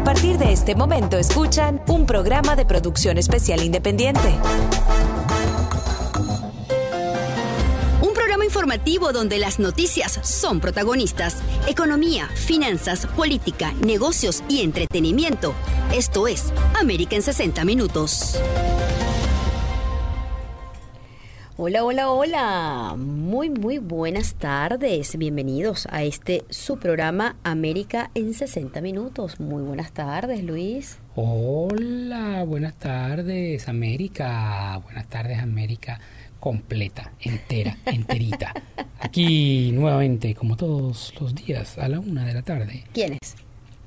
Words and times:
A 0.00 0.02
partir 0.02 0.38
de 0.38 0.50
este 0.50 0.74
momento 0.74 1.18
escuchan 1.18 1.82
un 1.86 2.06
programa 2.06 2.56
de 2.56 2.64
producción 2.64 3.18
especial 3.18 3.62
independiente. 3.62 4.34
Un 8.00 8.14
programa 8.14 8.46
informativo 8.46 9.12
donde 9.12 9.36
las 9.36 9.58
noticias 9.58 10.18
son 10.22 10.58
protagonistas. 10.58 11.42
Economía, 11.68 12.28
finanzas, 12.28 13.04
política, 13.08 13.74
negocios 13.84 14.42
y 14.48 14.62
entretenimiento. 14.62 15.52
Esto 15.92 16.28
es 16.28 16.50
América 16.80 17.16
en 17.16 17.22
60 17.22 17.62
Minutos. 17.66 18.38
Hola, 21.62 21.84
hola, 21.84 22.10
hola. 22.10 22.94
Muy, 22.96 23.50
muy 23.50 23.76
buenas 23.76 24.32
tardes. 24.32 25.18
Bienvenidos 25.18 25.86
a 25.90 26.04
este 26.04 26.42
su 26.48 26.78
programa 26.78 27.36
América 27.44 28.10
en 28.14 28.32
60 28.32 28.80
minutos. 28.80 29.40
Muy 29.40 29.62
buenas 29.62 29.92
tardes, 29.92 30.42
Luis. 30.42 31.00
Hola, 31.16 32.44
buenas 32.44 32.76
tardes, 32.76 33.68
América. 33.68 34.80
Buenas 34.84 35.06
tardes, 35.10 35.38
América 35.38 36.00
completa, 36.38 37.12
entera, 37.20 37.76
enterita. 37.84 38.54
Aquí 38.98 39.70
nuevamente, 39.72 40.34
como 40.34 40.56
todos 40.56 41.12
los 41.20 41.34
días, 41.34 41.76
a 41.76 41.90
la 41.90 42.00
una 42.00 42.24
de 42.24 42.32
la 42.32 42.40
tarde. 42.40 42.84
¿Quién 42.94 43.18
es? 43.20 43.36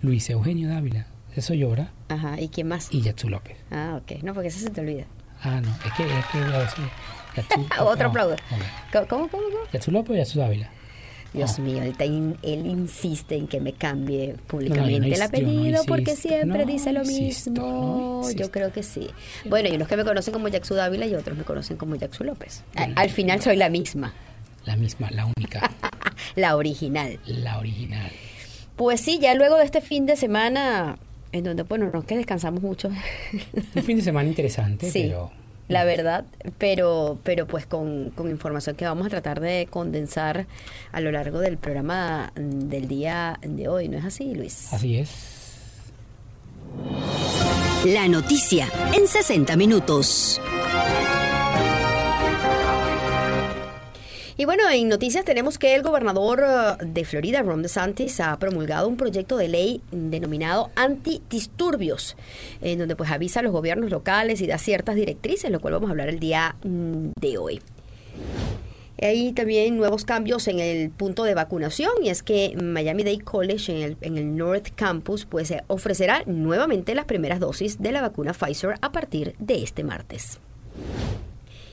Luis 0.04 0.30
Eugenio 0.30 0.70
Dávila. 0.70 1.08
Eso 1.36 1.56
llora. 1.56 1.92
Ajá, 2.10 2.40
¿y 2.40 2.50
quién 2.50 2.68
más? 2.68 2.90
Y 2.92 3.02
Yatsu 3.02 3.30
López. 3.30 3.58
Ah, 3.72 4.00
ok. 4.00 4.22
No, 4.22 4.36
porque 4.36 4.50
eso 4.50 4.60
se 4.60 4.70
te 4.70 4.82
olvida. 4.82 5.08
Ah, 5.42 5.60
no, 5.60 5.70
es 5.70 5.94
que, 5.98 6.04
es 6.04 6.26
que 6.28 6.40
Otro 7.80 8.08
aplauso. 8.10 8.36
ok. 8.36 9.08
¿Cómo, 9.08 9.28
cómo, 9.30 9.44
cómo? 9.44 9.58
¿Yatsu 9.72 9.92
López 9.92 10.12
o 10.12 10.16
Yatsu 10.18 10.40
Dávila? 10.40 10.70
Dios 11.34 11.58
mío, 11.58 11.82
él, 11.82 11.96
in- 12.06 12.38
él 12.44 12.66
insiste 12.68 13.36
en 13.36 13.48
que 13.48 13.60
me 13.60 13.74
cambie 13.74 14.28
No, 14.28 14.34
no, 14.34 14.44
públicamente 14.44 15.00
no 15.10 15.16
el 15.16 15.22
apellido 15.22 15.84
porque 15.88 16.16
siempre 16.16 16.64
dice 16.66 16.92
lo 16.94 17.02
insisto, 17.02 17.50
mismo. 17.52 18.32
Yo 18.36 18.52
creo 18.52 18.72
que 18.72 18.84
sí. 18.84 19.10
Bueno, 19.46 19.68
y 19.68 19.72
unos 19.76 19.88
que 19.88 19.98
me 19.98 20.04
conocen 20.04 20.32
como 20.32 20.48
Jackson 20.48 20.78
Dávila 20.78 21.08
y 21.08 21.16
otros 21.16 21.36
me 21.36 21.44
conocen 21.44 21.76
como 21.78 21.96
Jackson 21.96 22.28
López. 22.28 22.64
Al 22.76 23.10
final 23.10 23.42
soy 23.42 23.56
la 23.58 23.70
misma, 23.70 24.14
La 24.66 24.76
misma, 24.76 25.10
la 25.10 25.26
única, 25.26 25.72
la 26.36 26.56
original. 26.56 27.20
la 27.26 27.58
original. 27.58 28.12
Pues 28.76 29.02
sí, 29.02 29.18
ya 29.20 29.34
luego 29.34 29.58
de 29.58 29.66
este 29.66 29.82
fin 29.82 30.06
de 30.06 30.16
semana, 30.16 30.98
en 31.32 31.44
donde, 31.46 31.64
bueno, 31.64 31.90
no 31.92 32.02
es 32.02 32.06
que 32.06 32.16
descansamos 32.16 32.62
mucho, 32.62 32.90
Un 33.76 33.84
fin 33.84 33.98
de 33.98 34.04
semana 34.04 34.30
interesante, 34.30 34.88
Sí. 34.92 35.06
pero 35.08 35.32
la 35.68 35.84
verdad, 35.86 36.26
pero, 36.58 37.20
pero 37.24 37.48
pues 37.48 37.66
con, 37.66 38.12
con 38.12 38.30
información 38.30 38.76
que 38.76 38.86
vamos 38.86 39.08
a 39.08 39.10
tratar 39.10 39.40
de 39.40 39.68
condensar 39.70 40.46
a 40.92 41.02
lo 41.02 41.12
largo 41.12 41.40
del 41.40 41.58
programa 41.58 42.32
mm, 42.36 42.70
del 42.70 42.88
día 42.88 43.40
de 43.42 43.68
hoy, 43.68 43.88
¿no 43.88 43.98
es 43.98 44.06
así, 44.06 44.34
Luis? 44.34 44.72
así 44.74 44.98
es. 44.98 45.10
La 47.86 48.08
noticia 48.08 48.68
en 48.94 49.08
60 49.08 49.56
minutos. 49.58 50.40
Y 54.44 54.46
bueno, 54.46 54.70
en 54.70 54.90
noticias 54.90 55.24
tenemos 55.24 55.58
que 55.58 55.74
el 55.74 55.84
gobernador 55.84 56.44
eh, 56.46 56.86
de 56.86 57.06
Florida, 57.06 57.42
Ron 57.44 57.62
DeSantis, 57.62 58.20
ha 58.20 58.38
promulgado 58.40 58.90
un 58.90 58.98
proyecto 58.98 59.38
de 59.38 59.48
ley 59.48 59.82
denominado 59.90 60.70
antidisturbios, 60.76 62.18
en 62.60 62.78
donde 62.78 62.98
pues 62.98 63.10
avisa 63.10 63.40
a 63.40 63.44
los 63.44 63.54
gobiernos 63.54 63.90
locales 63.90 64.42
y 64.42 64.48
da 64.48 64.58
ciertas 64.58 64.96
directrices, 64.96 65.50
lo 65.50 65.62
cual 65.62 65.76
vamos 65.76 65.88
a 65.88 65.92
hablar 65.92 66.10
el 66.10 66.20
día 66.20 66.58
mm, 66.62 67.12
de 67.18 67.38
hoy. 67.38 67.62
Hay 69.02 69.32
también 69.32 69.78
nuevos 69.78 70.04
cambios 70.04 70.46
en 70.50 70.60
el 70.60 70.90
punto 70.90 71.24
de 71.24 71.36
vacunación 71.36 71.94
y 72.04 72.10
es 72.10 72.22
que 72.22 72.54
Miami-Dade 72.62 73.24
College 73.24 73.72
en 73.72 73.82
el, 73.82 73.98
en 74.02 74.18
el 74.18 74.36
North 74.36 74.72
Campus 74.76 75.24
pues 75.24 75.52
eh, 75.52 75.64
ofrecerá 75.68 76.24
nuevamente 76.26 76.96
las 76.96 77.06
primeras 77.06 77.40
dosis 77.40 77.82
de 77.82 77.94
la 77.94 78.02
vacuna 78.02 78.34
Pfizer 78.34 78.76
a 78.82 78.92
partir 78.92 79.36
de 79.40 79.64
este 79.64 79.86
martes. 79.86 80.42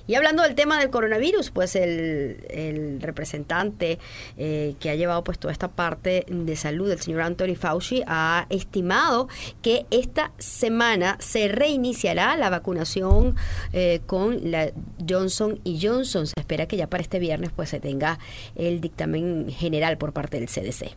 Y 0.06 0.14
hablando 0.14 0.42
del 0.42 0.54
tema 0.54 0.78
del 0.78 0.90
coronavirus, 0.90 1.50
pues 1.50 1.76
el, 1.76 2.98
representante 3.00 3.98
eh, 4.36 4.74
que 4.80 4.90
ha 4.90 4.94
llevado 4.94 5.24
pues 5.24 5.38
toda 5.38 5.52
esta 5.52 5.68
parte 5.68 6.27
de 6.28 6.56
salud, 6.56 6.90
el 6.90 7.00
señor 7.00 7.22
Anthony 7.22 7.55
Fauci, 7.56 8.02
ha 8.06 8.46
estimado 8.50 9.28
que 9.62 9.86
esta 9.90 10.33
semana 10.39 11.16
se 11.20 11.48
reiniciará 11.48 12.36
la 12.36 12.50
vacunación 12.50 13.36
eh, 13.72 14.00
con 14.06 14.50
la 14.50 14.70
Johnson 15.08 15.60
y 15.64 15.84
Johnson. 15.84 16.27
Se 16.27 16.34
espera 16.39 16.66
que 16.66 16.77
ya 16.77 16.89
para 16.89 17.02
este 17.02 17.18
viernes 17.18 17.50
pues 17.55 17.68
se 17.68 17.80
tenga 17.80 18.18
el 18.56 18.80
dictamen 18.80 19.48
general 19.50 19.98
por 19.98 20.12
parte 20.12 20.39
del 20.39 20.48
CDC. 20.48 20.94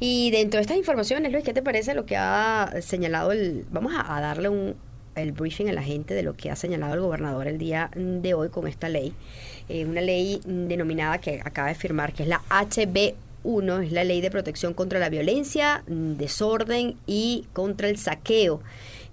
Y 0.00 0.30
dentro 0.30 0.58
de 0.58 0.62
estas 0.62 0.76
informaciones, 0.76 1.32
Luis, 1.32 1.44
¿qué 1.44 1.52
te 1.52 1.62
parece 1.62 1.94
lo 1.94 2.06
que 2.06 2.16
ha 2.16 2.72
señalado 2.82 3.32
el... 3.32 3.66
Vamos 3.70 3.92
a 3.96 4.20
darle 4.20 4.48
un, 4.48 4.76
el 5.20 5.32
briefing 5.32 5.68
a 5.68 5.72
la 5.72 5.82
gente 5.82 6.14
de 6.14 6.22
lo 6.22 6.34
que 6.34 6.50
ha 6.50 6.56
señalado 6.56 6.94
el 6.94 7.00
gobernador 7.00 7.46
el 7.46 7.58
día 7.58 7.90
de 7.94 8.34
hoy 8.34 8.48
con 8.48 8.66
esta 8.66 8.88
ley. 8.88 9.12
Eh, 9.68 9.84
una 9.84 10.00
ley 10.00 10.40
denominada 10.44 11.18
que 11.18 11.40
acaba 11.44 11.68
de 11.68 11.74
firmar, 11.74 12.12
que 12.12 12.22
es 12.22 12.28
la 12.28 12.42
HB 12.48 13.14
1, 13.44 13.80
es 13.80 13.92
la 13.92 14.04
ley 14.04 14.20
de 14.20 14.30
protección 14.30 14.74
contra 14.74 14.98
la 14.98 15.08
violencia, 15.08 15.82
mm, 15.86 16.14
desorden 16.14 16.96
y 17.06 17.46
contra 17.52 17.88
el 17.88 17.98
saqueo. 17.98 18.60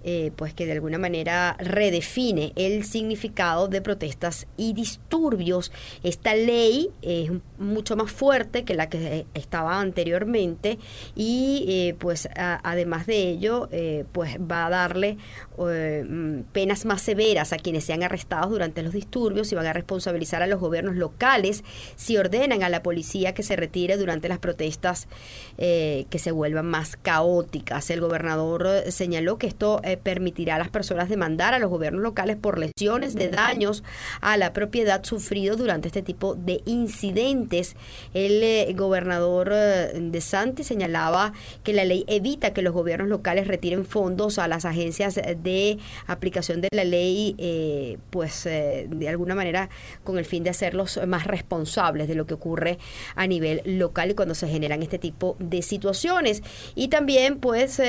Eh, 0.08 0.30
pues 0.36 0.54
que 0.54 0.66
de 0.66 0.72
alguna 0.72 0.98
manera 0.98 1.56
redefine 1.58 2.52
el 2.54 2.84
significado 2.84 3.66
de 3.66 3.80
protestas 3.80 4.46
y 4.56 4.72
disturbios. 4.72 5.72
Esta 6.04 6.36
ley 6.36 6.90
es 7.02 7.32
mucho 7.58 7.96
más 7.96 8.12
fuerte 8.12 8.62
que 8.64 8.76
la 8.76 8.88
que 8.88 9.26
estaba 9.34 9.80
anteriormente 9.80 10.78
y 11.16 11.64
eh, 11.66 11.96
pues 11.98 12.28
además 12.36 13.08
de 13.08 13.30
ello 13.30 13.68
eh, 13.72 14.04
pues 14.12 14.38
va 14.38 14.66
a 14.66 14.70
darle 14.70 15.16
mm, 15.58 16.42
penas 16.52 16.84
más 16.84 17.02
severas 17.02 17.52
a 17.52 17.56
quienes 17.56 17.82
sean 17.82 18.04
arrestados 18.04 18.50
durante 18.50 18.84
los 18.84 18.92
disturbios 18.92 19.50
y 19.50 19.56
van 19.56 19.66
a 19.66 19.72
responsabilizar 19.72 20.40
a 20.40 20.46
los 20.46 20.60
gobiernos 20.60 20.94
locales 20.94 21.64
si 21.96 22.16
ordenan 22.16 22.62
a 22.62 22.68
la 22.68 22.80
policía 22.80 23.34
que 23.34 23.42
se 23.42 23.56
retire 23.56 23.96
durante 23.96 24.28
las 24.28 24.38
protestas 24.38 25.08
que 25.56 26.18
se 26.18 26.30
vuelvan 26.30 26.66
más 26.66 26.96
caóticas. 26.96 27.90
El 27.90 28.02
gobernador 28.02 28.84
señaló 28.90 29.38
que 29.38 29.48
esto 29.48 29.80
permitirá 29.96 30.56
a 30.56 30.58
las 30.58 30.68
personas 30.68 31.08
demandar 31.08 31.54
a 31.54 31.58
los 31.58 31.70
gobiernos 31.70 32.02
locales 32.02 32.36
por 32.36 32.58
lesiones 32.58 33.14
de 33.14 33.28
daños 33.28 33.82
a 34.20 34.36
la 34.36 34.52
propiedad 34.52 35.04
sufrido 35.04 35.56
durante 35.56 35.88
este 35.88 36.02
tipo 36.02 36.34
de 36.34 36.60
incidentes. 36.64 37.76
El 38.14 38.42
eh, 38.42 38.72
gobernador 38.74 39.52
eh, 39.52 39.92
de 39.94 40.20
Santi 40.20 40.64
señalaba 40.64 41.32
que 41.62 41.72
la 41.72 41.84
ley 41.84 42.04
evita 42.08 42.52
que 42.52 42.62
los 42.62 42.72
gobiernos 42.72 43.08
locales 43.08 43.46
retiren 43.46 43.84
fondos 43.84 44.38
a 44.38 44.48
las 44.48 44.64
agencias 44.64 45.14
de 45.14 45.78
aplicación 46.06 46.60
de 46.60 46.68
la 46.72 46.84
ley, 46.84 47.34
eh, 47.38 47.98
pues 48.10 48.46
eh, 48.46 48.86
de 48.88 49.08
alguna 49.08 49.34
manera 49.34 49.68
con 50.04 50.18
el 50.18 50.24
fin 50.24 50.44
de 50.44 50.50
hacerlos 50.50 51.00
más 51.06 51.26
responsables 51.26 52.08
de 52.08 52.14
lo 52.14 52.26
que 52.26 52.34
ocurre 52.34 52.78
a 53.14 53.26
nivel 53.26 53.62
local 53.64 54.10
y 54.10 54.14
cuando 54.14 54.34
se 54.34 54.48
generan 54.48 54.82
este 54.82 54.98
tipo 54.98 55.36
de 55.38 55.62
situaciones. 55.62 56.42
Y 56.74 56.88
también 56.88 57.38
pues 57.38 57.80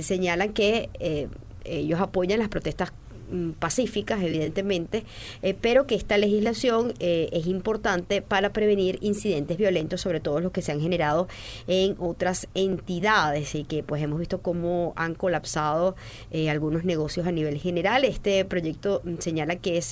señalan 0.00 0.52
que 0.52 1.19
eh, 1.22 1.28
ellos 1.64 2.00
apoyan 2.00 2.38
las 2.38 2.48
protestas 2.48 2.92
pacíficas, 3.58 4.22
evidentemente, 4.22 5.04
eh, 5.42 5.54
pero 5.60 5.86
que 5.86 5.94
esta 5.94 6.18
legislación 6.18 6.94
eh, 7.00 7.28
es 7.32 7.46
importante 7.46 8.22
para 8.22 8.52
prevenir 8.52 8.98
incidentes 9.00 9.56
violentos, 9.56 10.00
sobre 10.00 10.20
todo 10.20 10.40
los 10.40 10.52
que 10.52 10.62
se 10.62 10.72
han 10.72 10.80
generado 10.80 11.28
en 11.66 11.96
otras 11.98 12.48
entidades 12.54 13.54
y 13.54 13.64
que 13.64 13.82
pues 13.82 14.02
hemos 14.02 14.18
visto 14.18 14.40
cómo 14.40 14.92
han 14.96 15.14
colapsado 15.14 15.96
eh, 16.30 16.50
algunos 16.50 16.84
negocios 16.84 17.26
a 17.26 17.32
nivel 17.32 17.58
general. 17.58 18.04
Este 18.04 18.44
proyecto 18.44 19.02
mm, 19.04 19.14
señala 19.18 19.56
que 19.56 19.78
es 19.78 19.90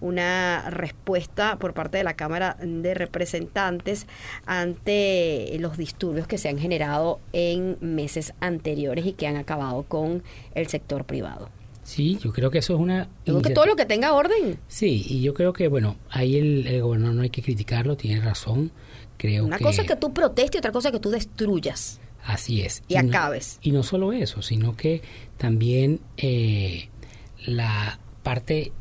una 0.00 0.70
respuesta 0.70 1.56
por 1.58 1.74
parte 1.74 1.98
de 1.98 2.04
la 2.04 2.14
Cámara 2.14 2.56
de 2.60 2.94
Representantes 2.94 4.06
ante 4.46 5.56
los 5.58 5.76
disturbios 5.76 6.26
que 6.26 6.38
se 6.38 6.48
han 6.48 6.58
generado 6.58 7.18
en 7.32 7.76
meses 7.80 8.34
anteriores 8.40 9.06
y 9.06 9.12
que 9.12 9.26
han 9.26 9.36
acabado 9.36 9.82
con 9.82 10.22
el 10.54 10.68
sector 10.68 11.04
privado. 11.04 11.50
Sí, 11.86 12.18
yo 12.20 12.32
creo 12.32 12.50
que 12.50 12.58
eso 12.58 12.74
es 12.74 12.80
una... 12.80 13.08
Que 13.24 13.50
todo 13.50 13.64
lo 13.64 13.76
que 13.76 13.86
tenga 13.86 14.12
orden. 14.12 14.58
Sí, 14.66 15.06
y 15.08 15.22
yo 15.22 15.34
creo 15.34 15.52
que, 15.52 15.68
bueno, 15.68 15.94
ahí 16.10 16.36
el, 16.36 16.66
el 16.66 16.82
gobernador 16.82 17.14
no 17.14 17.22
hay 17.22 17.30
que 17.30 17.42
criticarlo, 17.42 17.96
tiene 17.96 18.20
razón. 18.20 18.72
Creo 19.16 19.44
Una 19.44 19.56
que... 19.58 19.62
cosa 19.62 19.82
es 19.82 19.88
que 19.88 19.94
tú 19.94 20.12
protestes 20.12 20.56
y 20.56 20.58
otra 20.58 20.72
cosa 20.72 20.88
es 20.88 20.92
que 20.94 20.98
tú 20.98 21.10
destruyas. 21.10 22.00
Así 22.24 22.60
es. 22.62 22.82
Y 22.88 22.96
acabes. 22.96 23.60
y 23.62 23.70
no 23.70 23.84
solo 23.84 24.12
eso, 24.12 24.42
sino 24.42 24.76
que 24.76 25.00
también 25.38 26.00
eh, 26.16 26.88
la 27.46 28.00
parte 28.24 28.72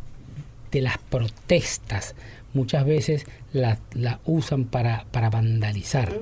de 0.71 0.81
las 0.81 0.97
protestas 0.97 2.15
muchas 2.55 2.85
veces 2.85 3.25
la, 3.53 3.77
la 3.93 4.19
usan 4.25 4.65
para, 4.65 5.05
para 5.11 5.29
vandalizar. 5.29 6.19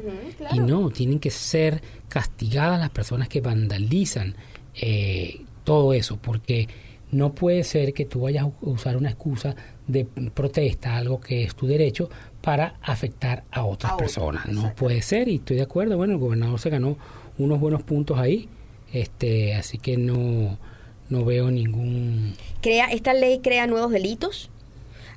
Y 0.51 0.59
no, 0.59 0.89
tienen 0.89 1.19
que 1.19 1.31
ser 1.31 1.81
castigadas 2.09 2.77
las 2.77 2.89
personas 2.89 3.29
que 3.29 3.39
vandalizan 3.39 4.35
eh, 4.75 5.42
todo 5.63 5.93
eso, 5.93 6.17
porque 6.17 6.67
no 7.11 7.33
puede 7.33 7.63
ser 7.63 7.93
que 7.93 8.05
tú 8.05 8.21
vayas 8.21 8.45
a 8.45 8.51
usar 8.61 8.97
una 8.97 9.09
excusa 9.09 9.55
de 9.87 10.05
protesta, 10.05 10.97
algo 10.97 11.21
que 11.21 11.43
es 11.43 11.55
tu 11.55 11.67
derecho, 11.67 12.09
para 12.41 12.75
afectar 12.81 13.43
a 13.51 13.63
otras 13.65 13.93
A 13.93 13.97
personas. 13.97 14.47
No 14.47 14.73
puede 14.75 15.01
ser, 15.01 15.27
y 15.27 15.35
estoy 15.35 15.57
de 15.57 15.63
acuerdo. 15.63 15.95
Bueno, 15.95 16.13
el 16.13 16.19
gobernador 16.19 16.59
se 16.59 16.69
ganó 16.69 16.97
unos 17.37 17.59
buenos 17.59 17.83
puntos 17.83 18.17
ahí, 18.17 18.49
este, 18.91 19.53
así 19.55 19.77
que 19.77 19.97
no, 19.97 20.57
no 21.09 21.25
veo 21.25 21.51
ningún... 21.51 22.33
Crea, 22.61 22.87
¿Esta 22.87 23.13
ley 23.13 23.39
crea 23.39 23.67
nuevos 23.67 23.91
delitos? 23.91 24.49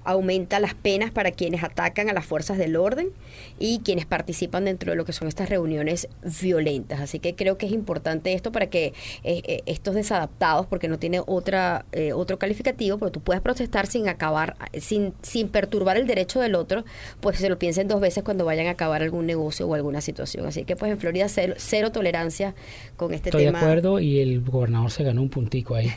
Aumenta 0.06 0.60
las 0.60 0.74
penas 0.74 1.10
para 1.10 1.32
quienes 1.32 1.62
atacan 1.62 2.08
a 2.08 2.12
las 2.12 2.24
fuerzas 2.24 2.58
del 2.58 2.76
orden 2.76 3.10
y 3.58 3.80
quienes 3.80 4.06
participan 4.06 4.64
dentro 4.64 4.92
de 4.92 4.96
lo 4.96 5.04
que 5.04 5.12
son 5.12 5.28
estas 5.28 5.48
reuniones 5.48 6.08
violentas. 6.40 7.00
Así 7.00 7.18
que 7.18 7.34
creo 7.34 7.58
que 7.58 7.66
es 7.66 7.72
importante 7.72 8.32
esto 8.32 8.52
para 8.52 8.68
que 8.68 8.86
eh, 9.24 9.42
eh, 9.44 9.62
estos 9.66 9.94
desadaptados, 9.94 10.66
porque 10.66 10.88
no 10.88 10.98
tiene 10.98 11.20
otra 11.26 11.84
eh, 11.92 12.12
otro 12.12 12.38
calificativo, 12.38 12.98
pero 12.98 13.10
tú 13.10 13.20
puedes 13.20 13.42
protestar 13.42 13.86
sin 13.86 14.08
acabar, 14.08 14.56
sin, 14.80 15.12
sin 15.22 15.48
perturbar 15.48 15.96
el 15.96 16.06
derecho 16.06 16.40
del 16.40 16.54
otro, 16.54 16.84
pues 17.20 17.38
se 17.38 17.48
lo 17.48 17.58
piensen 17.58 17.88
dos 17.88 18.00
veces 18.00 18.22
cuando 18.22 18.44
vayan 18.44 18.68
a 18.68 18.70
acabar 18.70 19.02
algún 19.02 19.26
negocio 19.26 19.66
o 19.66 19.74
alguna 19.74 20.00
situación. 20.00 20.46
Así 20.46 20.64
que 20.64 20.76
pues 20.76 20.92
en 20.92 20.98
Florida 20.98 21.26
cero, 21.28 21.90
tolerancia 21.90 22.54
con 22.96 23.12
este 23.12 23.30
tema. 23.30 23.42
Estoy 23.42 23.52
de 23.52 23.58
acuerdo 23.58 24.00
y 24.00 24.20
el 24.20 24.40
gobernador 24.40 24.90
se 24.90 25.02
ganó 25.02 25.22
un 25.22 25.30
puntico 25.30 25.74
ahí, 25.74 25.90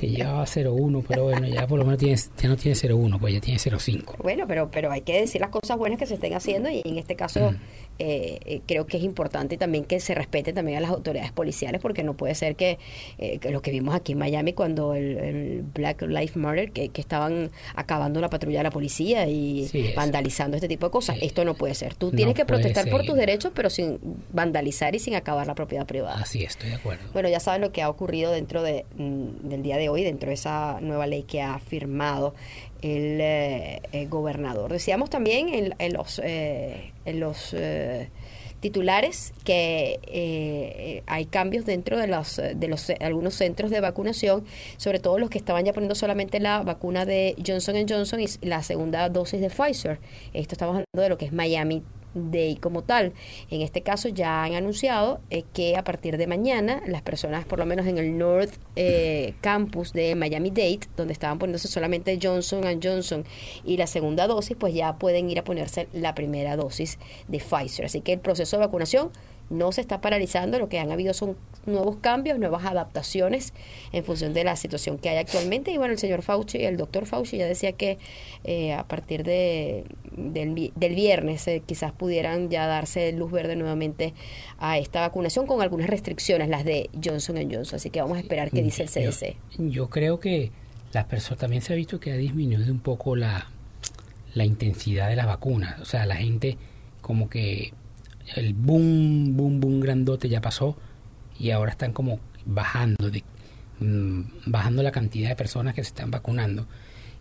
que 0.00 0.08
llevaba 0.08 0.44
0-1, 0.44 1.04
pero 1.06 1.24
bueno, 1.24 1.48
ya 1.48 1.66
por 1.66 1.78
lo 1.78 1.84
menos 1.84 1.98
tiene, 1.98 2.16
ya 2.16 2.48
no 2.48 2.56
tiene 2.56 2.76
0-1, 2.76 3.18
pues 3.18 3.39
tiene 3.40 3.58
0,5. 3.58 4.16
Bueno, 4.18 4.46
pero, 4.46 4.70
pero 4.70 4.90
hay 4.90 5.02
que 5.02 5.20
decir 5.20 5.40
las 5.40 5.50
cosas 5.50 5.76
buenas 5.76 5.98
que 5.98 6.06
se 6.06 6.14
estén 6.14 6.34
haciendo 6.34 6.70
y 6.70 6.82
en 6.84 6.98
este 6.98 7.16
caso 7.16 7.52
mm. 7.52 7.56
eh, 7.98 8.40
eh, 8.44 8.60
creo 8.66 8.86
que 8.86 8.96
es 8.96 9.02
importante 9.02 9.56
también 9.56 9.84
que 9.84 10.00
se 10.00 10.14
respete 10.14 10.52
también 10.52 10.78
a 10.78 10.80
las 10.80 10.90
autoridades 10.90 11.32
policiales 11.32 11.80
porque 11.80 12.02
no 12.02 12.14
puede 12.14 12.34
ser 12.34 12.56
que, 12.56 12.78
eh, 13.18 13.38
lo 13.50 13.62
que 13.62 13.70
vimos 13.70 13.94
aquí 13.94 14.12
en 14.12 14.18
Miami 14.18 14.52
cuando 14.52 14.94
el, 14.94 15.64
Black 15.74 16.02
Lives 16.02 16.36
Matter, 16.36 16.72
que, 16.72 16.90
estaban 17.00 17.50
acabando 17.74 18.20
la 18.20 18.28
patrulla 18.28 18.58
de 18.58 18.64
la 18.64 18.70
policía 18.70 19.26
y 19.26 19.70
vandalizando 19.96 20.56
este 20.56 20.68
tipo 20.68 20.86
de 20.86 20.92
cosas. 20.92 21.16
Esto 21.22 21.46
no 21.46 21.54
puede 21.54 21.74
ser. 21.74 21.94
Tú 21.94 22.10
tienes 22.10 22.34
que 22.34 22.44
protestar 22.44 22.90
por 22.90 23.04
tus 23.04 23.16
derechos, 23.16 23.52
pero 23.54 23.70
sin 23.70 23.98
vandalizar 24.32 24.94
y 24.94 24.98
sin 24.98 25.14
acabar 25.14 25.46
la 25.46 25.54
propiedad 25.54 25.86
privada. 25.86 26.20
Así 26.20 26.44
estoy 26.44 26.68
de 26.68 26.76
acuerdo. 26.76 27.04
Bueno, 27.14 27.30
ya 27.30 27.40
sabes 27.40 27.60
lo 27.60 27.72
que 27.72 27.80
ha 27.80 27.88
ocurrido 27.88 28.32
dentro 28.32 28.62
de, 28.62 28.84
mm, 28.96 29.48
del 29.48 29.62
día 29.62 29.78
de 29.78 29.88
hoy, 29.88 30.04
dentro 30.04 30.28
de 30.28 30.34
esa 30.34 30.78
nueva 30.80 31.06
ley 31.06 31.22
que 31.22 31.40
ha 31.40 31.58
firmado 31.58 32.34
el, 32.82 33.18
eh, 33.20 34.06
gobernador. 34.08 34.72
Decíamos 34.72 35.10
también 35.10 35.74
en, 35.78 35.92
los, 35.92 36.20
eh, 36.22 36.92
en 37.04 37.20
los 37.20 37.54
eh, 37.54 38.08
titulares 38.60 39.32
que 39.44 41.02
hay 41.06 41.26
cambios 41.26 41.64
dentro 41.64 41.98
de 41.98 42.06
los, 42.06 42.36
de 42.36 42.68
los 42.68 42.90
algunos 43.00 43.34
centros 43.34 43.70
de 43.70 43.80
vacunación, 43.80 44.44
sobre 44.76 44.98
todo 44.98 45.18
los 45.18 45.30
que 45.30 45.38
estaban 45.38 45.64
ya 45.64 45.72
poniendo 45.72 45.94
solamente 45.94 46.40
la 46.40 46.62
vacuna 46.62 47.04
de 47.06 47.36
Johnson 47.44 47.76
Johnson 47.88 48.20
y 48.20 48.26
la 48.46 48.62
segunda 48.62 49.08
dosis 49.08 49.40
de 49.40 49.50
Pfizer. 49.50 49.98
Esto 50.32 50.54
estamos 50.54 50.72
hablando 50.72 51.02
de 51.02 51.08
lo 51.08 51.18
que 51.18 51.26
es 51.26 51.32
Miami, 51.32 51.82
Day 52.14 52.56
como 52.56 52.82
tal. 52.82 53.12
En 53.50 53.60
este 53.60 53.82
caso 53.82 54.08
ya 54.08 54.44
han 54.44 54.54
anunciado 54.54 55.20
eh, 55.30 55.44
que 55.52 55.76
a 55.76 55.84
partir 55.84 56.16
de 56.16 56.26
mañana 56.26 56.82
las 56.86 57.02
personas, 57.02 57.44
por 57.44 57.58
lo 57.58 57.66
menos 57.66 57.86
en 57.86 57.98
el 57.98 58.16
North 58.18 58.52
eh, 58.76 59.34
Campus 59.40 59.92
de 59.92 60.14
Miami 60.14 60.50
Dade, 60.50 60.80
donde 60.96 61.12
estaban 61.12 61.38
poniéndose 61.38 61.68
solamente 61.68 62.18
Johnson 62.20 62.62
Johnson 62.82 63.24
y 63.64 63.76
la 63.76 63.86
segunda 63.86 64.26
dosis, 64.26 64.56
pues 64.58 64.74
ya 64.74 64.96
pueden 64.98 65.30
ir 65.30 65.38
a 65.38 65.44
ponerse 65.44 65.88
la 65.92 66.14
primera 66.14 66.56
dosis 66.56 66.98
de 67.28 67.38
Pfizer. 67.38 67.86
Así 67.86 68.00
que 68.00 68.14
el 68.14 68.20
proceso 68.20 68.56
de 68.56 68.66
vacunación 68.66 69.10
no 69.50 69.72
se 69.72 69.80
está 69.80 70.00
paralizando, 70.00 70.58
lo 70.58 70.68
que 70.68 70.78
han 70.78 70.90
habido 70.92 71.12
son 71.12 71.36
nuevos 71.66 71.96
cambios, 71.96 72.38
nuevas 72.38 72.64
adaptaciones 72.64 73.52
en 73.92 74.04
función 74.04 74.32
de 74.32 74.44
la 74.44 74.56
situación 74.56 74.98
que 74.98 75.08
hay 75.08 75.18
actualmente. 75.18 75.70
Y 75.70 75.78
bueno, 75.78 75.92
el 75.92 75.98
señor 75.98 76.22
Fauci, 76.22 76.58
el 76.58 76.76
doctor 76.76 77.06
Fauci 77.06 77.36
ya 77.36 77.46
decía 77.46 77.72
que 77.72 77.98
eh, 78.44 78.72
a 78.72 78.84
partir 78.84 79.24
de, 79.24 79.84
del, 80.16 80.70
viernes 80.74 81.46
eh, 81.48 81.62
quizás 81.64 81.92
pudieran 81.92 82.48
ya 82.48 82.66
darse 82.66 83.12
luz 83.12 83.30
verde 83.30 83.56
nuevamente 83.56 84.14
a 84.58 84.78
esta 84.78 85.00
vacunación 85.00 85.46
con 85.46 85.60
algunas 85.62 85.90
restricciones, 85.90 86.48
las 86.48 86.64
de 86.64 86.88
Johnson 87.02 87.36
Johnson. 87.50 87.76
Así 87.76 87.90
que 87.90 88.00
vamos 88.00 88.16
a 88.16 88.20
esperar 88.20 88.50
qué 88.50 88.62
dice 88.62 88.84
el 88.84 88.88
CDC. 88.88 89.36
Yo, 89.58 89.90
creo 89.90 90.20
que 90.20 90.52
las 90.92 91.04
personas 91.06 91.40
también 91.40 91.62
se 91.62 91.72
ha 91.72 91.76
visto 91.76 92.00
que 92.00 92.12
ha 92.12 92.16
disminuido 92.16 92.72
un 92.72 92.80
poco 92.80 93.16
la, 93.16 93.48
la 94.34 94.44
intensidad 94.44 95.08
de 95.08 95.16
las 95.16 95.26
vacunas. 95.26 95.80
O 95.80 95.84
sea, 95.84 96.06
la 96.06 96.16
gente 96.16 96.56
como 97.00 97.28
que 97.28 97.72
el 98.36 98.54
boom, 98.54 99.36
boom, 99.36 99.60
boom 99.60 99.80
grandote 99.80 100.28
ya 100.28 100.40
pasó 100.40 100.76
y 101.38 101.50
ahora 101.50 101.70
están 101.72 101.92
como 101.92 102.20
bajando, 102.44 103.10
mm, 103.80 104.20
bajando 104.46 104.82
la 104.82 104.92
cantidad 104.92 105.28
de 105.30 105.36
personas 105.36 105.74
que 105.74 105.82
se 105.82 105.88
están 105.88 106.10
vacunando. 106.10 106.66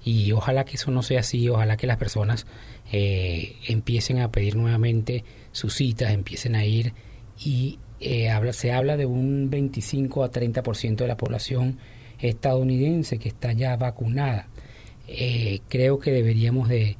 Y 0.03 0.31
ojalá 0.31 0.63
que 0.65 0.75
eso 0.75 0.91
no 0.91 1.03
sea 1.03 1.21
así, 1.21 1.50
ojalá 1.50 1.75
que 1.77 1.88
las 1.88 1.97
personas 1.97 2.45
eh, 2.91 3.57
empiecen 3.67 4.19
a 4.19 4.31
pedir 4.31 4.56
nuevamente 4.56 5.23
sus 5.51 5.75
citas, 5.75 6.11
empiecen 6.11 6.56
a 6.56 6.65
ir 6.65 6.94
y 7.38 7.79
eh, 8.00 8.31
se 8.53 8.71
habla 8.71 8.97
de 8.97 9.05
un 9.05 9.50
25 9.50 10.23
a 10.23 10.31
30% 10.31 10.95
de 10.95 11.07
la 11.07 11.17
población 11.17 11.77
estadounidense 12.19 13.19
que 13.19 13.29
está 13.29 13.51
ya 13.53 13.75
vacunada. 13.75 14.47
Eh, 15.07 15.62
creo 15.67 16.00
que 16.00 16.12
deberíamos 16.12 16.69
de, 16.69 16.97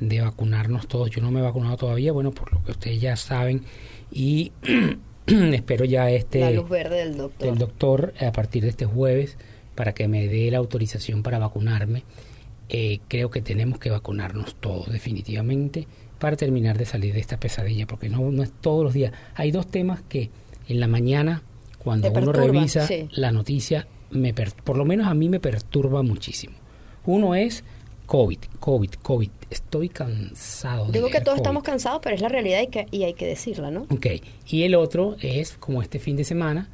de 0.00 0.20
vacunarnos 0.20 0.88
todos. 0.88 1.10
Yo 1.10 1.20
no 1.20 1.30
me 1.30 1.40
he 1.40 1.42
vacunado 1.42 1.76
todavía, 1.76 2.12
bueno, 2.12 2.32
por 2.32 2.52
lo 2.52 2.62
que 2.62 2.72
ustedes 2.72 3.00
ya 3.00 3.16
saben. 3.16 3.62
Y 4.10 4.52
espero 5.26 5.84
ya 5.84 6.10
este... 6.10 6.40
La 6.40 6.50
luz 6.50 6.68
verde 6.68 6.98
del 6.98 7.16
doctor. 7.16 7.48
Del 7.48 7.58
doctor 7.58 8.14
a 8.20 8.32
partir 8.32 8.62
de 8.62 8.70
este 8.70 8.86
jueves 8.86 9.36
para 9.74 9.92
que 9.92 10.08
me 10.08 10.26
dé 10.28 10.50
la 10.50 10.58
autorización 10.58 11.22
para 11.22 11.38
vacunarme. 11.38 12.02
Eh, 12.68 13.00
creo 13.08 13.30
que 13.30 13.40
tenemos 13.40 13.78
que 13.78 13.90
vacunarnos 13.90 14.56
todos 14.56 14.92
definitivamente 14.92 15.86
para 16.18 16.36
terminar 16.36 16.76
de 16.76 16.84
salir 16.84 17.14
de 17.14 17.20
esta 17.20 17.38
pesadilla, 17.38 17.86
porque 17.86 18.08
no, 18.08 18.30
no 18.30 18.42
es 18.42 18.50
todos 18.60 18.84
los 18.84 18.92
días. 18.92 19.12
Hay 19.34 19.50
dos 19.52 19.68
temas 19.68 20.02
que 20.08 20.30
en 20.68 20.80
la 20.80 20.88
mañana, 20.88 21.42
cuando 21.78 22.10
uno 22.10 22.32
revisa 22.32 22.86
la 23.12 23.30
noticia, 23.30 23.86
me 24.10 24.34
por 24.34 24.76
lo 24.76 24.84
menos 24.84 25.06
a 25.06 25.14
mí 25.14 25.28
me 25.28 25.40
perturba 25.40 26.02
muchísimo. 26.02 26.54
Uno 27.06 27.34
es 27.34 27.64
COVID, 28.08 28.38
COVID, 28.58 28.90
COVID. 29.02 29.30
Estoy 29.50 29.90
cansado. 29.90 30.90
Digo 30.90 31.10
que 31.10 31.20
todos 31.20 31.36
estamos 31.36 31.62
cansados, 31.62 32.00
pero 32.02 32.16
es 32.16 32.22
la 32.22 32.30
realidad 32.30 32.62
y, 32.62 32.68
que, 32.68 32.86
y 32.90 33.04
hay 33.04 33.12
que 33.12 33.26
decirla, 33.26 33.70
¿no? 33.70 33.82
Ok. 33.90 34.06
Y 34.46 34.62
el 34.62 34.74
otro 34.76 35.16
es, 35.20 35.58
como 35.58 35.82
este 35.82 35.98
fin 35.98 36.16
de 36.16 36.24
semana, 36.24 36.70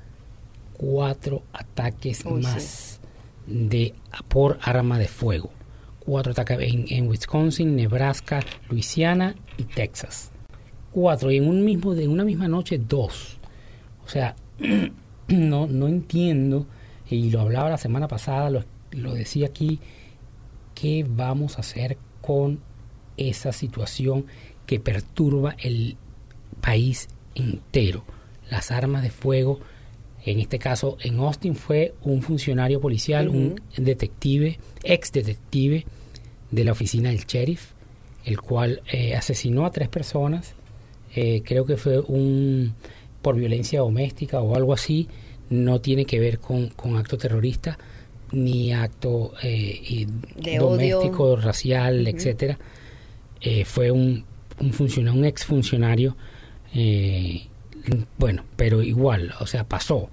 cuatro 0.75 1.42
ataques 1.52 2.25
más 2.25 3.00
de 3.48 3.94
por 4.28 4.60
arma 4.62 4.96
de 4.96 5.08
fuego. 5.08 5.50
Cuatro 5.98 6.31
ataques 6.31 6.72
en, 6.72 7.08
Wisconsin, 7.08 7.75
Nebraska, 7.75 8.40
Luisiana 8.69 9.34
y 9.58 9.64
Texas. 9.64 10.30
Cuatro. 10.92 11.32
Y 11.32 11.38
en, 11.38 11.48
un 11.48 11.64
mismo, 11.64 11.94
en 11.94 12.10
una 12.10 12.25
misma 12.25 12.46
noche, 12.46 12.78
dos. 12.78 13.38
O 14.04 14.08
sea, 14.08 14.37
no, 15.28 15.66
no 15.66 15.88
entiendo, 15.88 16.68
y 17.11 17.30
lo 17.30 17.40
hablaba 17.40 17.70
la 17.70 17.78
semana 17.78 18.06
pasada, 18.06 18.50
lo, 18.50 18.64
lo 18.92 19.14
decía 19.14 19.47
aquí 19.47 19.80
¿Qué 20.75 21.04
vamos 21.09 21.57
a 21.57 21.61
hacer 21.61 21.97
con 22.21 22.61
esa 23.16 23.52
situación 23.52 24.26
que 24.66 24.81
perturba 24.81 25.54
el 25.59 25.97
país 26.61 27.09
entero? 27.35 28.04
Las 28.50 28.71
armas 28.71 29.02
de 29.02 29.11
fuego, 29.11 29.61
en 30.25 30.40
este 30.40 30.59
caso 30.59 30.97
en 31.00 31.19
Austin 31.19 31.54
fue 31.54 31.95
un 32.02 32.23
funcionario 32.23 32.81
policial, 32.81 33.28
un 33.28 33.61
detective, 33.76 34.59
ex 34.83 35.12
detective 35.12 35.85
de 36.50 36.64
la 36.64 36.73
oficina 36.73 37.11
del 37.11 37.25
sheriff, 37.25 37.73
el 38.25 38.40
cual 38.40 38.83
eh, 38.90 39.14
asesinó 39.14 39.66
a 39.66 39.71
tres 39.71 39.88
personas, 39.88 40.54
eh, 41.14 41.43
creo 41.45 41.64
que 41.64 41.76
fue 41.76 42.00
un 42.00 42.75
por 43.23 43.37
violencia 43.37 43.81
doméstica 43.81 44.40
o 44.40 44.54
algo 44.54 44.75
así, 44.75 45.09
no 45.49 45.81
tiene 45.81 46.04
que 46.04 46.21
ver 46.21 46.38
con, 46.38 46.69
con 46.69 46.97
acto 46.97 47.16
terrorista, 47.16 47.78
ni 48.33 48.73
acto 48.73 49.33
eh, 49.43 50.07
doméstico, 50.59 51.37
racial, 51.37 52.07
etcétera. 52.07 52.59
Eh, 53.40 53.64
fue 53.64 53.90
un, 53.90 54.25
un 54.61 54.73
funcionario, 54.73 55.19
un 55.19 55.25
exfuncionario, 55.26 56.16
eh, 56.75 57.47
bueno, 58.19 58.45
pero 58.57 58.83
igual, 58.83 59.33
o 59.40 59.47
sea, 59.47 59.64
pasó. 59.64 60.09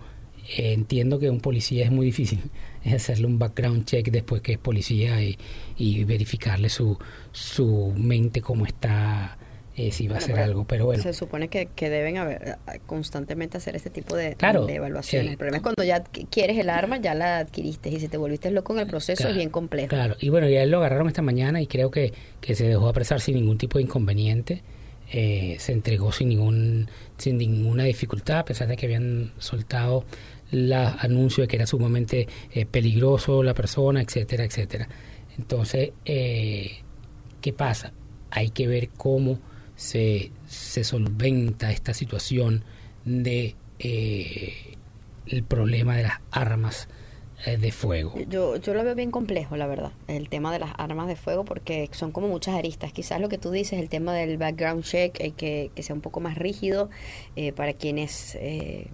entiendo 0.57 1.17
que 1.19 1.29
un 1.29 1.39
policía 1.39 1.85
es 1.85 1.91
muy 1.91 2.07
difícil 2.07 2.39
hacerle 2.85 3.27
un 3.27 3.39
background 3.39 3.85
check 3.85 4.09
después 4.11 4.41
que 4.41 4.53
es 4.53 4.57
policía 4.57 5.23
y, 5.23 5.37
y 5.77 6.03
verificarle 6.03 6.69
su, 6.69 6.97
su 7.31 7.93
mente 7.95 8.41
cómo 8.41 8.65
está 8.65 9.37
eh, 9.73 9.91
si 9.91 10.09
va 10.09 10.17
a 10.17 10.21
ser 10.21 10.37
algo, 10.37 10.65
pero 10.65 10.85
bueno. 10.85 11.01
Se 11.01 11.13
supone 11.13 11.47
que, 11.47 11.67
que 11.67 11.89
deben 11.89 12.17
haber, 12.17 12.57
eh, 12.67 12.79
constantemente 12.85 13.55
hacer 13.55 13.77
este 13.77 13.89
tipo 13.89 14.17
de, 14.17 14.35
de 14.35 14.75
evaluaciones. 14.75 15.31
el 15.31 15.37
problema 15.37 15.57
es 15.57 15.63
cuando 15.63 15.83
ya 15.85 16.03
quieres 16.03 16.57
el 16.57 16.69
arma, 16.69 16.97
ya 16.97 17.15
la 17.15 17.39
adquiriste 17.39 17.89
y 17.89 17.99
si 18.01 18.09
te 18.09 18.17
volviste 18.17 18.51
loco 18.51 18.73
en 18.73 18.79
el 18.79 18.87
proceso 18.87 19.29
es 19.29 19.35
bien 19.35 19.49
complejo. 19.49 19.87
Claro, 19.87 20.17
y 20.19 20.27
bueno, 20.27 20.49
ya 20.49 20.63
él 20.63 20.71
lo 20.71 20.79
agarraron 20.79 21.07
esta 21.07 21.21
mañana 21.21 21.61
y 21.61 21.67
creo 21.67 21.89
que, 21.89 22.13
que 22.41 22.53
se 22.53 22.67
dejó 22.67 22.89
apresar 22.89 23.21
sin 23.21 23.35
ningún 23.35 23.57
tipo 23.57 23.77
de 23.77 23.83
inconveniente. 23.83 24.61
Eh, 25.13 25.57
se 25.59 25.73
entregó 25.73 26.13
sin 26.13 26.29
ningún 26.29 26.89
sin 27.17 27.37
ninguna 27.37 27.83
dificultad 27.83 28.39
a 28.39 28.45
pesar 28.45 28.69
de 28.69 28.77
que 28.77 28.85
habían 28.85 29.33
soltado 29.39 30.05
el 30.51 30.71
anuncio 30.71 31.41
de 31.41 31.49
que 31.49 31.57
era 31.57 31.67
sumamente 31.67 32.29
peligroso 32.71 33.43
la 33.43 33.53
persona 33.53 34.01
etcétera 34.01 34.45
etcétera 34.45 34.87
entonces 35.37 35.91
qué 36.05 37.53
pasa 37.53 37.91
hay 38.29 38.51
que 38.51 38.67
ver 38.67 38.87
cómo 38.95 39.37
se, 39.81 40.31
se 40.47 40.83
solventa 40.83 41.71
esta 41.71 41.95
situación 41.95 42.63
de 43.03 43.55
eh, 43.79 44.77
el 45.25 45.43
problema 45.43 45.97
de 45.97 46.03
las 46.03 46.19
armas 46.29 46.87
eh, 47.47 47.57
de 47.57 47.71
fuego. 47.71 48.13
Yo, 48.29 48.57
yo 48.57 48.75
lo 48.75 48.83
veo 48.83 48.93
bien 48.93 49.09
complejo, 49.09 49.57
la 49.57 49.65
verdad, 49.65 49.91
el 50.07 50.29
tema 50.29 50.53
de 50.53 50.59
las 50.59 50.71
armas 50.77 51.07
de 51.07 51.15
fuego, 51.15 51.45
porque 51.45 51.89
son 51.93 52.11
como 52.11 52.27
muchas 52.27 52.53
aristas. 52.53 52.93
Quizás 52.93 53.19
lo 53.19 53.27
que 53.27 53.39
tú 53.39 53.49
dices, 53.49 53.79
el 53.79 53.89
tema 53.89 54.13
del 54.13 54.37
background 54.37 54.83
check, 54.83 55.19
eh, 55.19 55.31
que, 55.31 55.71
que 55.73 55.81
sea 55.81 55.95
un 55.95 56.01
poco 56.01 56.19
más 56.19 56.37
rígido 56.37 56.91
eh, 57.35 57.51
para 57.51 57.73
quienes 57.73 58.35
eh, 58.35 58.85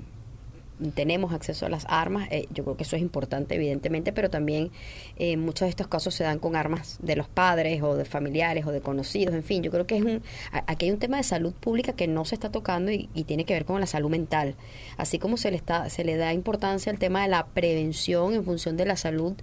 tenemos 0.94 1.34
acceso 1.34 1.66
a 1.66 1.70
las 1.70 1.86
armas. 1.90 2.28
Eh, 2.32 2.48
yo 2.52 2.64
creo 2.64 2.78
que 2.78 2.84
eso 2.84 2.96
es 2.96 3.02
importante, 3.02 3.56
evidentemente, 3.56 4.14
pero 4.14 4.30
también 4.30 4.72
eh, 5.18 5.38
muchos 5.38 5.66
de 5.66 5.70
estos 5.70 5.88
casos 5.88 6.14
se 6.14 6.24
dan 6.24 6.40
con 6.40 6.56
armas 6.56 6.98
de 7.02 7.16
los 7.16 7.28
padres 7.28 7.82
o 7.82 7.96
de 7.96 8.06
familiares 8.06 8.66
o 8.66 8.72
de 8.72 8.82
conocidos. 8.82 9.34
En 9.34 9.44
fin, 9.44 9.64
yo 9.64 9.72
creo 9.72 9.88
que 9.88 9.98
es 9.98 10.04
un, 10.04 10.22
aquí 10.52 10.86
hay 10.86 10.92
un 10.92 11.00
tema 11.00 11.18
de 11.18 11.24
salud 11.24 11.54
pública 11.54 11.94
que 11.94 12.08
no 12.08 12.26
se 12.26 12.36
está 12.36 12.52
tocando 12.52 12.92
y, 12.92 13.08
tiene 13.28 13.44
que 13.44 13.54
ver 13.54 13.66
con 13.66 13.82
la 13.82 13.88
salud 13.88 14.10
mental. 14.10 14.56
Así 14.96 15.20
como 15.20 15.36
se 15.36 15.52
le, 15.52 15.58
está, 15.58 15.90
se 15.90 16.06
le 16.06 16.16
da 16.16 16.34
importancia 16.34 16.92
al 16.92 16.98
tema 16.98 17.24
de 17.24 17.28
la 17.28 17.48
prevención 17.48 18.34
en 18.34 18.46
función 18.46 18.78
de 18.78 18.86
la 18.86 18.96
salud 18.96 19.34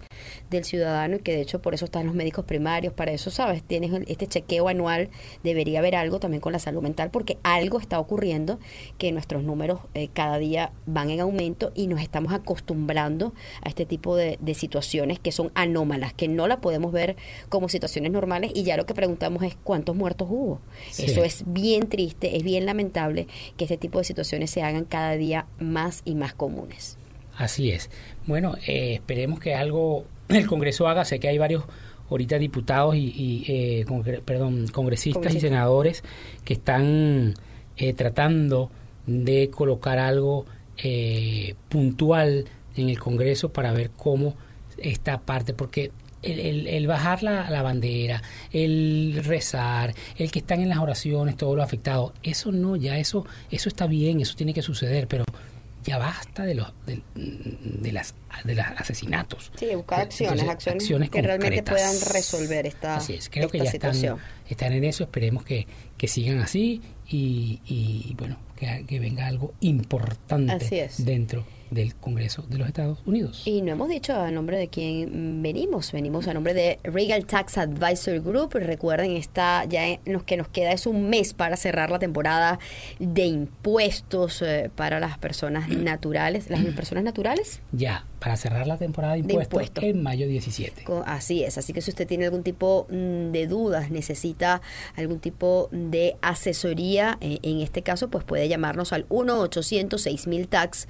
del 0.49 0.65
ciudadano 0.65 1.17
y 1.17 1.19
que 1.19 1.33
de 1.33 1.43
hecho 1.43 1.61
por 1.61 1.75
eso 1.75 1.85
están 1.85 2.07
los 2.07 2.15
médicos 2.15 2.47
primarios, 2.47 2.95
para 2.95 3.13
eso, 3.13 3.31
¿sabes? 3.31 3.63
Tienes 3.63 3.93
este 4.07 4.27
chequeo 4.27 4.69
anual, 4.69 5.11
debería 5.43 5.81
haber 5.81 5.97
algo 5.97 6.19
también 6.19 6.41
con 6.41 6.53
la 6.53 6.59
salud 6.59 6.83
mental 6.83 7.11
porque 7.11 7.37
algo 7.43 7.79
está 7.79 7.99
ocurriendo 7.99 8.59
que 8.97 9.13
nuestros 9.13 9.43
números 9.43 9.81
eh, 9.93 10.09
cada 10.13 10.39
día 10.39 10.73
van 10.87 11.11
en 11.11 11.21
aumento 11.25 11.73
y 11.75 11.87
nos 11.89 12.01
estamos 12.01 12.33
acostumbrando 12.33 13.35
a 13.63 13.69
este 13.69 13.85
tipo 13.87 14.17
de, 14.17 14.39
de 14.41 14.55
situaciones 14.55 15.19
que 15.19 15.33
son 15.33 15.51
anómalas, 15.55 16.15
que 16.15 16.29
no 16.29 16.47
la 16.47 16.61
podemos 16.61 16.93
ver 16.93 17.17
como 17.49 17.69
situaciones 17.69 18.13
normales 18.13 18.53
y 18.55 18.63
ya 18.63 18.77
lo 18.77 18.87
que 18.87 18.95
preguntamos 18.95 19.43
es 19.43 19.57
cuántos 19.63 19.97
muertos 19.97 20.29
hubo. 20.31 20.61
Sí. 20.91 21.07
Eso 21.07 21.25
es 21.25 21.43
bien 21.47 21.89
triste, 21.89 22.37
es 22.37 22.43
bien 22.45 22.65
lamentable 22.67 23.27
que 23.57 23.65
este 23.65 23.77
tipo 23.77 23.99
de 23.99 24.05
situaciones 24.05 24.51
se 24.51 24.63
hagan 24.63 24.85
cada 24.85 25.17
día 25.17 25.47
más 25.59 26.03
y 26.05 26.15
más 26.15 26.33
comunes. 26.35 26.97
Así 27.37 27.71
es. 27.71 27.91
Bueno, 28.27 28.55
eh, 28.67 28.95
esperemos 28.95 29.41
que 29.41 29.55
algo 29.55 30.05
el 30.29 30.47
Congreso 30.47 30.87
haga. 30.87 31.05
Sé 31.05 31.19
que 31.19 31.29
hay 31.29 31.39
varios 31.39 31.65
ahorita 32.11 32.39
diputados 32.39 32.95
y, 32.97 33.07
y, 33.17 33.45
eh, 33.49 33.85
congre- 33.87 34.21
perdón, 34.21 34.67
congresistas 34.69 35.35
y 35.35 35.41
senadores 35.41 36.05
que 36.45 36.53
están 36.53 37.35
eh, 37.77 37.93
tratando 37.95 38.71
de 39.07 39.51
colocar 39.51 39.99
algo 39.99 40.47
eh, 40.79 41.55
puntual 41.69 42.47
en 42.77 42.89
el 42.89 42.99
Congreso 42.99 43.53
para 43.53 43.73
ver 43.73 43.91
cómo 43.91 44.35
esta 44.79 45.21
parte, 45.21 45.55
porque 45.55 45.93
el, 46.23 46.41
el- 46.41 46.67
el 46.67 46.87
bajar 46.87 47.23
la, 47.23 47.49
la 47.51 47.63
bandera, 47.63 48.23
el 48.51 49.21
rezar, 49.25 49.95
el 50.17 50.31
que 50.31 50.39
están 50.41 50.61
en 50.61 50.69
las 50.69 50.79
oraciones, 50.79 51.37
todos 51.37 51.57
los 51.57 51.65
afectados, 51.65 52.13
eso 52.23 52.51
no, 52.51 52.77
ya 52.77 52.99
eso, 52.99 53.27
eso 53.51 53.69
está 53.69 53.87
bien, 53.87 54.21
eso 54.21 54.35
tiene 54.35 54.55
que 54.55 54.63
suceder, 54.63 55.07
pero 55.07 55.25
ya 55.85 55.99
basta 55.99 56.45
de 56.45 56.55
los 56.55 56.73
de, 56.87 57.03
de 57.15 57.93
las 57.93 58.15
de 58.45 58.55
los 58.55 58.65
asesinatos. 58.79 59.53
Sí, 59.55 59.67
buscar 59.75 60.01
acciones, 60.01 60.41
Entonces, 60.41 60.75
acciones, 60.75 61.11
que 61.11 61.21
realmente 61.23 61.63
puedan 61.63 61.95
resolver 62.11 62.67
esta, 62.67 62.97
Así 62.97 63.13
es, 63.15 63.29
creo 63.29 63.49
que 63.51 63.59
ya 63.59 63.65
están, 63.65 63.95
situación. 63.95 64.19
están 64.49 64.73
en 64.73 64.85
eso, 64.85 65.05
esperemos 65.05 65.45
que, 65.45 65.67
que 65.99 66.09
sigan 66.09 66.39
así 66.39 66.81
y, 67.09 67.61
y, 67.67 68.15
bueno, 68.19 68.37
que, 68.57 68.85
que 68.87 68.99
venga 68.99 69.27
algo 69.27 69.53
importante 69.61 70.91
dentro 70.99 71.45
del 71.71 71.95
Congreso 71.95 72.43
de 72.49 72.59
los 72.59 72.69
Estados 72.69 72.99
Unidos. 73.07 73.43
Y 73.47 73.63
no 73.63 73.73
hemos 73.73 73.89
dicho 73.89 74.15
a 74.15 74.31
nombre 74.31 74.59
de 74.59 74.69
quién 74.69 75.43
venimos. 75.43 75.93
Venimos 75.93 76.29
a 76.29 76.35
nombre 76.35 76.55
de 76.55 76.79
Regal 76.85 77.27
Tax 77.27 77.59
Advisor 77.59 78.21
Group. 78.21 78.55
Recuerden, 78.55 79.13
está 79.17 79.65
ya 79.65 79.87
en 79.89 80.01
los 80.07 80.23
que 80.23 80.37
nos 80.37 80.49
queda 80.49 80.73
es 80.73 80.87
un 80.87 81.09
mes 81.09 81.35
para 81.35 81.57
cerrar 81.57 81.91
la 81.91 81.99
temporada 81.99 82.59
de 82.99 83.25
impuestos 83.27 84.43
eh, 84.43 84.71
para 84.75 85.01
las 85.01 85.19
personas 85.19 85.69
naturales. 85.69 86.51
¿Las 86.51 86.65
personas 86.75 87.05
naturales? 87.05 87.61
Ya, 87.73 88.05
para 88.21 88.37
cerrar 88.37 88.67
la 88.67 88.77
temporada 88.79 89.15
de 89.15 89.23
De 89.23 89.35
impuestos, 89.35 89.85
en 89.85 90.03
mayo 90.03 90.27
17. 90.29 90.85
Co- 90.85 91.03
Así 91.07 91.45
es, 91.45 91.59
así 91.59 91.73
que 91.73 91.81
si 91.81 91.91
usted 91.91 92.07
tiene 92.07 92.25
algún 92.25 92.43
tipo 92.43 92.87
mm, 92.91 93.31
de 93.33 93.47
dudas, 93.47 93.91
necesita 93.91 94.63
algún 94.97 95.19
tipo 95.21 95.69
de 95.73 96.17
asesoría, 96.23 97.19
eh, 97.21 97.39
en 97.43 97.61
este 97.61 97.83
caso, 97.83 98.09
pues 98.09 98.25
puede 98.25 98.49
llamarnos 98.49 98.93
al 98.93 99.07
1-800-6000 99.09 100.49
tax, 100.49 100.89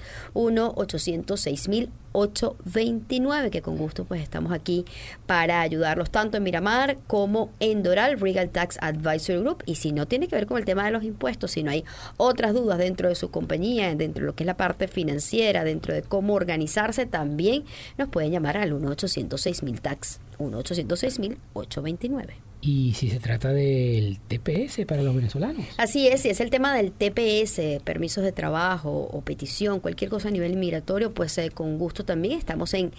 1-800-6000-829, 0.73 3.50
que 3.50 3.62
con 3.62 3.76
gusto 3.76 4.04
pues 4.04 4.23
estamos 4.23 4.52
aquí 4.52 4.85
para 5.26 5.61
ayudarlos 5.61 6.11
tanto 6.11 6.37
en 6.37 6.42
Miramar 6.42 6.99
como 7.06 7.50
en 7.61 7.83
Doral, 7.83 8.21
Regal 8.21 8.50
Tax 8.50 8.78
Advisor 8.80 9.40
Group. 9.40 9.62
Y 9.66 9.76
si 9.76 9.92
no 9.92 10.06
tiene 10.06 10.28
que 10.28 10.37
ver 10.37 10.47
con 10.47 10.59
el 10.59 10.64
tema 10.64 10.85
de 10.85 10.92
los 10.92 11.04
impuestos, 11.04 11.52
si 11.52 11.62
no 11.62 11.71
hay 11.71 11.85
otras 12.16 12.54
dudas 12.54 12.78
dentro 12.78 13.09
de 13.09 13.14
su 13.14 13.30
compañía, 13.30 13.94
dentro 13.94 14.23
de 14.23 14.26
lo 14.26 14.35
que 14.35 14.44
es 14.44 14.47
la 14.47 14.56
parte 14.56 14.88
financiera, 14.88 15.64
dentro 15.64 15.94
de 15.94 16.02
cómo 16.02 16.35
organizarse, 16.35 17.06
también 17.06 17.64
nos 17.99 18.09
pueden 18.09 18.30
llamar 18.30 18.56
al 18.56 18.73
1-800-6000 18.73 19.80
tax, 19.80 20.21
1-800-6000-829. 20.38 22.44
Y 22.66 22.94
si 22.94 23.11
se 23.11 23.21
trata 23.21 23.52
del 23.52 24.18
TPS 24.26 24.87
para 24.87 25.02
los 25.02 25.14
venezolanos. 25.14 25.66
Así 25.76 26.09
es, 26.09 26.23
si 26.23 26.30
es 26.30 26.40
el 26.40 26.49
tema 26.49 26.75
del 26.75 26.92
TPS, 26.92 27.61
permisos 27.85 28.25
de 28.25 28.33
trabajo 28.33 29.06
o 29.12 29.21
petición, 29.21 29.80
cualquier 29.80 30.09
cosa 30.09 30.28
a 30.28 30.30
nivel 30.30 30.56
migratorio, 30.56 31.12
pues 31.12 31.37
eh, 31.37 31.50
con 31.50 31.76
gusto 31.76 32.06
también 32.06 32.38
estamos 32.38 32.73
en 32.73 32.92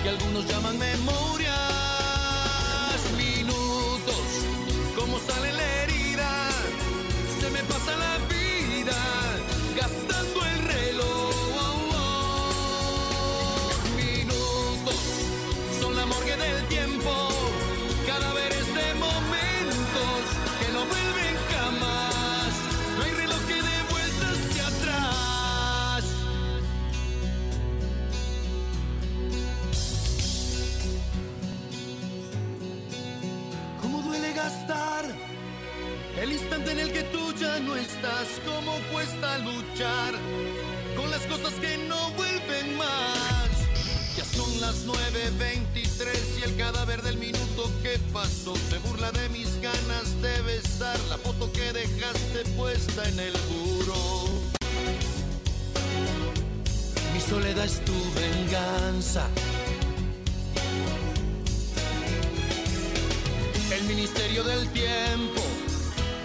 que 0.02 0.08
algunos 0.08 0.46
llaman 0.46 0.78
memorias. 0.78 1.69
Cuesta 39.00 39.38
luchar 39.38 40.12
con 40.94 41.10
las 41.10 41.22
cosas 41.22 41.54
que 41.54 41.78
no 41.88 42.10
vuelven 42.10 42.76
más. 42.76 43.48
Ya 44.14 44.24
son 44.26 44.60
las 44.60 44.86
9.23 44.86 46.38
y 46.38 46.42
el 46.42 46.56
cadáver 46.56 47.00
del 47.00 47.16
minuto 47.16 47.70
que 47.82 47.98
pasó 48.12 48.54
se 48.68 48.76
burla 48.80 49.10
de 49.12 49.26
mis 49.30 49.58
ganas 49.62 50.20
de 50.20 50.42
besar 50.42 50.98
la 51.08 51.16
foto 51.16 51.50
que 51.50 51.72
dejaste 51.72 52.44
puesta 52.58 53.08
en 53.08 53.20
el 53.20 53.32
muro. 53.50 54.28
Mi 57.14 57.20
soledad 57.20 57.64
es 57.64 57.82
tu 57.82 57.94
venganza. 58.14 59.26
El 63.72 63.82
ministerio 63.84 64.44
del 64.44 64.68
tiempo 64.72 65.40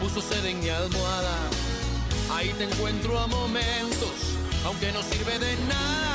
puso 0.01 0.21
sede 0.21 0.49
en 0.49 0.59
mi 0.59 0.67
almohada. 0.67 1.64
Ahí 2.35 2.51
te 2.57 2.65
encuentro 2.65 3.17
a 3.17 3.27
momentos, 3.27 4.35
aunque 4.65 4.91
no 4.91 5.01
sirve 5.03 5.39
de 5.39 5.55
nada. 5.69 6.14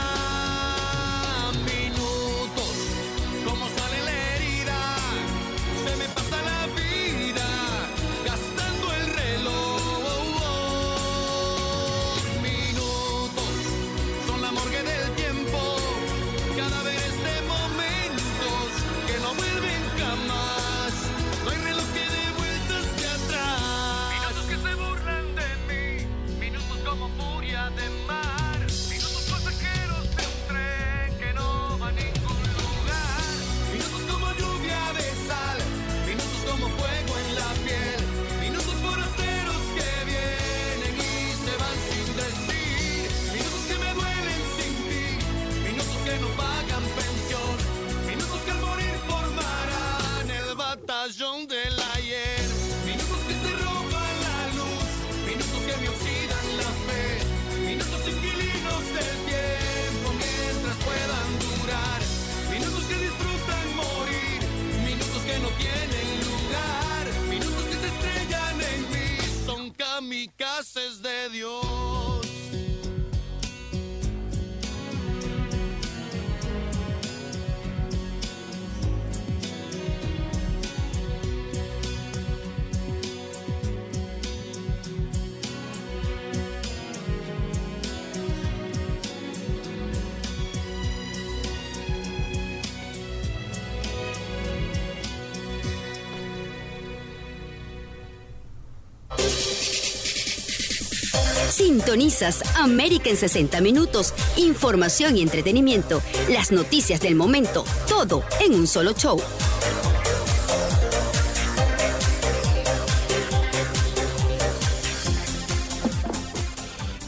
Sintonizas 101.81 102.43
América 102.57 103.09
en 103.09 103.17
60 103.17 103.63
minutos. 103.63 104.13
Información 104.37 105.17
y 105.17 105.23
entretenimiento. 105.23 106.03
Las 106.29 106.53
noticias 106.53 107.01
del 107.01 107.15
momento. 107.15 107.65
Todo 107.89 108.23
en 108.39 108.55
un 108.55 108.67
solo 108.67 108.93
show. 108.93 109.19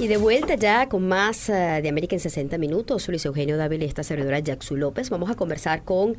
Y 0.02 0.08
de 0.08 0.16
vuelta 0.16 0.56
ya 0.56 0.88
con 0.88 1.06
más 1.06 1.48
eh, 1.48 1.78
de 1.80 1.88
América 1.88 2.16
en 2.16 2.20
60 2.20 2.58
minutos, 2.58 3.06
Luis 3.06 3.24
Eugenio 3.24 3.56
Dávila 3.56 3.84
y 3.84 3.86
esta 3.86 4.02
servidora 4.02 4.40
Jackson 4.40 4.80
López. 4.80 5.10
Vamos 5.10 5.30
a 5.30 5.36
conversar 5.36 5.84
con 5.84 6.16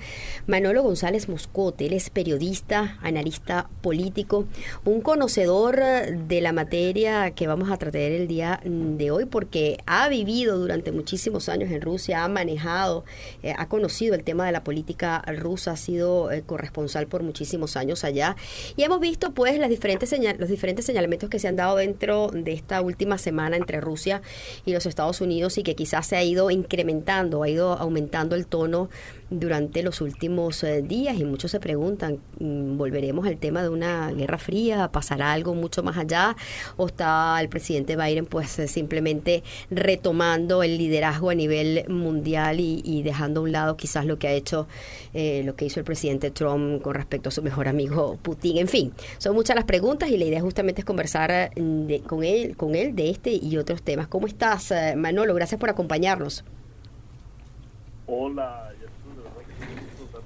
Manolo 0.47 0.83
González 0.83 1.27
Moscote. 1.27 1.87
Él 1.87 1.91
es 1.91 2.09
periodista, 2.09 2.97
analista 3.01 3.67
político, 3.81 4.45
un 4.85 5.01
conocedor 5.01 5.79
eh, 5.81 6.17
de 6.17 6.39
la 6.39 6.53
materia 6.53 7.31
que 7.31 7.45
vamos 7.45 7.69
a 7.71 7.75
tratar 7.75 7.99
el 7.99 8.29
día 8.29 8.61
mm, 8.63 8.95
de 8.95 9.11
hoy 9.11 9.25
porque 9.25 9.79
ha 9.85 10.07
vivido 10.07 10.57
durante 10.57 10.93
muchísimos 10.93 11.49
años 11.49 11.69
en 11.69 11.81
Rusia, 11.81 12.23
ha 12.23 12.29
manejado, 12.29 13.03
eh, 13.41 13.53
ha 13.57 13.67
conocido 13.67 14.15
el 14.15 14.23
tema 14.23 14.45
de 14.45 14.53
la 14.53 14.63
política 14.63 15.21
rusa, 15.27 15.71
ha 15.71 15.75
sido 15.75 16.29
corresponsal 16.45 17.07
por 17.07 17.21
muchísimos 17.21 17.75
años 17.75 18.05
allá 18.05 18.37
y 18.77 18.83
hemos 18.83 19.01
visto 19.01 19.33
pues 19.33 19.59
las 19.59 19.69
diferentes 19.69 20.09
señal- 20.09 20.37
los 20.39 20.47
diferentes 20.47 20.85
señalamientos 20.85 21.29
que 21.29 21.37
se 21.37 21.49
han 21.49 21.57
dado 21.57 21.75
dentro 21.75 22.29
de 22.29 22.53
esta 22.53 22.79
última 22.79 23.17
semana 23.17 23.57
entre 23.57 23.72
Rusia 23.81 24.21
y 24.65 24.73
los 24.73 24.85
Estados 24.85 25.21
Unidos 25.21 25.57
y 25.57 25.63
que 25.63 25.75
quizás 25.75 26.07
se 26.07 26.15
ha 26.15 26.23
ido 26.23 26.51
incrementando, 26.51 27.43
ha 27.43 27.49
ido 27.49 27.73
aumentando 27.73 28.35
el 28.35 28.47
tono 28.47 28.89
durante 29.39 29.83
los 29.83 29.99
últimos 30.01 30.63
eh, 30.63 30.81
días 30.81 31.17
y 31.17 31.25
muchos 31.25 31.51
se 31.51 31.59
preguntan, 31.59 32.19
mm, 32.39 32.77
¿volveremos 32.77 33.25
al 33.27 33.37
tema 33.37 33.63
de 33.63 33.69
una 33.69 34.11
guerra 34.11 34.37
fría? 34.37 34.89
¿Pasará 34.91 35.33
algo 35.33 35.55
mucho 35.55 35.81
más 35.83 35.97
allá? 35.97 36.35
¿O 36.77 36.85
está 36.87 37.39
el 37.41 37.49
presidente 37.49 37.95
Biden 37.95 38.25
pues 38.25 38.59
eh, 38.59 38.67
simplemente 38.67 39.43
retomando 39.71 40.63
el 40.63 40.77
liderazgo 40.77 41.29
a 41.31 41.35
nivel 41.35 41.83
mundial 41.89 42.59
y, 42.59 42.81
y 42.85 43.03
dejando 43.03 43.39
a 43.41 43.43
un 43.43 43.51
lado 43.51 43.75
quizás 43.75 44.05
lo 44.05 44.17
que 44.19 44.27
ha 44.27 44.33
hecho, 44.33 44.67
eh, 45.13 45.41
lo 45.43 45.55
que 45.55 45.65
hizo 45.65 45.79
el 45.79 45.85
presidente 45.85 46.31
Trump 46.31 46.81
con 46.81 46.93
respecto 46.93 47.29
a 47.29 47.31
su 47.31 47.41
mejor 47.41 47.67
amigo 47.67 48.17
Putin? 48.21 48.57
En 48.57 48.67
fin, 48.67 48.93
son 49.17 49.33
muchas 49.35 49.55
las 49.55 49.65
preguntas 49.65 50.09
y 50.09 50.17
la 50.17 50.25
idea 50.25 50.41
justamente 50.41 50.81
es 50.81 50.85
conversar 50.85 51.51
de- 51.55 52.01
con, 52.07 52.23
él, 52.23 52.55
con 52.55 52.75
él 52.75 52.95
de 52.95 53.09
este 53.09 53.31
y 53.33 53.57
otros 53.57 53.81
temas. 53.81 54.07
¿Cómo 54.07 54.27
estás, 54.27 54.71
eh, 54.71 54.95
Manolo? 54.95 55.33
Gracias 55.33 55.59
por 55.59 55.69
acompañarnos. 55.69 56.43
Hola, 58.05 58.69
Jesús, 58.79 59.15
de 59.15 59.23
verdad 59.23 59.37
que 59.47 59.63
es 59.63 59.69
un 59.69 59.97
gusto 60.03 60.19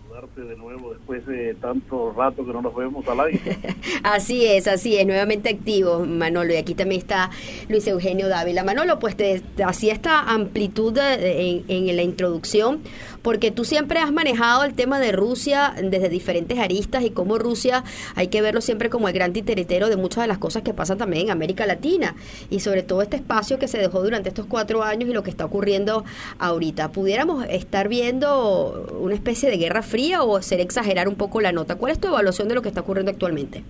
de 0.43 0.55
nuevo 0.55 0.91
después 0.93 1.25
de 1.25 1.53
tanto 1.55 2.13
rato 2.13 2.45
que 2.45 2.53
no 2.53 2.61
nos 2.61 2.75
vemos 2.75 3.07
al 3.07 3.19
aire. 3.21 3.39
Así 4.03 4.45
es, 4.45 4.67
así 4.67 4.95
es, 4.97 5.05
nuevamente 5.05 5.49
activo, 5.49 6.05
Manolo. 6.05 6.53
Y 6.53 6.57
aquí 6.57 6.75
también 6.75 7.01
está 7.01 7.29
Luis 7.69 7.87
Eugenio 7.87 8.27
Dávila. 8.29 8.63
Manolo, 8.63 8.99
pues 8.99 9.15
te, 9.17 9.41
hacía 9.65 9.93
esta 9.93 10.21
amplitud 10.21 10.93
de- 10.93 11.61
en, 11.67 11.87
en 11.89 11.95
la 11.95 12.03
introducción, 12.03 12.79
porque 13.27 13.51
tú 13.51 13.65
siempre 13.65 13.99
has 13.99 14.13
manejado 14.13 14.63
el 14.63 14.73
tema 14.73 15.01
de 15.01 15.11
Rusia 15.11 15.73
desde 15.83 16.07
diferentes 16.07 16.57
aristas 16.59 17.03
y 17.03 17.09
cómo 17.09 17.37
Rusia 17.37 17.83
hay 18.15 18.29
que 18.29 18.41
verlo 18.41 18.61
siempre 18.61 18.89
como 18.89 19.09
el 19.09 19.13
gran 19.13 19.33
titeretero 19.33 19.89
de 19.89 19.97
muchas 19.97 20.23
de 20.23 20.29
las 20.29 20.37
cosas 20.37 20.63
que 20.63 20.73
pasan 20.73 20.97
también 20.97 21.25
en 21.25 21.31
América 21.31 21.65
Latina 21.65 22.15
y 22.49 22.61
sobre 22.61 22.83
todo 22.83 23.01
este 23.01 23.17
espacio 23.17 23.59
que 23.59 23.67
se 23.67 23.79
dejó 23.79 24.01
durante 24.01 24.29
estos 24.29 24.45
cuatro 24.45 24.81
años 24.81 25.09
y 25.09 25.13
lo 25.13 25.23
que 25.23 25.29
está 25.29 25.43
ocurriendo 25.43 26.05
ahorita. 26.39 26.93
¿Pudiéramos 26.93 27.43
estar 27.49 27.89
viendo 27.89 28.97
una 28.97 29.15
especie 29.15 29.49
de 29.49 29.57
guerra 29.57 29.81
fría 29.81 30.23
o 30.23 30.41
ser 30.41 30.61
exagerar 30.61 31.09
un 31.09 31.15
poco 31.15 31.41
la 31.41 31.51
nota? 31.51 31.75
¿Cuál 31.75 31.91
es 31.91 31.99
tu 31.99 32.07
evaluación 32.07 32.47
de 32.47 32.55
lo 32.55 32.61
que 32.61 32.69
está 32.69 32.79
ocurriendo 32.79 33.11
actualmente? 33.11 33.61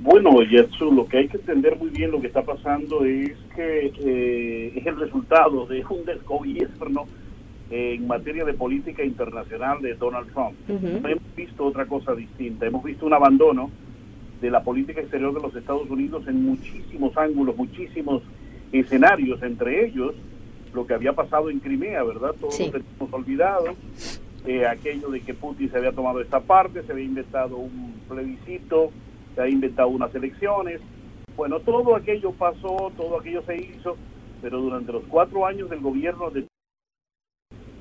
Bueno, 0.00 0.30
Jesús, 0.48 0.94
lo 0.94 1.06
que 1.06 1.18
hay 1.18 1.28
que 1.28 1.36
entender 1.36 1.76
muy 1.76 1.90
bien 1.90 2.10
lo 2.10 2.22
que 2.22 2.28
está 2.28 2.42
pasando 2.42 3.04
es 3.04 3.36
que 3.54 3.92
eh, 4.02 4.72
es 4.76 4.86
el 4.86 4.98
resultado 4.98 5.66
de 5.66 5.84
un 5.90 6.06
desgobierno 6.06 7.04
en 7.74 8.06
materia 8.06 8.44
de 8.44 8.52
política 8.52 9.02
internacional 9.02 9.80
de 9.80 9.94
Donald 9.94 10.30
Trump. 10.32 10.52
Ujú. 10.68 11.00
No 11.02 11.08
hemos 11.08 11.34
visto 11.34 11.64
otra 11.64 11.86
cosa 11.86 12.14
distinta. 12.14 12.66
Hemos 12.66 12.84
visto 12.84 13.06
un 13.06 13.14
abandono 13.14 13.70
de 14.42 14.50
la 14.50 14.62
política 14.62 15.00
exterior 15.00 15.32
de 15.32 15.40
los 15.40 15.54
Estados 15.56 15.88
Unidos 15.88 16.28
en 16.28 16.44
muchísimos 16.44 17.16
ángulos, 17.16 17.56
muchísimos 17.56 18.22
escenarios, 18.72 19.42
entre 19.42 19.86
ellos 19.86 20.14
lo 20.74 20.86
que 20.86 20.92
había 20.94 21.14
pasado 21.14 21.48
en 21.48 21.60
Crimea, 21.60 22.02
¿verdad? 22.02 22.34
Todos 22.38 22.54
Sí. 22.56 22.70
tenemos 22.70 23.12
olvidado. 23.12 23.74
Eh, 24.44 24.66
aquello 24.66 25.08
de 25.10 25.20
que 25.20 25.32
Putin 25.32 25.70
se 25.70 25.78
había 25.78 25.92
tomado 25.92 26.20
esta 26.20 26.40
parte, 26.40 26.82
se 26.82 26.92
había 26.92 27.04
inventado 27.04 27.56
un 27.56 27.94
plebiscito, 28.08 28.90
se 29.34 29.40
había 29.40 29.54
inventado 29.54 29.88
unas 29.88 30.14
elecciones. 30.14 30.80
Bueno, 31.36 31.60
todo 31.60 31.96
aquello 31.96 32.32
pasó, 32.32 32.92
todo 32.96 33.18
aquello 33.20 33.42
se 33.46 33.56
hizo, 33.56 33.96
pero 34.42 34.60
durante 34.60 34.92
los 34.92 35.04
cuatro 35.04 35.46
años 35.46 35.70
del 35.70 35.80
gobierno 35.80 36.28
de 36.30 36.44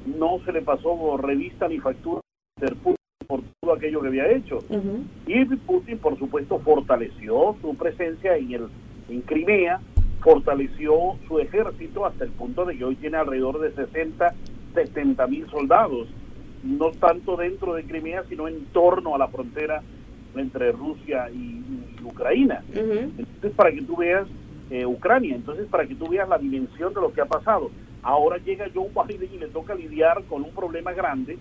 no 0.05 0.39
se 0.45 0.51
le 0.51 0.61
pasó 0.61 1.17
revista 1.17 1.67
ni 1.67 1.79
factura 1.79 2.21
a 2.61 2.75
Putin 2.75 2.95
por 3.27 3.41
todo 3.61 3.73
aquello 3.73 4.01
que 4.01 4.07
había 4.07 4.31
hecho. 4.31 4.59
Y 5.27 5.45
Putin, 5.45 5.97
por 5.99 6.17
supuesto, 6.17 6.59
fortaleció 6.59 7.55
su 7.61 7.75
presencia 7.75 8.35
en, 8.35 8.51
el, 8.51 8.67
en 9.09 9.21
Crimea, 9.21 9.79
fortaleció 10.21 10.93
su 11.27 11.39
ejército 11.39 12.05
hasta 12.05 12.25
el 12.25 12.31
punto 12.31 12.65
de 12.65 12.77
que 12.77 12.83
hoy 12.83 12.95
tiene 12.95 13.17
alrededor 13.17 13.59
de 13.59 13.71
60, 13.71 14.33
70 14.73 15.27
mil 15.27 15.49
soldados, 15.49 16.07
no 16.63 16.91
tanto 16.91 17.37
dentro 17.37 17.73
de 17.73 17.83
Crimea, 17.83 18.23
sino 18.29 18.47
en 18.47 18.65
torno 18.65 19.15
a 19.15 19.17
la 19.17 19.27
frontera 19.27 19.81
entre 20.35 20.71
Rusia 20.71 21.29
y, 21.31 21.61
y 21.99 22.03
Ucrania. 22.03 22.63
Entonces, 22.73 23.51
para 23.55 23.71
que 23.71 23.81
tú 23.81 23.97
veas 23.97 24.27
eh, 24.69 24.85
Ucrania, 24.85 25.35
entonces 25.35 25.67
para 25.67 25.85
que 25.85 25.95
tú 25.95 26.07
veas 26.07 26.29
la 26.29 26.37
dimensión 26.37 26.93
de 26.93 27.01
lo 27.01 27.11
que 27.11 27.21
ha 27.21 27.25
pasado. 27.25 27.69
Ahora 28.03 28.37
llega 28.37 28.65
Joe 28.73 28.89
Biden 29.07 29.29
y 29.33 29.37
le 29.37 29.47
toca 29.47 29.75
lidiar 29.75 30.23
con 30.25 30.43
un 30.43 30.51
problema 30.51 30.91
grande 30.93 31.37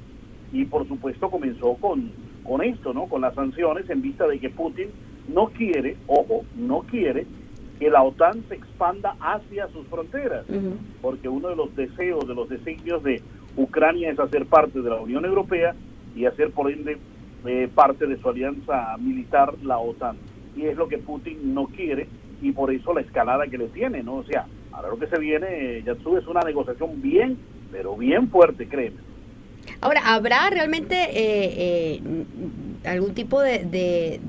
y 0.52 0.64
por 0.64 0.86
supuesto 0.86 1.30
comenzó 1.30 1.74
con, 1.74 2.12
con 2.44 2.62
esto, 2.62 2.92
¿no? 2.92 3.06
Con 3.06 3.22
las 3.22 3.34
sanciones 3.34 3.88
en 3.88 4.02
vista 4.02 4.26
de 4.26 4.38
que 4.38 4.50
Putin 4.50 4.88
no 5.28 5.46
quiere, 5.46 5.96
ojo, 6.06 6.44
no 6.56 6.80
quiere 6.80 7.26
que 7.78 7.88
la 7.88 8.02
OTAN 8.02 8.44
se 8.48 8.56
expanda 8.56 9.16
hacia 9.20 9.66
sus 9.68 9.86
fronteras, 9.86 10.44
porque 11.00 11.30
uno 11.30 11.48
de 11.48 11.56
los 11.56 11.74
deseos, 11.74 12.28
de 12.28 12.34
los 12.34 12.48
designios 12.48 13.02
de 13.02 13.22
Ucrania 13.56 14.10
es 14.10 14.18
hacer 14.18 14.44
parte 14.46 14.82
de 14.82 14.90
la 14.90 15.00
Unión 15.00 15.24
Europea 15.24 15.74
y 16.14 16.26
hacer 16.26 16.50
por 16.50 16.70
ende 16.70 16.98
eh, 17.46 17.70
parte 17.74 18.06
de 18.06 18.18
su 18.18 18.28
alianza 18.28 18.96
militar, 18.98 19.54
la 19.62 19.78
OTAN. 19.78 20.16
Y 20.56 20.66
es 20.66 20.76
lo 20.76 20.88
que 20.88 20.98
Putin 20.98 21.54
no 21.54 21.68
quiere 21.68 22.06
y 22.42 22.52
por 22.52 22.70
eso 22.70 22.92
la 22.92 23.00
escalada 23.00 23.46
que 23.46 23.56
le 23.56 23.68
tiene, 23.68 24.02
¿no? 24.02 24.16
O 24.16 24.24
sea, 24.24 24.46
ahora 24.80 24.94
lo 24.94 24.98
que 24.98 25.14
se 25.14 25.20
viene, 25.20 25.82
Yatsu, 25.84 26.16
es 26.16 26.26
una 26.26 26.40
negociación 26.40 27.00
bien, 27.02 27.38
pero 27.70 27.96
bien 27.96 28.28
fuerte, 28.30 28.66
créeme. 28.66 28.96
Ahora, 29.82 30.00
¿habrá 30.06 30.48
realmente 30.50 30.94
eh, 30.96 32.00
eh, 32.02 32.02
algún 32.84 33.14
tipo 33.14 33.40
de, 33.40 34.20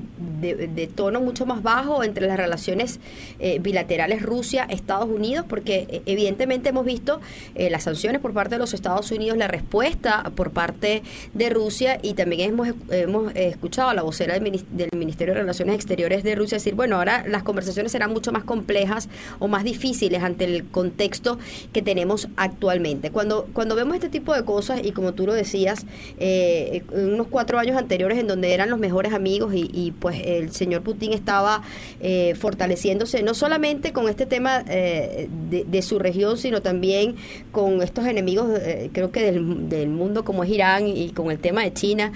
tono 0.94 1.20
mucho 1.20 1.46
más 1.46 1.62
bajo 1.62 2.02
entre 2.02 2.26
las 2.26 2.36
relaciones 2.36 3.00
eh, 3.38 3.58
bilaterales 3.60 4.22
Rusia-Estados 4.22 5.08
Unidos? 5.08 5.46
Porque 5.48 6.02
evidentemente 6.06 6.70
hemos 6.70 6.84
visto 6.84 7.20
las 7.54 7.84
sanciones 7.84 8.20
por 8.20 8.32
parte 8.32 8.54
de 8.54 8.58
los 8.58 8.74
Estados 8.74 9.10
Unidos, 9.10 9.36
la 9.36 9.48
respuesta 9.48 10.32
por 10.34 10.50
parte 10.50 11.02
de 11.34 11.50
Rusia 11.50 11.98
y 12.02 12.14
también 12.14 12.50
hemos, 12.50 12.68
hemos 12.90 13.34
escuchado 13.34 13.90
a 13.90 13.94
la 13.94 14.02
vocera 14.02 14.38
del, 14.38 14.88
Ministerio 14.92 15.34
de 15.34 15.40
Relaciones 15.40 15.74
Exteriores 15.74 16.22
de 16.22 16.34
Rusia 16.34 16.56
decir, 16.56 16.74
bueno, 16.74 16.96
ahora 16.96 17.24
las 17.26 17.42
conversaciones 17.42 17.92
serán 17.92 18.12
mucho 18.12 18.32
más 18.32 18.44
complejas 18.44 19.08
o 19.38 19.48
más 19.48 19.64
difíciles 19.64 20.22
ante 20.22 20.44
el 20.44 20.64
contexto 20.64 21.38
que 21.72 21.82
tenemos 21.82 22.28
actualmente. 22.36 23.10
Cuando, 23.10 23.48
cuando 23.52 23.74
vemos 23.74 23.94
este 23.94 24.08
tipo 24.08 24.34
de 24.34 24.44
cosas 24.44 24.80
y 24.82 24.92
como 24.92 25.12
tú 25.12 25.26
lo 25.26 25.32
decías, 25.32 25.86
eh, 26.18 26.82
unos 26.92 27.26
cuatro 27.28 27.58
años 27.58 27.76
anteriores 27.76 28.18
en 28.18 28.26
donde 28.26 28.54
eran 28.54 28.70
los 28.70 28.78
mejores 28.78 29.12
amigos 29.12 29.52
y, 29.54 29.92
pues 29.98 30.11
el 30.12 30.52
señor 30.52 30.82
Putin 30.82 31.12
estaba 31.12 31.62
eh, 32.00 32.34
fortaleciéndose 32.34 33.22
no 33.22 33.34
solamente 33.34 33.92
con 33.92 34.08
este 34.08 34.26
tema 34.26 34.64
eh, 34.68 35.28
de, 35.50 35.82
su 35.82 35.98
región, 35.98 36.38
sino 36.38 36.62
también 36.62 37.16
con 37.50 37.82
estos 37.82 38.06
enemigos, 38.06 38.48
eh, 38.60 38.90
creo 38.92 39.10
que 39.10 39.22
del, 39.22 39.68
del, 39.68 39.88
mundo 39.88 40.24
como 40.24 40.44
es 40.44 40.50
Irán 40.50 40.86
y 40.86 41.10
con 41.10 41.30
el 41.30 41.38
tema 41.38 41.62
de 41.62 41.72
China, 41.72 42.12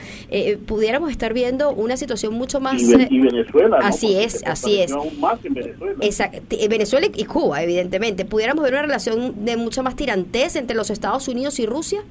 pudiéramos 0.67 1.11
estar 1.11 1.35
viendo 1.35 1.71
una 1.73 1.97
situación 1.97 2.35
mucho 2.35 2.61
más... 2.61 2.81
Y, 2.81 3.21
Venezuela. 3.21 3.79
Así 3.83 4.17
es, 4.17 4.43
así 4.47 4.81
es. 4.81 4.93
Aún 4.93 5.19
más 5.21 5.45
en 5.45 5.55
Venezuela. 5.55 5.97
Exacto, 6.01 6.57
Venezuela 6.69 7.09
y 7.15 7.25
Cuba, 7.25 7.63
evidentemente. 7.63 8.25
¿Pudiéramos 8.25 8.63
ver 8.63 8.75
una 8.75 8.83
relación 8.83 9.45
de 9.45 9.57
mucha 9.57 9.83
más 9.83 9.97
tirantez 9.97 10.57
entre 10.57 10.77
los 10.77 10.91
Estados 10.91 11.29
Unidos 11.29 11.59
y 11.59 11.67
Rusia? 11.67 12.03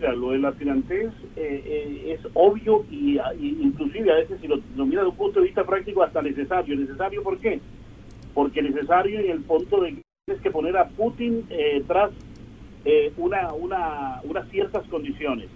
Lo 0.00 0.30
de 0.30 0.38
la 0.38 0.52
tirantez 0.52 1.12
eh, 1.36 1.62
eh, 1.64 2.12
es 2.18 2.20
obvio 2.32 2.86
y, 2.90 3.18
inclusive 3.38 4.10
a 4.10 4.16
veces 4.16 4.40
si 4.40 4.48
lo, 4.48 4.58
lo 4.74 4.86
mira 4.86 5.02
de 5.02 5.08
un 5.08 5.16
punto 5.16 5.40
de 5.40 5.46
vista 5.46 5.64
práctico 5.64 6.02
hasta 6.02 6.22
necesario. 6.22 6.74
¿Necesario 6.74 7.22
por 7.22 7.38
qué? 7.38 7.60
Porque 8.32 8.62
necesario 8.62 9.20
en 9.20 9.30
el 9.30 9.40
punto 9.42 9.80
de 9.82 9.96
que 9.96 10.02
tienes 10.24 10.42
que 10.42 10.50
poner 10.50 10.76
a 10.76 10.88
Putin 10.88 11.44
eh, 11.50 11.82
tras 11.86 12.10
una, 13.18 13.52
una, 13.52 14.20
unas 14.24 14.48
ciertas 14.48 14.86
condiciones. 14.88 15.48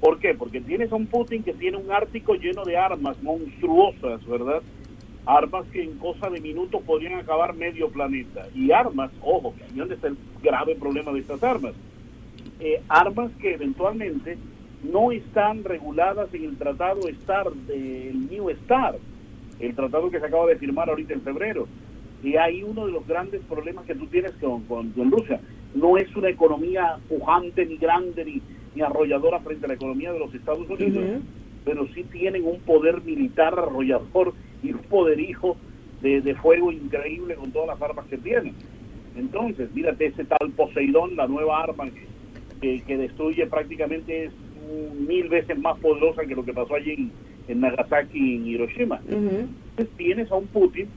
¿Por 0.00 0.18
qué? 0.18 0.34
Porque 0.34 0.60
tienes 0.60 0.92
a 0.92 0.96
un 0.96 1.06
Putin 1.06 1.42
que 1.42 1.54
tiene 1.54 1.78
un 1.78 1.90
Ártico 1.90 2.34
lleno 2.34 2.62
de 2.64 2.76
armas 2.76 3.20
monstruosas, 3.22 4.24
¿verdad? 4.26 4.62
Armas 5.24 5.66
que 5.72 5.82
en 5.82 5.96
cosa 5.96 6.28
de 6.28 6.42
minutos 6.42 6.82
podrían 6.82 7.14
acabar 7.14 7.54
medio 7.54 7.88
planeta. 7.88 8.46
Y 8.54 8.70
armas, 8.70 9.10
ojo, 9.22 9.54
que 9.56 9.64
donde 9.74 9.94
está 9.94 10.08
el 10.08 10.18
grave 10.42 10.74
problema 10.74 11.10
de 11.10 11.20
estas 11.20 11.42
armas 11.42 11.72
eh, 12.60 12.82
armas 12.88 13.30
que 13.40 13.54
eventualmente 13.54 14.36
no 14.82 15.12
están 15.12 15.64
reguladas 15.64 16.32
en 16.34 16.44
el 16.44 16.56
tratado 16.56 17.02
STAR 17.22 17.52
del 17.52 18.28
New 18.28 18.50
STAR, 18.64 18.96
el 19.60 19.74
tratado 19.74 20.10
que 20.10 20.20
se 20.20 20.26
acaba 20.26 20.46
de 20.46 20.56
firmar 20.56 20.88
ahorita 20.88 21.14
en 21.14 21.22
febrero. 21.22 21.66
Y 22.22 22.36
ahí 22.36 22.62
uno 22.62 22.86
de 22.86 22.92
los 22.92 23.06
grandes 23.06 23.40
problemas 23.48 23.84
que 23.86 23.94
tú 23.94 24.06
tienes 24.06 24.32
con, 24.40 24.62
con, 24.62 24.92
Rusia. 25.10 25.40
No 25.74 25.96
es 25.96 26.14
una 26.16 26.30
economía 26.30 26.98
pujante, 27.08 27.64
ni 27.66 27.76
grande, 27.76 28.24
ni, 28.24 28.42
ni, 28.74 28.82
arrolladora 28.82 29.40
frente 29.40 29.66
a 29.66 29.68
la 29.68 29.74
economía 29.74 30.12
de 30.12 30.18
los 30.18 30.34
Estados 30.34 30.68
Unidos, 30.68 31.20
pero 31.64 31.86
sí 31.94 32.04
tienen 32.04 32.44
un 32.44 32.58
poder 32.60 33.02
militar 33.02 33.54
arrollador 33.56 34.32
y 34.62 34.72
un 34.72 34.80
poderío 34.80 35.56
de, 36.02 36.20
de 36.20 36.34
fuego 36.36 36.72
increíble 36.72 37.34
con 37.34 37.52
todas 37.52 37.68
las 37.68 37.82
armas 37.82 38.06
que 38.06 38.18
tienen. 38.18 38.54
Entonces, 39.16 39.72
mírate 39.74 40.06
ese 40.06 40.24
tal 40.24 40.50
Poseidón, 40.56 41.16
la 41.16 41.26
nueva 41.26 41.62
arma 41.62 41.90
que 41.90 42.06
que, 42.60 42.96
destruye 42.96 43.46
prácticamente 43.46 44.24
es 44.24 44.32
mil 45.06 45.28
veces 45.28 45.58
más 45.58 45.78
poderosa 45.78 46.26
que 46.26 46.34
lo 46.34 46.44
que 46.44 46.52
pasó 46.52 46.74
allí 46.74 47.10
en, 47.48 47.60
Nagasaki 47.60 48.18
y 48.18 48.36
en 48.36 48.46
Hiroshima. 48.46 49.00
Entonces 49.08 49.88
tienes 49.96 50.30
a 50.30 50.34
un 50.34 50.46
Putin 50.48 50.88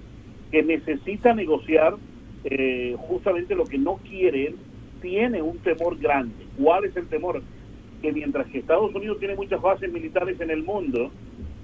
que 0.52 0.64
necesita 0.64 1.34
negociar 1.34 1.96
eh, 2.44 2.96
justamente 3.00 3.56
lo 3.56 3.66
que 3.66 3.78
no 3.78 3.98
quiere, 3.98 4.56
tiene 5.02 5.42
un 5.42 5.58
temor 5.60 5.98
grande. 5.98 6.46
¿Cuál 6.62 6.86
es 6.86 6.96
el 6.98 7.08
temor? 7.08 7.42
Que 8.02 8.12
mientras 8.12 8.48
que 8.48 8.60
Estados 8.60 8.94
Unidos 8.94 9.20
tiene 9.20 9.36
muchas 9.36 9.62
bases 9.62 9.92
militares 9.92 10.40
en 10.42 10.50
el 10.50 10.64
mundo, 10.64 11.12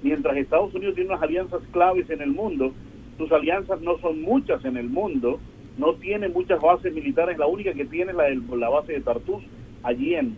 mientras 0.04 0.38
Estados 0.38 0.74
Unidos 0.74 0.96
tiene 0.96 1.10
unas 1.10 1.24
alianzas 1.24 1.62
claves 1.72 2.10
en 2.10 2.22
el 2.22 2.32
mundo, 2.32 2.74
sus 3.18 3.32
alianzas 3.32 3.82
no 3.82 3.98
son 4.00 4.22
muchas 4.22 4.64
en 4.64 4.78
el 4.78 4.88
mundo, 4.88 5.40
no 5.78 5.96
tiene 5.96 6.30
muchas 6.30 6.62
bases 6.62 6.94
militares, 6.94 7.38
la 7.38 7.48
única 7.48 7.74
que 7.74 7.86
tiene 7.86 8.12
es 8.12 8.18
la, 8.18 8.30
la 8.56 8.70
base 8.70 8.94
de 8.94 9.02
Tartus, 9.02 9.44
allí 9.84 10.16
en, 10.16 10.36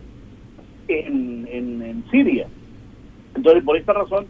en, 0.87 1.47
en, 1.51 2.03
Siria. 2.11 2.47
Entonces, 3.35 3.63
por 3.63 3.77
esta 3.77 3.93
razón, 3.93 4.25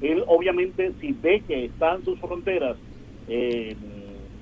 él 0.00 0.22
obviamente, 0.26 0.92
si 1.00 1.12
ve 1.12 1.42
que 1.46 1.66
están 1.66 2.04
sus 2.04 2.18
fronteras 2.18 2.76
eh, 3.28 3.76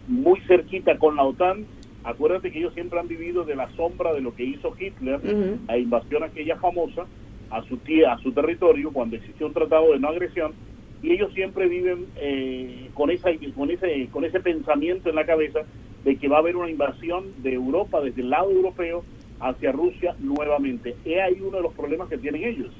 muy 0.09 0.41
cerquita 0.41 0.99
con 0.99 1.17
la 1.17 1.25
OTAN, 1.25 1.65
acuérdate 2.05 2.51
que 2.51 2.59
ellos 2.59 2.75
siempre 2.75 2.99
han 2.99 3.09
vivido 3.09 3.45
de 3.45 3.55
la 3.55 3.71
sombra 3.77 4.13
de 4.13 4.21
lo 4.21 4.35
que 4.35 4.45
hizo 4.45 4.75
Hitler, 4.79 5.21
la 5.67 5.79
invasión 5.79 6.23
aquella 6.23 6.57
famosa 6.57 7.07
a 7.51 7.63
su 7.65 7.77
tía, 7.79 8.13
a 8.13 8.19
su 8.19 8.33
territorio, 8.33 8.93
cuando 8.93 9.17
existió 9.17 9.47
un 9.47 9.53
tratado 9.53 9.93
de 9.93 9.99
no 9.99 10.09
agresión, 10.09 10.53
y 11.03 11.13
ellos 11.13 11.33
siempre 11.33 11.69
viven 11.69 12.07
eh, 12.17 12.91
con 12.95 13.11
esa 13.11 13.31
con 13.57 13.71
ese 13.71 14.09
con 14.13 14.25
ese 14.25 14.41
pensamiento 14.41 15.09
en 15.09 15.15
la 15.15 15.25
cabeza 15.25 15.61
de 16.05 16.17
que 16.17 16.29
va 16.29 16.37
a 16.37 16.41
haber 16.41 16.57
una 16.57 16.71
invasión 16.71 17.25
de 17.43 17.55
Europa 17.55 18.01
desde 18.01 18.23
el 18.23 18.31
lado 18.31 18.51
europeo 18.51 19.05
hacia 19.41 19.73
Rusia 19.73 20.15
nuevamente. 20.19 20.97
He 21.05 21.21
ahí 21.21 21.41
uno 21.41 21.59
de 21.59 21.63
los 21.63 21.75
problemas 21.75 22.09
que 22.09 22.19
tienen 22.19 22.45
ellos. 22.45 22.73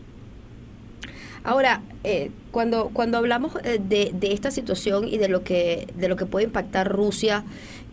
Ahora, 1.43 1.81
eh, 2.05 2.31
cuando 2.51 2.91
cuando 2.93 3.17
hablamos 3.17 3.57
eh, 3.65 3.81
de, 3.83 4.11
de, 4.13 4.33
esta 4.35 4.51
situación 4.51 5.09
y 5.09 5.17
de 5.17 5.29
lo 5.29 5.43
que 5.43 5.87
de 5.97 6.09
lo 6.09 6.17
que 6.17 6.27
puede 6.27 6.45
impactar 6.45 6.93
Rusia, 6.93 7.45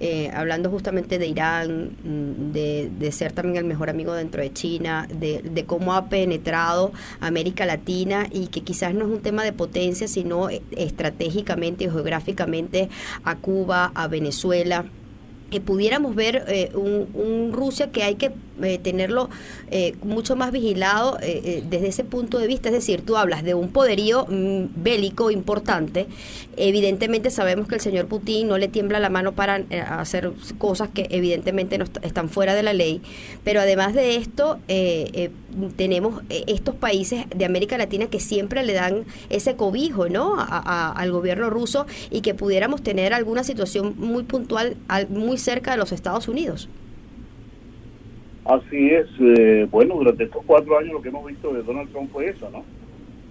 eh, 0.01 0.29
hablando 0.33 0.69
justamente 0.69 1.17
de 1.17 1.27
Irán, 1.27 1.95
mm, 2.03 2.51
de, 2.51 2.91
de, 2.99 3.11
ser 3.13 3.31
también 3.31 3.55
el 3.55 3.63
mejor 3.63 3.89
amigo 3.89 4.13
dentro 4.13 4.41
de 4.41 4.51
China, 4.51 5.07
de, 5.09 5.41
de, 5.41 5.65
cómo 5.65 5.93
ha 5.93 6.09
penetrado 6.09 6.91
América 7.21 7.65
Latina 7.65 8.27
y 8.31 8.47
que 8.47 8.61
quizás 8.61 8.93
no 8.93 9.05
es 9.05 9.11
un 9.11 9.21
tema 9.21 9.45
de 9.45 9.53
potencia, 9.53 10.09
sino 10.09 10.49
estratégicamente 10.49 11.85
y 11.85 11.89
geográficamente 11.89 12.89
a 13.23 13.37
Cuba, 13.37 13.91
a 13.95 14.07
Venezuela. 14.09 14.85
Que 15.49 15.61
pudiéramos 15.61 16.15
ver 16.15 16.71
un, 16.73 17.07
un 17.13 17.53
Rusia 17.53 17.91
que 17.91 18.03
hay 18.03 18.15
que 18.15 18.31
eh, 18.63 18.79
tenerlo 18.79 19.29
eh, 19.69 19.95
mucho 20.01 20.35
más 20.35 20.51
vigilado 20.51 21.19
eh, 21.21 21.63
desde 21.69 21.89
ese 21.89 22.03
punto 22.03 22.39
de 22.39 22.47
vista. 22.47 22.69
Es 22.69 22.73
decir, 22.73 23.01
tú 23.01 23.15
hablas 23.15 23.43
de 23.43 23.53
un 23.53 23.69
poderío 23.69 24.25
mm, 24.27 24.81
bélico 24.83 25.29
importante. 25.29 26.07
Evidentemente 26.55 27.29
sabemos 27.29 27.67
que 27.67 27.75
el 27.75 27.81
señor 27.81 28.07
Putin 28.07 28.47
no 28.47 28.57
le 28.57 28.67
tiembla 28.67 28.99
la 28.99 29.09
mano 29.09 29.33
para 29.33 29.63
hacer 29.99 30.31
cosas 30.57 30.89
que 30.89 31.05
evidentemente 31.11 31.77
no 31.77 31.85
están 32.01 32.29
fuera 32.29 32.55
de 32.55 32.63
la 32.63 32.73
ley. 32.73 32.99
Pero 33.43 33.61
además 33.61 33.93
de 33.93 34.15
esto, 34.15 34.57
tenemos 35.75 36.23
estos 36.29 36.73
países 36.73 37.25
de 37.35 37.45
América 37.45 37.77
Latina 37.77 38.07
que 38.07 38.19
siempre 38.19 38.65
le 38.65 38.73
dan 38.73 39.05
ese 39.29 39.55
cobijo 39.55 40.09
¿no? 40.09 40.35
al 40.39 41.11
gobierno 41.11 41.51
ruso 41.51 41.85
y 42.09 42.21
que 42.21 42.33
pudiéramos 42.33 42.81
tener 42.81 43.13
alguna 43.13 43.43
situación 43.43 43.93
muy 43.97 44.23
puntual 44.23 44.77
muy 45.09 45.36
cerca 45.37 45.71
de 45.71 45.77
los 45.77 45.91
Estados 45.91 46.27
Unidos. 46.27 46.69
Así 48.45 48.89
es, 48.89 49.07
eh, 49.19 49.67
bueno, 49.69 49.95
durante 49.95 50.23
estos 50.23 50.41
cuatro 50.45 50.77
años 50.77 50.93
lo 50.93 51.01
que 51.01 51.09
hemos 51.09 51.25
visto 51.25 51.53
de 51.53 51.63
Donald 51.63 51.89
Trump 51.91 52.09
fue 52.13 52.29
eso, 52.29 52.49
¿no? 52.49 52.63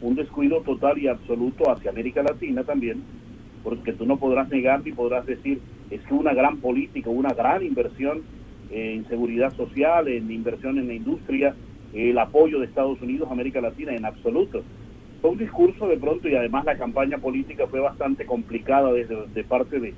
Un 0.03 0.14
descuido 0.14 0.61
total 0.61 0.99
y 0.99 1.09
absoluto 1.09 1.71
hacia 1.71 1.90
América 1.90 2.23
Latina 2.23 2.64
también, 2.64 3.03
porque 3.64 3.95
tú 3.95 4.05
no 4.05 4.19
podrás 4.19 4.49
negar 4.51 4.85
ni 4.85 4.92
podrás 4.92 5.25
decir, 5.25 5.61
es 5.90 6.03
que 6.03 6.12
una 6.12 6.35
gran 6.35 6.59
política, 6.59 7.09
una 7.09 7.33
gran 7.33 7.64
inversión 7.64 8.25
en 8.71 9.09
seguridad 9.09 9.57
social, 9.57 10.07
en 10.09 10.31
inversión 10.31 10.79
en 10.79 10.88
la 10.88 10.95
industria, 10.95 11.55
el 11.95 12.19
apoyo 12.19 12.59
de 12.59 12.66
Estados 12.66 13.01
Unidos 13.01 13.29
a 13.31 13.33
América 13.33 13.62
Latina 13.62 13.95
en 13.95 14.05
absoluto. 14.05 14.62
Fue 15.23 15.31
un 15.31 15.38
discurso 15.38 15.88
de 15.88 15.97
pronto 15.97 16.29
y 16.29 16.35
además 16.35 16.66
la 16.66 16.77
campaña 16.77 17.16
política 17.16 17.66
fue 17.69 17.81
bastante 17.81 18.27
complicada 18.27 18.92
desde 18.92 19.27
de 19.29 19.45
parte 19.45 19.81
de, 19.81 19.95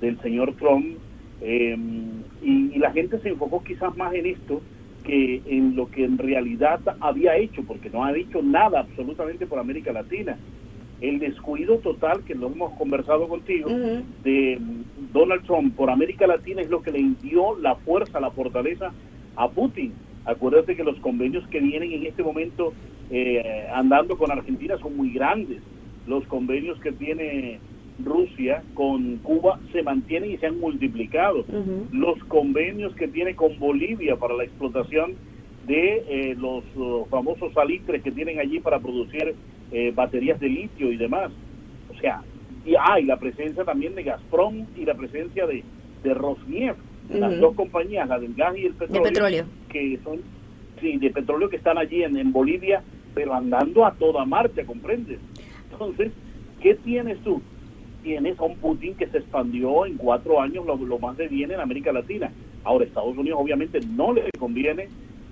del 0.00 0.20
señor 0.20 0.54
Trump 0.56 0.98
eh, 1.40 1.76
y, 2.42 2.74
y 2.74 2.78
la 2.78 2.92
gente 2.92 3.18
se 3.20 3.30
enfocó 3.30 3.62
quizás 3.62 3.96
más 3.96 4.14
en 4.14 4.26
esto 4.26 4.60
que 5.08 5.40
en 5.46 5.74
lo 5.74 5.90
que 5.90 6.04
en 6.04 6.18
realidad 6.18 6.80
había 7.00 7.36
hecho, 7.36 7.62
porque 7.62 7.90
no 7.90 8.04
ha 8.04 8.12
dicho 8.12 8.42
nada 8.42 8.80
absolutamente 8.80 9.46
por 9.46 9.58
América 9.58 9.92
Latina. 9.92 10.36
El 11.00 11.18
descuido 11.18 11.78
total, 11.78 12.24
que 12.24 12.34
lo 12.34 12.48
hemos 12.48 12.72
conversado 12.72 13.28
contigo, 13.28 13.70
de 13.70 14.58
mm, 14.60 15.12
Donald 15.12 15.44
Trump 15.44 15.74
por 15.76 15.90
América 15.90 16.26
Latina 16.26 16.60
es 16.60 16.68
lo 16.68 16.82
que 16.82 16.90
le 16.90 17.02
dio 17.22 17.58
la 17.58 17.76
fuerza, 17.76 18.20
la 18.20 18.30
fortaleza 18.30 18.92
a 19.36 19.48
Putin. 19.48 19.92
Acuérdate 20.24 20.76
que 20.76 20.84
los 20.84 20.98
convenios 20.98 21.46
que 21.48 21.60
vienen 21.60 21.92
en 21.92 22.04
este 22.04 22.22
momento 22.22 22.74
eh, 23.10 23.66
andando 23.72 24.18
con 24.18 24.30
Argentina 24.30 24.76
son 24.78 24.96
muy 24.96 25.10
grandes. 25.10 25.62
Los 26.06 26.26
convenios 26.26 26.78
que 26.80 26.92
tiene 26.92 27.60
Rusia 28.04 28.62
con 28.74 29.16
Cuba 29.18 29.58
se 29.72 29.82
mantienen 29.82 30.30
y 30.32 30.36
se 30.38 30.46
han 30.46 30.60
multiplicado. 30.60 31.44
Los 31.92 32.22
convenios 32.24 32.94
que 32.94 33.08
tiene 33.08 33.34
con 33.34 33.58
Bolivia 33.58 34.16
para 34.16 34.34
la 34.34 34.44
explotación 34.44 35.14
de 35.66 36.04
eh, 36.08 36.36
los 36.38 36.64
famosos 37.10 37.52
salitres 37.52 38.02
que 38.02 38.10
tienen 38.10 38.38
allí 38.38 38.60
para 38.60 38.78
producir 38.78 39.34
eh, 39.70 39.92
baterías 39.94 40.40
de 40.40 40.48
litio 40.48 40.90
y 40.92 40.96
demás. 40.96 41.30
O 41.94 42.00
sea, 42.00 42.22
y 42.64 42.74
hay 42.78 43.04
la 43.04 43.18
presencia 43.18 43.64
también 43.64 43.94
de 43.94 44.02
Gazprom 44.02 44.66
y 44.76 44.84
la 44.84 44.94
presencia 44.94 45.46
de, 45.46 45.62
de 46.02 46.14
Rosneft, 46.14 46.78
las 47.10 47.38
dos 47.40 47.54
compañías, 47.54 48.08
la 48.08 48.18
del 48.18 48.34
gas 48.34 48.56
y 48.56 48.66
el 48.66 48.74
petróleo, 48.74 49.02
petróleo. 49.02 49.44
que 49.70 49.98
son, 50.04 50.20
sí, 50.80 50.98
de 50.98 51.10
petróleo 51.10 51.48
que 51.48 51.56
están 51.56 51.78
allí 51.78 52.02
en, 52.02 52.16
en 52.16 52.32
Bolivia, 52.32 52.82
pero 53.14 53.34
andando 53.34 53.86
a 53.86 53.92
toda 53.94 54.24
marcha, 54.24 54.64
¿comprendes? 54.64 55.18
Entonces, 55.72 56.12
¿qué 56.62 56.74
tienes 56.74 57.18
tú? 57.24 57.40
Tienes 58.08 58.38
a 58.38 58.44
un 58.44 58.56
Putin 58.56 58.94
que 58.94 59.06
se 59.08 59.18
expandió 59.18 59.84
en 59.84 59.98
cuatro 59.98 60.40
años 60.40 60.64
lo, 60.64 60.76
lo 60.76 60.98
más 60.98 61.14
de 61.18 61.28
bien 61.28 61.50
en 61.50 61.60
América 61.60 61.92
Latina. 61.92 62.32
Ahora, 62.64 62.86
Estados 62.86 63.14
Unidos 63.18 63.38
obviamente 63.38 63.80
no 63.80 64.14
le 64.14 64.30
conviene 64.38 64.84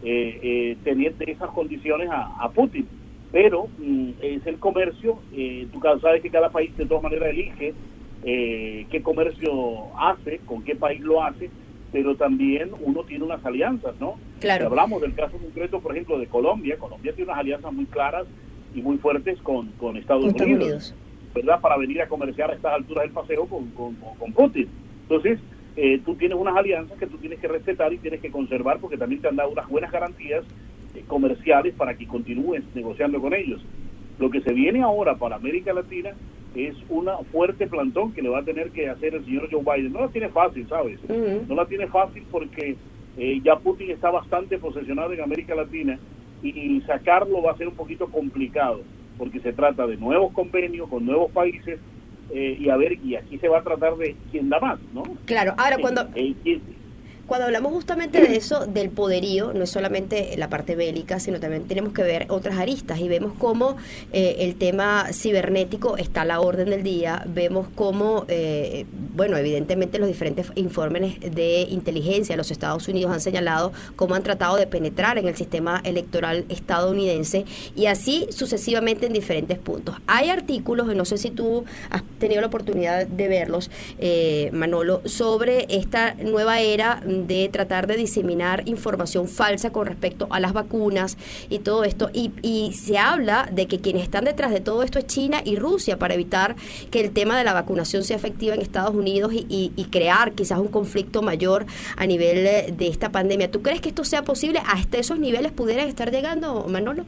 eh, 0.05 0.39
eh, 0.43 0.77
tener 0.85 1.15
de 1.15 1.33
esas 1.33 1.49
condiciones 1.53 2.11
a, 2.11 2.37
a 2.39 2.51
Putin, 2.51 2.87
pero 3.33 3.69
mm, 3.79 4.11
es 4.21 4.47
el 4.47 4.59
comercio, 4.59 5.21
eh, 5.35 5.67
tú 5.73 5.81
sabes 6.03 6.21
que 6.21 6.29
cada 6.29 6.51
país 6.51 6.77
de 6.77 6.85
todas 6.85 7.03
maneras 7.03 7.31
elige 7.31 7.73
eh, 8.25 8.87
qué 8.91 9.03
comercio 9.03 9.51
hace, 9.99 10.41
con 10.45 10.63
qué 10.63 10.77
país 10.77 11.01
lo 11.01 11.25
hace, 11.25 11.49
pero 11.93 12.15
también 12.15 12.73
uno 12.83 13.05
tiene 13.05 13.25
unas 13.25 13.43
alianzas, 13.43 13.95
¿no? 13.99 14.17
Claro. 14.39 14.65
Si 14.65 14.67
hablamos 14.67 15.01
del 15.01 15.15
caso 15.15 15.39
concreto, 15.39 15.81
por 15.81 15.93
ejemplo, 15.93 16.19
de 16.19 16.27
Colombia, 16.27 16.77
Colombia 16.77 17.15
tiene 17.15 17.31
unas 17.31 17.41
alianzas 17.41 17.73
muy 17.73 17.87
claras 17.87 18.27
y 18.75 18.83
muy 18.83 18.99
fuertes 18.99 19.41
con, 19.41 19.69
con 19.79 19.97
Estados, 19.97 20.25
Con 20.25 20.31
Estados 20.33 20.53
Unidos, 20.53 20.65
Unidos. 20.67 20.95
¿Verdad? 21.37 21.61
Para 21.61 21.77
venir 21.77 22.01
a 22.01 22.09
comerciar 22.09 22.51
a 22.51 22.55
estas 22.55 22.73
alturas 22.73 23.05
del 23.05 23.13
paseo 23.13 23.47
con, 23.47 23.71
con, 23.71 24.33
Putin. 24.33 24.69
Entonces, 25.03 25.39
eh, 25.77 26.01
tú 26.05 26.15
tienes 26.15 26.39
unas 26.39 26.57
alianzas 26.57 26.99
que 26.99 27.07
tú 27.07 27.19
tienes 27.19 27.39
que 27.39 27.49
respetar 27.49 27.93
y 27.93 27.99
tienes 27.99 28.21
que 28.21 28.31
conservar 28.31 28.79
porque 28.81 28.97
también 28.97 29.21
te 29.21 29.29
han 29.29 29.37
dado 29.37 29.51
unas 29.51 29.69
buenas 29.69 29.93
garantías 29.93 30.45
eh, 30.95 31.05
comerciales 31.07 31.75
para 31.75 31.95
que 31.95 32.07
continúes 32.07 32.65
negociando 32.75 33.21
con 33.21 33.35
ellos. 33.35 33.63
Lo 34.19 34.31
que 34.31 34.41
se 34.41 34.55
viene 34.55 34.83
ahora 34.83 35.17
para 35.17 35.37
América 35.37 35.75
Latina 35.75 36.13
es 36.55 36.75
una 36.89 37.19
fuerte 37.31 37.67
plantón 37.67 38.15
que 38.15 38.23
le 38.23 38.31
va 38.31 38.39
a 38.39 38.45
tener 38.45 38.71
que 38.71 38.89
hacer 38.89 39.15
el 39.15 39.25
señor 39.27 39.49
Joe 39.51 39.63
Biden. 39.63 39.93
No 39.93 40.01
la 40.01 40.09
tiene 40.09 40.31
fácil, 40.31 40.67
¿sabes? 40.69 40.99
No 41.47 41.55
la 41.55 41.67
tiene 41.67 41.87
fácil 41.89 42.25
porque 42.31 42.77
eh, 43.19 43.41
ya 43.45 43.57
Putin 43.57 43.91
está 43.91 44.11
bastante 44.11 44.57
posesionado 44.57 45.13
en 45.13 45.21
América 45.21 45.55
Latina 45.55 45.99
y 46.43 46.81
sacarlo 46.83 47.43
va 47.43 47.53
a 47.53 47.57
ser 47.57 47.69
un 47.69 47.75
poquito 47.75 48.07
complicado 48.09 48.83
porque 49.19 49.41
se 49.41 49.53
trata 49.53 49.87
de 49.87 49.97
nuevos 49.97 50.33
convenios 50.33 50.89
con 50.89 51.05
nuevos 51.07 51.31
países 51.33 51.79
eh, 52.33 52.57
y 52.59 52.69
a 52.69 52.77
ver, 52.77 52.99
y 53.05 53.15
aquí 53.15 53.39
se 53.39 53.49
va 53.49 53.59
a 53.59 53.63
tratar 53.63 53.97
de 53.97 54.17
quién 54.31 54.49
da 54.49 54.59
más, 54.61 54.79
¿no? 54.93 55.05
Claro, 55.27 55.55
ahora 55.57 55.77
cuando, 55.81 56.03
Eh, 56.03 56.31
eh, 56.31 56.35
quién- 56.43 56.63
Cuando 57.27 57.47
hablamos 57.47 57.73
justamente 57.73 58.21
de 58.21 58.37
eso, 58.37 58.67
del 58.67 58.91
poderío, 58.91 59.53
no 59.53 59.65
es 59.65 59.71
solamente 59.71 60.37
la 60.37 60.49
parte 60.49 60.77
bélica, 60.77 61.19
sino 61.19 61.41
también 61.41 61.65
tenemos 61.65 61.93
que 61.93 62.03
ver 62.03 62.27
otras 62.29 62.59
aristas 62.59 63.01
y 63.01 63.09
vemos 63.09 63.33
cómo 63.39 63.77
eh, 64.13 64.37
el 64.41 64.55
tema 64.55 65.09
cibernético 65.13 65.97
está 65.97 66.23
a 66.23 66.25
la 66.25 66.41
orden 66.41 66.71
del 66.71 66.85
día, 66.85 67.25
vemos 67.27 67.67
cómo, 67.75 68.25
eh, 68.29 68.87
bueno, 69.15 69.37
evidentemente 69.37 69.99
los 69.99 70.09
diferentes 70.09 70.53
informes 70.55 71.19
de 71.21 71.63
inteligencia 71.63 72.37
los 72.37 72.51
Estados 72.51 72.87
Unidos 72.87 73.13
han 73.13 73.21
señalado 73.21 73.73
cómo 73.97 74.15
han 74.15 74.23
tratado 74.23 74.57
de 74.57 74.67
penetrar 74.67 75.19
en 75.19 75.27
el 75.27 75.37
sistema 75.37 75.81
electoral 75.85 76.45
estadounidense 76.49 77.45
y 77.75 77.87
así 77.87 78.27
sucesivamente 78.31 79.07
en 79.07 79.13
diferentes 79.13 79.59
puntos. 79.59 79.97
Hay 80.07 80.31
artículos, 80.31 80.95
no 80.95 81.05
sé 81.05 81.19
si 81.19 81.31
tú 81.31 81.65
has 81.91 82.03
tenido 82.19 82.41
la 82.41 82.47
oportunidad 82.47 83.07
de 83.07 83.29
verlos, 83.29 83.71
eh, 83.99 84.51
Manolo, 84.53 85.03
sobre 85.05 85.67
esta 85.69 86.15
nueva 86.15 86.61
era 86.61 87.03
de 87.27 87.49
tratar 87.49 87.87
de 87.87 87.97
diseminar 87.97 88.63
información 88.67 89.29
falsa 89.29 89.71
con 89.73 89.87
respecto 89.87 90.27
a 90.31 90.41
las 90.41 90.53
vacunas 90.53 91.17
y 91.49 91.61
todo 91.61 91.85
esto. 91.85 92.11
Y, 92.13 92.33
y 92.43 92.73
se 92.75 92.99
habla 92.99 93.49
de 93.53 93.67
que 93.67 93.79
quienes 93.81 94.03
están 94.03 94.25
detrás 94.25 94.51
de 94.53 94.61
todo 94.61 94.83
esto 94.83 94.99
es 94.99 95.07
China 95.07 95.39
y 95.45 95.57
Rusia 95.57 95.99
para 95.99 96.15
evitar 96.15 96.57
que 96.91 97.01
el 97.01 97.11
tema 97.13 97.39
de 97.39 97.45
la 97.45 97.53
vacunación 97.55 98.03
sea 98.05 98.17
efectiva 98.17 98.55
en 98.55 98.61
Estados 98.61 98.95
Unidos 98.95 99.33
y, 99.33 99.73
y- 99.77 99.85
crear 99.87 100.33
quizás 100.33 100.59
un 100.59 100.69
conflicto 100.69 101.23
mayor 101.23 101.65
a 101.97 102.07
nivel 102.07 102.39
eh, 102.47 102.75
de 102.77 102.89
esta 102.89 103.11
pandemia. 103.13 103.51
¿Tú 103.51 103.63
crees 103.63 103.81
que 103.81 103.89
esto 103.89 104.05
sea 104.05 104.23
posible? 104.25 104.59
¿Hasta 104.67 104.99
esos 104.99 105.19
niveles 105.19 105.53
pudieran 105.53 105.89
estar 105.89 106.11
llegando, 106.11 106.67
Manolo? 106.69 107.05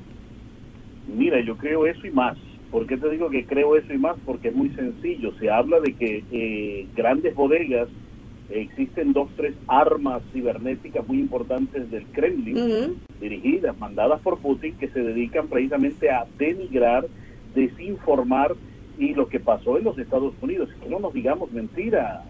Mira, 1.15 1.41
yo 1.45 1.57
creo 1.57 1.87
eso 1.87 2.07
y 2.07 2.11
más. 2.11 2.37
¿Por 2.71 2.87
qué 2.87 2.97
te 2.97 3.09
digo 3.09 3.31
que 3.31 3.47
creo 3.47 3.77
eso 3.77 3.93
y 3.93 3.99
más? 3.99 4.17
Porque 4.27 4.49
es 4.49 4.55
muy 4.55 4.69
sencillo. 4.71 5.33
Se 5.41 5.51
habla 5.51 5.81
de 5.81 5.95
que 5.95 6.25
eh, 6.31 6.87
grandes 6.95 7.35
bodegas, 7.35 7.89
existen 8.51 9.13
dos, 9.13 9.29
tres 9.37 9.55
armas 9.67 10.23
cibernéticas 10.33 11.07
muy 11.07 11.19
importantes 11.21 11.91
del 11.91 12.05
Kremlin, 12.07 12.97
dirigidas, 13.21 13.79
mandadas 13.79 14.21
por 14.21 14.39
Putin, 14.39 14.77
que 14.77 14.89
se 14.89 15.01
dedican 15.01 15.49
precisamente 15.49 16.11
a 16.11 16.27
denigrar, 16.39 17.07
desinformar 17.55 18.55
y 18.99 19.15
lo 19.15 19.29
que 19.29 19.39
pasó 19.39 19.79
en 19.79 19.85
los 19.85 19.99
Estados 19.99 20.35
Unidos. 20.41 20.71
Que 20.83 20.89
no 20.89 20.99
nos 20.99 21.13
digamos 21.13 21.53
mentira. 21.53 22.25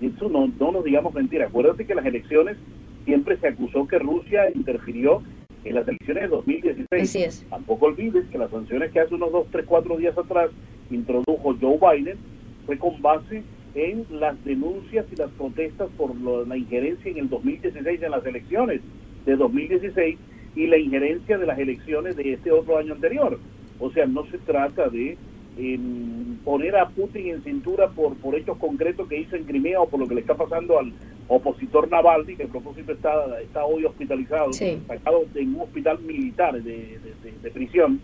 Eso 0.00 0.28
no, 0.28 0.50
no 0.58 0.72
nos 0.72 0.84
digamos 0.84 1.12
mentira. 1.14 1.46
Acuérdate 1.46 1.86
que 1.86 1.94
las 1.94 2.06
elecciones 2.06 2.56
siempre 3.04 3.36
se 3.38 3.48
acusó 3.48 3.86
que 3.86 3.98
Rusia 3.98 4.50
interfirió 4.54 5.22
en 5.64 5.74
las 5.74 5.86
elecciones 5.86 6.22
de 6.22 6.28
2016. 6.28 7.02
Así 7.02 7.22
es. 7.22 7.46
Tampoco 7.50 7.86
olvides 7.86 8.26
que 8.30 8.38
las 8.38 8.50
sanciones 8.50 8.92
que 8.92 9.00
hace 9.00 9.14
unos 9.14 9.30
dos, 9.30 9.46
tres, 9.50 9.66
cuatro 9.66 9.96
días 9.98 10.16
atrás 10.16 10.50
introdujo 10.90 11.54
Joe 11.60 11.78
Biden 11.78 12.18
fue 12.66 12.78
con 12.78 13.00
base 13.02 13.42
en 13.74 14.04
las 14.10 14.42
denuncias 14.44 15.06
y 15.12 15.16
las 15.16 15.30
protestas 15.32 15.88
por 15.96 16.14
lo- 16.16 16.44
la 16.44 16.56
injerencia 16.56 17.10
en 17.10 17.18
el 17.18 17.28
2016 17.28 18.02
en 18.02 18.10
las 18.10 18.24
elecciones 18.26 18.80
de 19.26 19.36
2016 19.36 20.18
y 20.56 20.66
la 20.66 20.78
injerencia 20.78 21.38
de 21.38 21.46
las 21.46 21.58
elecciones 21.58 22.16
de 22.16 22.32
este 22.32 22.50
otro 22.50 22.78
año 22.78 22.94
anterior. 22.94 23.38
O 23.78 23.90
sea, 23.92 24.06
no 24.06 24.24
se 24.26 24.38
trata 24.38 24.88
de 24.88 25.16
em, 25.58 26.36
poner 26.44 26.76
a 26.76 26.88
Putin 26.88 27.26
en 27.28 27.42
cintura 27.42 27.88
por, 27.88 28.14
por 28.16 28.34
hechos 28.36 28.56
concretos 28.58 29.08
que 29.08 29.18
hizo 29.20 29.36
en 29.36 29.44
Crimea 29.44 29.80
o 29.80 29.88
por 29.88 30.00
lo 30.00 30.06
que 30.08 30.14
le 30.14 30.20
está 30.22 30.34
pasando 30.34 30.78
al 30.78 30.92
opositor 31.28 31.90
Navalny, 31.90 32.36
que 32.36 32.44
a 32.44 32.48
propósito 32.48 32.92
está, 32.92 33.40
está 33.42 33.64
hoy 33.64 33.84
hospitalizado, 33.84 34.52
Sí. 34.52 34.78
sacado 34.86 35.24
en 35.34 35.54
un 35.56 35.62
hospital 35.62 35.98
militar 36.00 36.54
de, 36.54 36.62
de- 36.62 37.14
de- 37.30 37.38
de 37.42 37.50
prisión, 37.50 38.00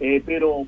Eh, 0.00 0.22
pero 0.24 0.64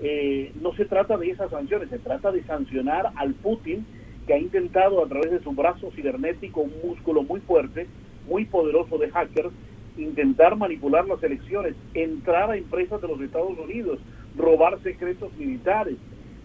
eh, 0.00 0.52
no 0.60 0.74
se 0.74 0.84
trata 0.84 1.16
de 1.16 1.30
esas 1.30 1.50
sanciones, 1.50 1.90
se 1.90 1.98
trata 1.98 2.32
de 2.32 2.42
sancionar 2.44 3.12
al 3.16 3.34
Putin 3.34 3.84
que 4.26 4.34
ha 4.34 4.38
intentado 4.38 5.04
a 5.04 5.08
través 5.08 5.30
de 5.30 5.42
su 5.42 5.52
brazo 5.52 5.90
cibernético, 5.92 6.60
un 6.60 6.72
músculo 6.84 7.22
muy 7.22 7.40
fuerte, 7.40 7.86
muy 8.28 8.44
poderoso 8.44 8.98
de 8.98 9.10
hackers, 9.10 9.50
intentar 9.96 10.56
manipular 10.56 11.06
las 11.06 11.22
elecciones, 11.22 11.74
entrar 11.94 12.50
a 12.50 12.56
empresas 12.56 13.00
de 13.00 13.08
los 13.08 13.20
Estados 13.20 13.58
Unidos, 13.58 13.98
robar 14.36 14.80
secretos 14.82 15.34
militares. 15.36 15.96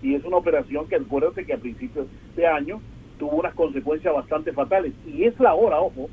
Y 0.02 0.16
es 0.16 0.24
una 0.26 0.38
operación 0.38 0.88
que 0.88 0.96
acuérdate 0.96 1.46
que 1.46 1.54
a 1.54 1.58
principios 1.58 2.08
de 2.36 2.46
año 2.46 2.82
tuvo 3.18 3.38
unas 3.38 3.54
consecuencias 3.54 4.14
bastante 4.14 4.52
fatales. 4.54 4.94
Y 5.08 5.24
es 5.24 5.40
la 5.40 5.54
hora, 5.54 5.80
ojo, 5.80 6.10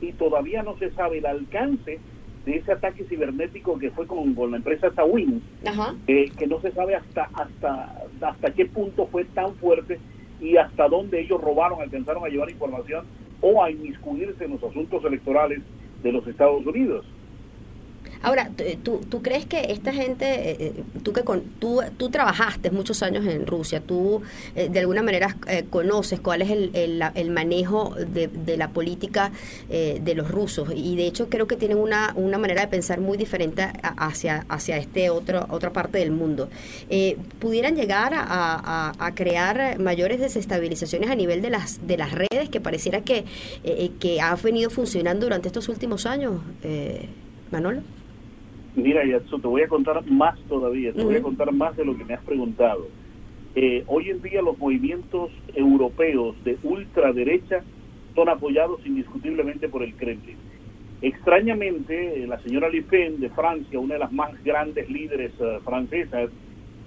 y 0.00 0.12
todavía 0.12 0.62
no 0.62 0.76
se 0.78 0.90
sabe 0.90 1.18
el 1.18 1.26
alcance 1.26 2.00
de 2.44 2.56
ese 2.56 2.72
ataque 2.72 3.04
cibernético 3.04 3.78
que 3.78 3.90
fue 3.90 4.06
con, 4.06 4.34
con 4.34 4.50
la 4.50 4.56
empresa 4.56 4.90
Tawin, 4.90 5.42
Ajá. 5.66 5.94
eh, 6.06 6.30
que 6.36 6.46
no 6.46 6.60
se 6.60 6.72
sabe 6.72 6.94
hasta, 6.96 7.30
hasta, 7.34 7.94
hasta 8.20 8.50
qué 8.52 8.66
punto 8.66 9.06
fue 9.06 9.24
tan 9.26 9.54
fuerte 9.56 9.98
y 10.40 10.56
hasta 10.56 10.88
dónde 10.88 11.20
ellos 11.20 11.40
robaron, 11.40 11.80
alcanzaron 11.80 12.24
a 12.24 12.28
llevar 12.28 12.50
información 12.50 13.06
o 13.40 13.62
a 13.62 13.70
inmiscuirse 13.70 14.44
en 14.44 14.52
los 14.52 14.62
asuntos 14.64 15.04
electorales 15.04 15.60
de 16.02 16.12
los 16.12 16.26
Estados 16.26 16.66
Unidos. 16.66 17.04
Ahora, 18.24 18.50
¿tú, 18.84 19.00
¿tú 19.08 19.20
crees 19.20 19.46
que 19.46 19.72
esta 19.72 19.92
gente, 19.92 20.50
eh, 20.50 20.56
eh, 20.60 20.84
tú 21.02 21.12
que 21.12 21.22
con, 21.22 21.42
tú, 21.58 21.80
tú 21.96 22.08
trabajaste 22.08 22.70
muchos 22.70 23.02
años 23.02 23.26
en 23.26 23.46
Rusia, 23.48 23.80
tú 23.80 24.22
eh, 24.54 24.68
de 24.68 24.78
alguna 24.78 25.02
manera 25.02 25.36
eh, 25.48 25.64
conoces 25.68 26.20
cuál 26.20 26.42
es 26.42 26.50
el, 26.50 26.70
el, 27.16 27.30
manejo 27.30 27.96
de, 27.96 28.28
de 28.28 28.56
la 28.56 28.68
política 28.68 29.32
eh, 29.70 30.00
de 30.04 30.14
los 30.14 30.30
rusos 30.30 30.68
y 30.74 30.94
de 30.94 31.06
hecho 31.06 31.28
creo 31.28 31.48
que 31.48 31.56
tienen 31.56 31.78
una, 31.78 32.12
una 32.14 32.38
manera 32.38 32.60
de 32.60 32.68
pensar 32.68 33.00
muy 33.00 33.18
diferente 33.18 33.62
a- 33.62 33.72
hacia, 34.06 34.46
hacia 34.48 34.76
este 34.76 35.10
otro, 35.10 35.46
otra 35.50 35.72
parte 35.72 35.98
del 35.98 36.12
mundo. 36.12 36.48
Eh, 36.90 37.16
¿Pudieran 37.40 37.74
llegar 37.74 38.12
a, 38.14 38.92
a- 38.98 39.14
crear 39.14 39.78
mayores 39.80 40.20
desestabilizaciones 40.20 41.10
a 41.10 41.16
nivel 41.16 41.42
de 41.42 41.50
las, 41.50 41.86
de 41.86 41.96
las 41.96 42.12
redes 42.12 42.48
que 42.50 42.60
pareciera 42.60 43.00
que, 43.00 43.18
eh, 43.18 43.24
eh, 43.64 43.90
que 43.98 44.20
ha 44.20 44.34
venido 44.36 44.70
funcionando 44.70 45.26
durante 45.26 45.48
estos 45.48 45.68
últimos 45.68 46.06
años, 46.06 46.40
eh, 46.62 47.08
Manolo? 47.52 47.82
Mira, 48.74 49.04
Yatsu, 49.04 49.38
te 49.38 49.46
voy 49.46 49.62
a 49.62 49.68
contar 49.68 50.02
más 50.10 50.38
todavía, 50.48 50.92
te 50.92 51.04
voy 51.04 51.16
a 51.16 51.22
contar 51.22 51.52
más 51.52 51.76
de 51.76 51.84
lo 51.84 51.96
que 51.96 52.04
me 52.04 52.14
has 52.14 52.24
preguntado. 52.24 52.88
Eh, 53.54 53.84
hoy 53.86 54.08
en 54.08 54.22
día 54.22 54.40
los 54.40 54.58
movimientos 54.58 55.30
europeos 55.54 56.34
de 56.42 56.56
ultraderecha 56.62 57.62
son 58.14 58.30
apoyados 58.30 58.80
indiscutiblemente 58.86 59.68
por 59.68 59.82
el 59.82 59.94
Kremlin. 59.94 60.36
Extrañamente, 61.02 62.22
eh, 62.22 62.26
la 62.26 62.40
señora 62.40 62.70
Le 62.70 62.82
Pen 62.82 63.20
de 63.20 63.28
Francia, 63.28 63.78
una 63.78 63.94
de 63.94 64.00
las 64.00 64.12
más 64.12 64.42
grandes 64.42 64.88
líderes 64.88 65.32
eh, 65.38 65.58
francesas, 65.64 66.30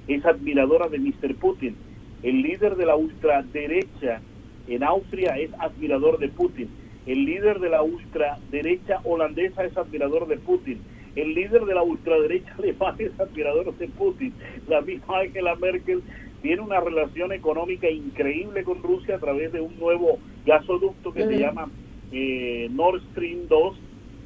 es 0.08 0.26
admiradora 0.26 0.88
de 0.88 0.98
Mr. 0.98 1.36
Putin. 1.36 1.76
El 2.24 2.42
líder 2.42 2.76
de 2.78 2.86
la 2.88 2.96
ultraderecha 2.96 4.22
en 4.68 4.84
Austria 4.84 5.38
es 5.38 5.52
admirador 5.60 6.18
de 6.18 6.30
Putin. 6.30 6.70
El 7.06 7.26
líder 7.26 7.60
de 7.60 7.70
la 7.70 7.82
ultraderecha 7.84 9.00
holandesa 9.04 9.64
es 9.64 9.78
admirador 9.78 10.28
de 10.28 10.38
Putin. 10.38 10.80
El 11.16 11.34
líder 11.34 11.66
de 11.66 11.76
la 11.76 11.84
ultraderecha 11.84 12.54
alemana 12.58 12.98
es 13.00 13.20
admirador 13.20 13.76
de 13.78 13.88
Putin. 13.90 14.34
La 14.68 14.82
misma 14.82 15.20
Angela 15.20 15.56
Merkel 15.56 16.02
tiene 16.42 16.62
una 16.62 16.80
relación 16.80 17.32
económica 17.32 17.90
increíble 17.90 18.64
con 18.64 18.82
Rusia 18.84 19.16
a 19.16 19.20
través 19.20 19.52
de 19.54 19.62
un 19.62 19.78
nuevo 19.80 20.20
gasoducto 20.46 21.12
que 21.14 21.22
se 21.26 21.40
llama 21.40 21.70
eh, 22.12 22.70
Nord 22.72 23.02
Stream 23.12 23.48
2, 23.48 23.78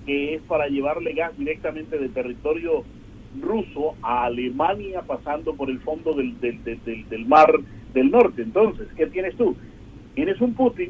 que 0.06 0.36
es 0.36 0.42
para 0.44 0.68
llevarle 0.68 1.14
gas 1.14 1.38
directamente 1.38 1.98
de 1.98 2.10
territorio 2.10 2.84
ruso 3.42 3.96
a 4.02 4.26
Alemania 4.26 5.02
pasando 5.04 5.54
por 5.54 5.70
el 5.70 5.80
fondo 5.82 6.14
del, 6.14 6.40
del, 6.40 6.64
del- 6.64 6.84
del- 6.84 7.08
del 7.10 7.26
mar 7.26 7.54
del 7.94 8.10
norte. 8.12 8.42
Entonces, 8.42 8.88
¿qué 8.98 9.06
tienes 9.08 9.36
tú? 9.36 9.56
Tienes 10.16 10.42
un 10.42 10.54
Putin 10.56 10.90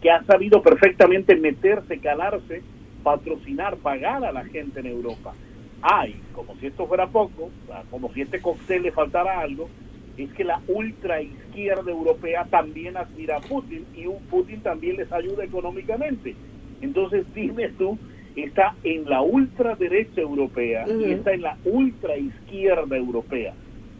que 0.00 0.10
ha 0.10 0.22
sabido 0.24 0.62
perfectamente 0.62 1.36
meterse, 1.36 1.98
calarse, 1.98 2.62
patrocinar, 3.02 3.76
pagar 3.76 4.24
a 4.24 4.32
la 4.32 4.44
gente 4.44 4.80
en 4.80 4.86
Europa. 4.86 5.34
Hay, 5.82 6.20
como 6.32 6.56
si 6.56 6.66
esto 6.66 6.86
fuera 6.86 7.06
poco, 7.06 7.50
como 7.90 8.12
si 8.12 8.22
este 8.22 8.40
cóctel 8.40 8.82
le 8.82 8.92
faltara 8.92 9.40
algo, 9.40 9.68
es 10.16 10.32
que 10.32 10.44
la 10.44 10.60
ultra 10.66 11.22
izquierda 11.22 11.90
europea 11.90 12.44
también 12.50 12.96
admira 12.96 13.36
a 13.36 13.40
Putin 13.40 13.84
y 13.96 14.06
un 14.06 14.20
Putin 14.24 14.60
también 14.60 14.96
les 14.96 15.10
ayuda 15.12 15.44
económicamente. 15.44 16.34
Entonces, 16.80 17.24
dime 17.34 17.68
tú, 17.70 17.98
está 18.34 18.74
en 18.82 19.08
la 19.08 19.22
ultraderecha 19.22 20.20
europea 20.20 20.86
y 20.88 21.12
está 21.12 21.32
en 21.32 21.42
la 21.42 21.56
ultra 21.64 22.16
izquierda 22.16 22.96
europea. 22.96 23.54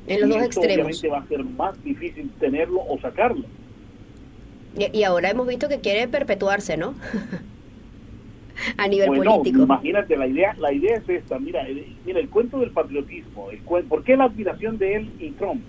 En 0.06 0.20
los 0.22 0.30
Y 0.30 0.32
dos 0.32 0.42
esto 0.42 0.60
extremos. 0.60 0.86
Obviamente 0.86 1.08
va 1.08 1.18
a 1.18 1.26
ser 1.28 1.44
más 1.44 1.84
difícil 1.84 2.30
tenerlo 2.40 2.80
o 2.80 2.98
sacarlo. 3.00 3.44
Y, 4.78 4.98
y 4.98 5.04
ahora 5.04 5.30
hemos 5.30 5.46
visto 5.46 5.68
que 5.68 5.80
quiere 5.80 6.08
perpetuarse, 6.08 6.76
¿no? 6.76 6.94
a 8.76 8.88
nivel 8.88 9.08
Bueno, 9.08 9.24
político. 9.36 9.62
imagínate, 9.62 10.16
la 10.16 10.26
idea, 10.26 10.54
la 10.58 10.72
idea 10.72 10.96
es 10.96 11.08
esta, 11.08 11.38
mira, 11.38 11.66
el, 11.68 11.96
mira, 12.04 12.20
el 12.20 12.28
cuento 12.28 12.58
del 12.58 12.70
patriotismo, 12.72 13.50
el 13.50 13.58
¿por 13.60 14.02
qué 14.04 14.16
la 14.16 14.24
admiración 14.24 14.78
de 14.78 14.94
él 14.96 15.10
y 15.18 15.30
Trump? 15.32 15.62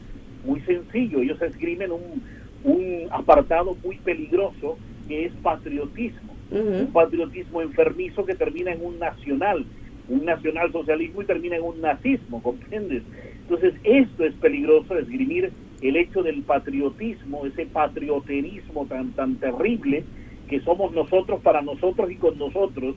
Muy 0.43 0.61
sencillo, 0.61 1.19
ellos 1.21 1.41
escriben 1.41 1.91
un, 1.91 2.23
un 2.63 3.07
apartado 3.11 3.75
muy 3.83 3.97
peligroso 3.97 4.77
que 5.07 5.25
es 5.25 5.33
patriotismo, 5.41 6.33
un 6.49 6.91
patriotismo 6.91 7.61
enfermizo 7.61 8.25
que 8.25 8.35
termina 8.35 8.71
en 8.71 8.83
un 8.83 8.97
nacional, 8.99 9.65
un 10.07 10.25
nacional 10.25 10.71
socialismo 10.71 11.21
y 11.21 11.25
termina 11.25 11.57
en 11.57 11.63
un 11.63 11.81
nazismo, 11.81 12.41
¿comprendes? 12.41 13.03
Entonces, 13.41 13.75
esto 13.83 14.23
es 14.23 14.33
peligroso, 14.35 14.97
esgrimir 14.97 15.51
el 15.81 15.95
hecho 15.95 16.23
del 16.23 16.43
patriotismo, 16.43 17.45
ese 17.45 17.65
patrioterismo 17.65 18.85
tan, 18.85 19.11
tan 19.11 19.35
terrible 19.35 20.03
que 20.49 20.59
somos 20.61 20.91
nosotros 20.93 21.41
para 21.41 21.61
nosotros 21.61 22.11
y 22.11 22.15
con 22.15 22.37
nosotros, 22.37 22.95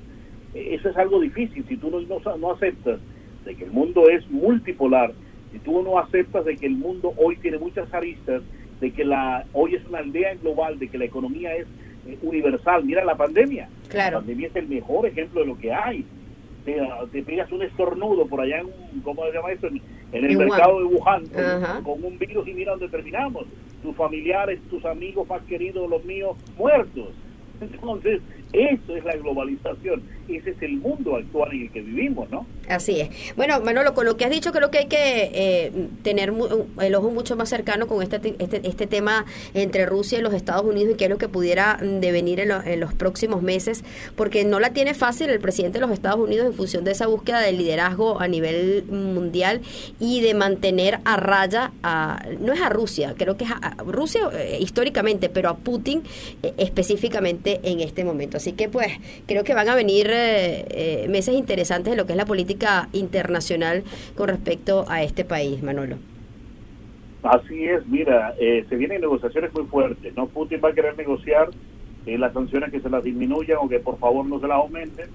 eh, 0.54 0.74
eso 0.74 0.88
es 0.88 0.96
algo 0.96 1.20
difícil. 1.20 1.64
Si 1.68 1.76
tú 1.76 1.90
no, 1.90 2.00
no, 2.00 2.36
no 2.36 2.52
aceptas 2.52 3.00
de 3.44 3.54
que 3.54 3.64
el 3.64 3.70
mundo 3.70 4.08
es 4.08 4.28
multipolar, 4.30 5.12
si 5.52 5.58
tú 5.58 5.82
no 5.82 5.98
aceptas 5.98 6.44
de 6.44 6.56
que 6.56 6.66
el 6.66 6.76
mundo 6.76 7.12
hoy 7.16 7.36
tiene 7.36 7.58
muchas 7.58 7.92
aristas, 7.92 8.42
de 8.80 8.90
que 8.90 9.04
la 9.04 9.44
hoy 9.52 9.76
es 9.76 9.86
una 9.86 9.98
aldea 9.98 10.34
global, 10.34 10.78
de 10.78 10.88
que 10.88 10.98
la 10.98 11.04
economía 11.04 11.54
es 11.54 11.66
eh, 12.06 12.18
universal. 12.22 12.84
Mira 12.84 13.04
la 13.04 13.16
pandemia. 13.16 13.68
Claro. 13.88 14.16
La 14.16 14.18
pandemia 14.18 14.48
es 14.48 14.56
el 14.56 14.68
mejor 14.68 15.06
ejemplo 15.06 15.42
de 15.42 15.46
lo 15.46 15.58
que 15.58 15.72
hay. 15.72 16.04
Te, 16.64 16.80
te 17.10 17.22
pegas 17.24 17.50
un 17.52 17.62
estornudo 17.62 18.26
por 18.28 18.40
allá 18.40 18.60
en, 18.60 18.66
un- 18.66 19.00
¿cómo 19.02 19.24
se 19.26 19.32
llama 19.32 19.52
esto? 19.52 19.66
En, 19.66 19.76
en 20.12 20.24
el 20.24 20.30
En 20.30 20.36
Wuhan. 20.36 20.48
mercado 20.48 20.78
de 20.78 20.84
Wuhan 20.84 21.28
con, 21.28 21.44
Ajá. 21.44 21.82
con 21.82 22.04
un 22.04 22.18
virus 22.18 22.46
y 22.48 22.54
mira 22.54 22.72
dónde 22.72 22.88
terminamos. 22.88 23.46
Tus 23.82 23.96
familiares, 23.96 24.60
tus 24.68 24.84
amigos 24.84 25.28
más 25.28 25.42
queridos, 25.44 25.88
los 25.90 26.04
míos, 26.04 26.36
muertos. 26.56 27.16
Entonces, 27.60 28.22
eso 28.52 28.96
es 28.96 29.04
la 29.04 29.16
globalización. 29.16 30.02
Ese 30.28 30.50
es 30.50 30.62
el 30.62 30.76
mundo 30.78 31.16
actual 31.16 31.52
en 31.52 31.62
el 31.62 31.70
que 31.72 31.80
vivimos, 31.82 32.30
¿no? 32.30 32.46
Así 32.68 33.00
es. 33.00 33.10
Bueno, 33.36 33.60
Manolo, 33.60 33.92
con 33.92 34.06
lo 34.06 34.16
que 34.16 34.24
has 34.24 34.30
dicho, 34.30 34.52
creo 34.52 34.70
que 34.70 34.78
hay 34.78 34.86
que 34.86 35.30
eh, 35.34 35.72
tener 36.02 36.32
el 36.80 36.94
ojo 36.94 37.10
mucho 37.10 37.36
más 37.36 37.48
cercano 37.48 37.86
con 37.86 38.02
este, 38.02 38.18
te- 38.18 38.36
este, 38.38 38.66
este 38.66 38.86
tema 38.86 39.26
entre 39.52 39.84
Rusia 39.84 40.18
y 40.18 40.22
los 40.22 40.32
Estados 40.32 40.64
Unidos 40.64 40.94
y 40.94 40.96
qué 40.96 41.04
es 41.04 41.10
lo 41.10 41.18
que 41.18 41.28
pudiera 41.28 41.78
devenir 41.82 42.40
en, 42.40 42.48
lo- 42.48 42.62
en 42.62 42.78
los 42.80 42.94
próximos 42.94 43.42
meses, 43.42 43.84
porque 44.16 44.44
no 44.44 44.60
la 44.60 44.72
tiene 44.72 44.94
fácil 44.94 45.28
el 45.30 45.40
presidente 45.40 45.78
de 45.78 45.86
los 45.86 45.90
Estados 45.90 46.20
Unidos 46.20 46.46
en 46.46 46.54
función 46.54 46.84
de 46.84 46.92
esa 46.92 47.06
búsqueda 47.08 47.40
de 47.40 47.52
liderazgo 47.52 48.20
a 48.20 48.28
nivel 48.28 48.84
mundial 48.88 49.60
y 50.00 50.20
de 50.20 50.34
mantener 50.34 51.00
a 51.04 51.16
raya 51.16 51.72
a, 51.82 52.24
no 52.40 52.52
es 52.52 52.60
a 52.60 52.68
Rusia, 52.68 53.14
creo 53.18 53.36
que 53.36 53.44
es 53.44 53.50
a, 53.50 53.56
a 53.56 53.74
Rusia 53.82 54.22
eh, 54.34 54.58
históricamente, 54.60 55.28
pero 55.28 55.48
a 55.50 55.56
Putin 55.56 56.02
eh, 56.42 56.54
específicamente 56.58 57.60
en 57.64 57.80
este 57.80 58.04
momento. 58.04 58.38
Así 58.42 58.54
que 58.54 58.68
pues 58.68 58.88
creo 59.28 59.44
que 59.44 59.54
van 59.54 59.68
a 59.68 59.76
venir 59.76 60.08
eh, 60.10 60.64
eh, 60.70 61.06
meses 61.08 61.36
interesantes 61.36 61.92
de 61.92 61.96
lo 61.96 62.06
que 62.06 62.12
es 62.14 62.16
la 62.16 62.24
política 62.24 62.88
internacional 62.92 63.84
con 64.16 64.26
respecto 64.26 64.84
a 64.88 65.04
este 65.04 65.24
país, 65.24 65.62
Manolo. 65.62 65.94
Así 67.22 67.62
es, 67.66 67.86
mira, 67.86 68.34
eh, 68.40 68.64
se 68.68 68.74
vienen 68.74 69.00
negociaciones 69.00 69.54
muy 69.54 69.62
fuertes, 69.66 70.12
¿no? 70.16 70.26
Putin 70.26 70.60
va 70.62 70.70
a 70.70 70.72
querer 70.72 70.96
negociar 70.96 71.50
eh, 72.04 72.18
las 72.18 72.32
sanciones 72.32 72.72
que 72.72 72.80
se 72.80 72.90
las 72.90 73.04
disminuyan 73.04 73.58
o 73.60 73.68
que 73.68 73.78
por 73.78 74.00
favor 74.00 74.26
no 74.26 74.40
se 74.40 74.48
las 74.48 74.56
aumenten, 74.56 75.06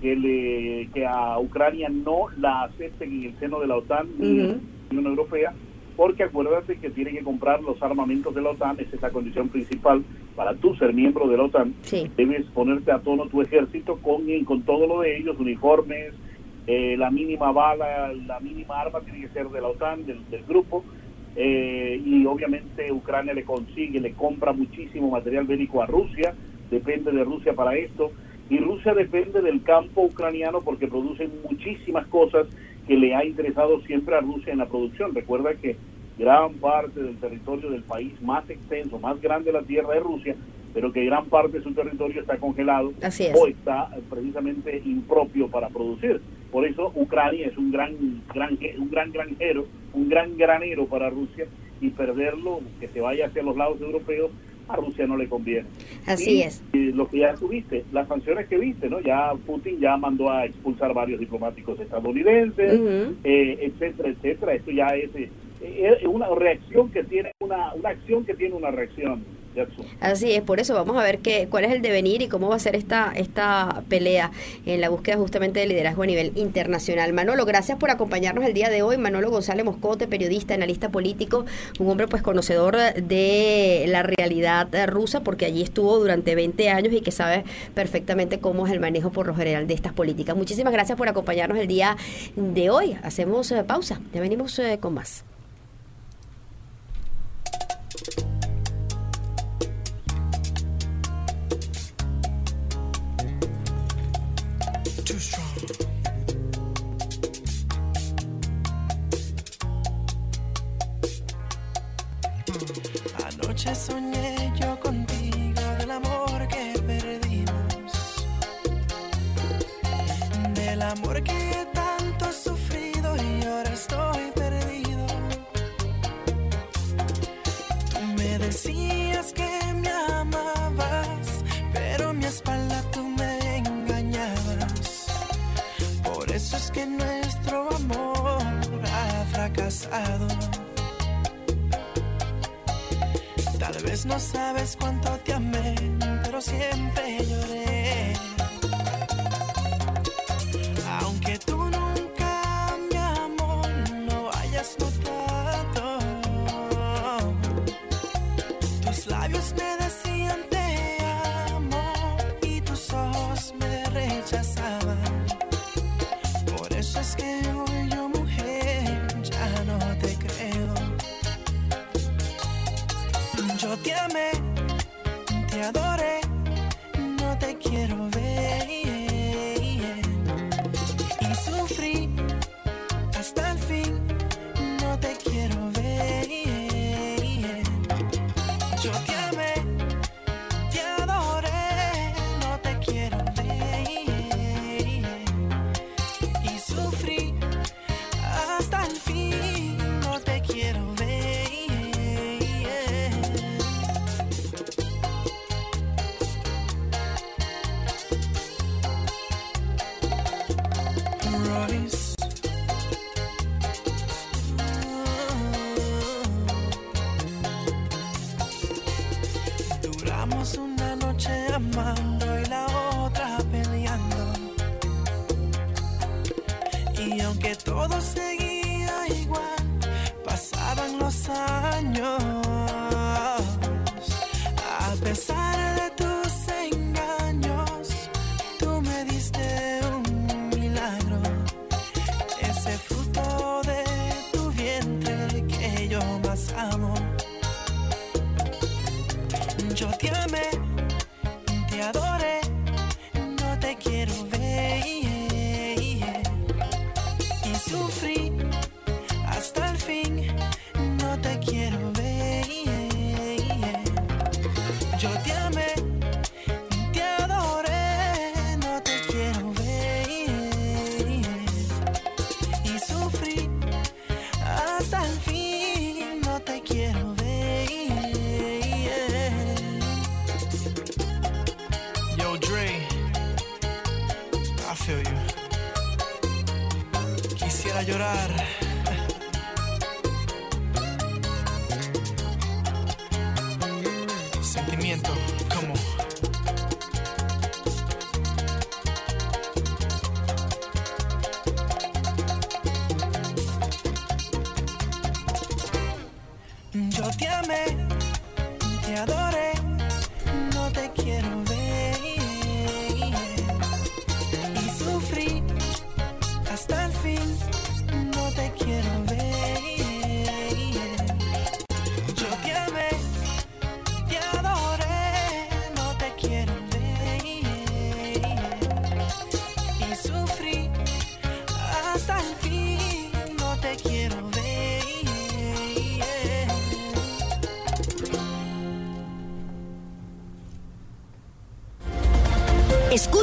que, 0.00 0.16
le, 0.16 0.88
que 0.92 1.06
a 1.06 1.38
Ucrania 1.38 1.88
no 1.88 2.30
la 2.36 2.64
acepten 2.64 3.12
en 3.12 3.24
el 3.26 3.38
seno 3.38 3.60
de 3.60 3.68
la 3.68 3.76
OTAN 3.76 4.08
ni 4.18 4.38
de 4.38 4.44
Ujú. 4.46 4.60
la 4.90 4.98
Unión 4.98 5.06
Europea, 5.06 5.54
porque 5.96 6.24
acuérdate 6.24 6.76
que 6.76 6.90
tiene 6.90 7.12
que 7.12 7.22
comprar 7.22 7.62
los 7.62 7.80
armamentos 7.82 8.34
de 8.34 8.42
la 8.42 8.50
OTAN, 8.50 8.78
esa 8.80 8.96
es 8.96 9.02
la 9.02 9.10
condición 9.10 9.48
principal 9.48 10.02
para 10.34 10.54
tú 10.54 10.74
ser 10.76 10.92
miembro 10.92 11.28
de 11.28 11.36
la 11.36 11.44
OTAN. 11.44 11.74
Sí. 11.82 12.10
Debes 12.16 12.46
ponerte 12.46 12.92
a 12.92 12.98
tono 12.98 13.26
tu 13.26 13.42
ejército 13.42 13.96
con, 13.98 14.22
con 14.44 14.62
todo 14.62 14.86
lo 14.86 15.00
de 15.00 15.18
ellos, 15.18 15.38
uniformes, 15.38 16.12
eh, 16.66 16.96
la 16.96 17.10
mínima 17.10 17.52
bala, 17.52 18.12
la 18.12 18.40
mínima 18.40 18.80
arma 18.80 19.00
tiene 19.00 19.22
que 19.22 19.28
ser 19.28 19.48
de 19.48 19.60
la 19.60 19.68
OTAN, 19.68 20.06
del, 20.06 20.18
del 20.30 20.42
grupo, 20.44 20.84
eh, 21.34 22.00
y 22.04 22.24
obviamente 22.26 22.92
Ucrania 22.92 23.34
le 23.34 23.44
consigue, 23.44 24.00
le 24.00 24.12
compra 24.12 24.52
muchísimo 24.52 25.10
material 25.10 25.44
bélico 25.44 25.82
a 25.82 25.86
Rusia, 25.86 26.34
depende 26.70 27.10
de 27.10 27.24
Rusia 27.24 27.54
para 27.54 27.74
esto, 27.76 28.12
y 28.50 28.58
Rusia 28.58 28.92
depende 28.94 29.40
del 29.40 29.62
campo 29.62 30.02
ucraniano 30.02 30.60
porque 30.60 30.86
producen 30.86 31.30
muchísimas 31.48 32.06
cosas 32.08 32.46
que 32.86 32.96
le 32.96 33.14
ha 33.14 33.24
interesado 33.24 33.80
siempre 33.82 34.14
a 34.14 34.20
Rusia 34.20 34.52
en 34.52 34.58
la 34.58 34.66
producción. 34.66 35.14
Recuerda 35.14 35.54
que 35.54 35.76
gran 36.18 36.52
parte 36.54 37.02
del 37.02 37.16
territorio 37.16 37.70
del 37.70 37.82
país 37.82 38.12
más 38.22 38.48
extenso, 38.50 38.98
más 38.98 39.20
grande 39.20 39.52
de 39.52 39.58
la 39.60 39.64
tierra 39.64 39.96
es 39.96 40.02
Rusia, 40.02 40.36
pero 40.74 40.92
que 40.92 41.04
gran 41.04 41.26
parte 41.26 41.58
de 41.58 41.64
su 41.64 41.72
territorio 41.72 42.20
está 42.22 42.36
congelado 42.38 42.92
Así 43.02 43.24
es. 43.24 43.34
o 43.38 43.46
está 43.46 43.88
eh, 43.96 44.00
precisamente 44.08 44.80
impropio 44.84 45.48
para 45.48 45.68
producir. 45.68 46.20
Por 46.50 46.66
eso 46.66 46.92
Ucrania 46.94 47.46
es 47.46 47.56
un 47.58 47.70
gran, 47.70 47.94
gran, 48.34 48.58
un 48.78 48.90
gran 48.90 49.10
granjero, 49.12 49.66
un 49.94 50.08
gran 50.08 50.36
granero 50.36 50.86
para 50.86 51.10
Rusia 51.10 51.46
y 51.80 51.90
perderlo, 51.90 52.60
que 52.80 52.88
se 52.88 53.00
vaya 53.00 53.26
hacia 53.26 53.42
los 53.42 53.56
lados 53.56 53.80
europeos, 53.80 54.30
a 54.68 54.76
Rusia 54.76 55.06
no 55.06 55.16
le 55.16 55.28
conviene. 55.28 55.66
Así 56.06 56.36
Y, 56.38 56.42
es. 56.42 56.62
eh, 56.72 56.92
lo 56.94 57.08
que 57.08 57.18
ya 57.18 57.34
tuviste, 57.34 57.84
las 57.92 58.06
sanciones 58.06 58.46
que 58.46 58.56
viste, 58.58 58.88
¿no? 58.88 59.00
Ya 59.00 59.32
Putin 59.44 59.80
ya 59.80 59.96
mandó 59.96 60.30
a 60.30 60.44
expulsar 60.46 60.94
varios 60.94 61.18
diplomáticos 61.20 61.80
estadounidenses, 61.80 62.78
Ujú. 62.78 63.14
eh, 63.24 63.58
etcétera, 63.60 64.10
etcétera. 64.10 64.54
Esto 64.54 64.70
ya 64.70 64.86
es 64.94 65.10
eh, 65.62 66.06
una 66.06 66.28
reacción 66.28 66.90
que 66.90 67.04
tiene 67.04 67.32
una, 67.40 67.72
una 67.74 67.90
acción 67.90 68.24
que 68.24 68.34
tiene 68.34 68.54
una 68.54 68.70
reacción. 68.70 69.24
Así 70.00 70.32
es, 70.32 70.42
por 70.42 70.60
eso 70.60 70.74
vamos 70.74 70.96
a 70.96 71.02
ver 71.02 71.18
qué, 71.18 71.46
cuál 71.50 71.64
es 71.64 71.72
el 71.72 71.82
devenir 71.82 72.22
y 72.22 72.28
cómo 72.28 72.48
va 72.48 72.56
a 72.56 72.58
ser 72.58 72.74
esta, 72.74 73.12
esta 73.14 73.82
pelea 73.88 74.30
en 74.64 74.80
la 74.80 74.88
búsqueda 74.88 75.16
justamente 75.16 75.60
de 75.60 75.66
liderazgo 75.66 76.02
a 76.02 76.06
nivel 76.06 76.32
internacional. 76.36 77.12
Manolo, 77.12 77.44
gracias 77.44 77.78
por 77.78 77.90
acompañarnos 77.90 78.44
el 78.44 78.54
día 78.54 78.70
de 78.70 78.82
hoy. 78.82 78.96
Manolo 78.96 79.30
González 79.30 79.64
Moscote, 79.64 80.08
periodista, 80.08 80.54
analista 80.54 80.88
político, 80.88 81.44
un 81.78 81.90
hombre 81.90 82.08
pues 82.08 82.22
conocedor 82.22 82.76
de 82.76 83.84
la 83.88 84.02
realidad 84.02 84.68
rusa, 84.86 85.22
porque 85.22 85.44
allí 85.44 85.62
estuvo 85.62 85.98
durante 85.98 86.34
20 86.34 86.70
años 86.70 86.92
y 86.94 87.02
que 87.02 87.10
sabe 87.10 87.44
perfectamente 87.74 88.38
cómo 88.38 88.66
es 88.66 88.72
el 88.72 88.80
manejo 88.80 89.10
por 89.10 89.26
lo 89.26 89.34
general 89.34 89.66
de 89.66 89.74
estas 89.74 89.92
políticas. 89.92 90.34
Muchísimas 90.34 90.72
gracias 90.72 90.96
por 90.96 91.08
acompañarnos 91.08 91.58
el 91.58 91.66
día 91.66 91.96
de 92.36 92.70
hoy. 92.70 92.96
Hacemos 93.02 93.52
eh, 93.52 93.64
pausa, 93.64 94.00
ya 94.14 94.20
venimos 94.20 94.58
eh, 94.58 94.78
con 94.80 94.94
más. 94.94 95.24
you 97.94 98.31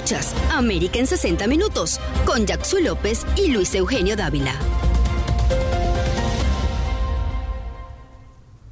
Escuchas 0.10 0.36
América 0.52 0.98
en 0.98 1.06
60 1.06 1.46
Minutos 1.46 2.00
con 2.26 2.48
Jackson 2.48 2.84
López 2.84 3.28
y 3.36 3.52
Luis 3.52 3.76
Eugenio 3.76 4.16
Dávila. 4.16 4.56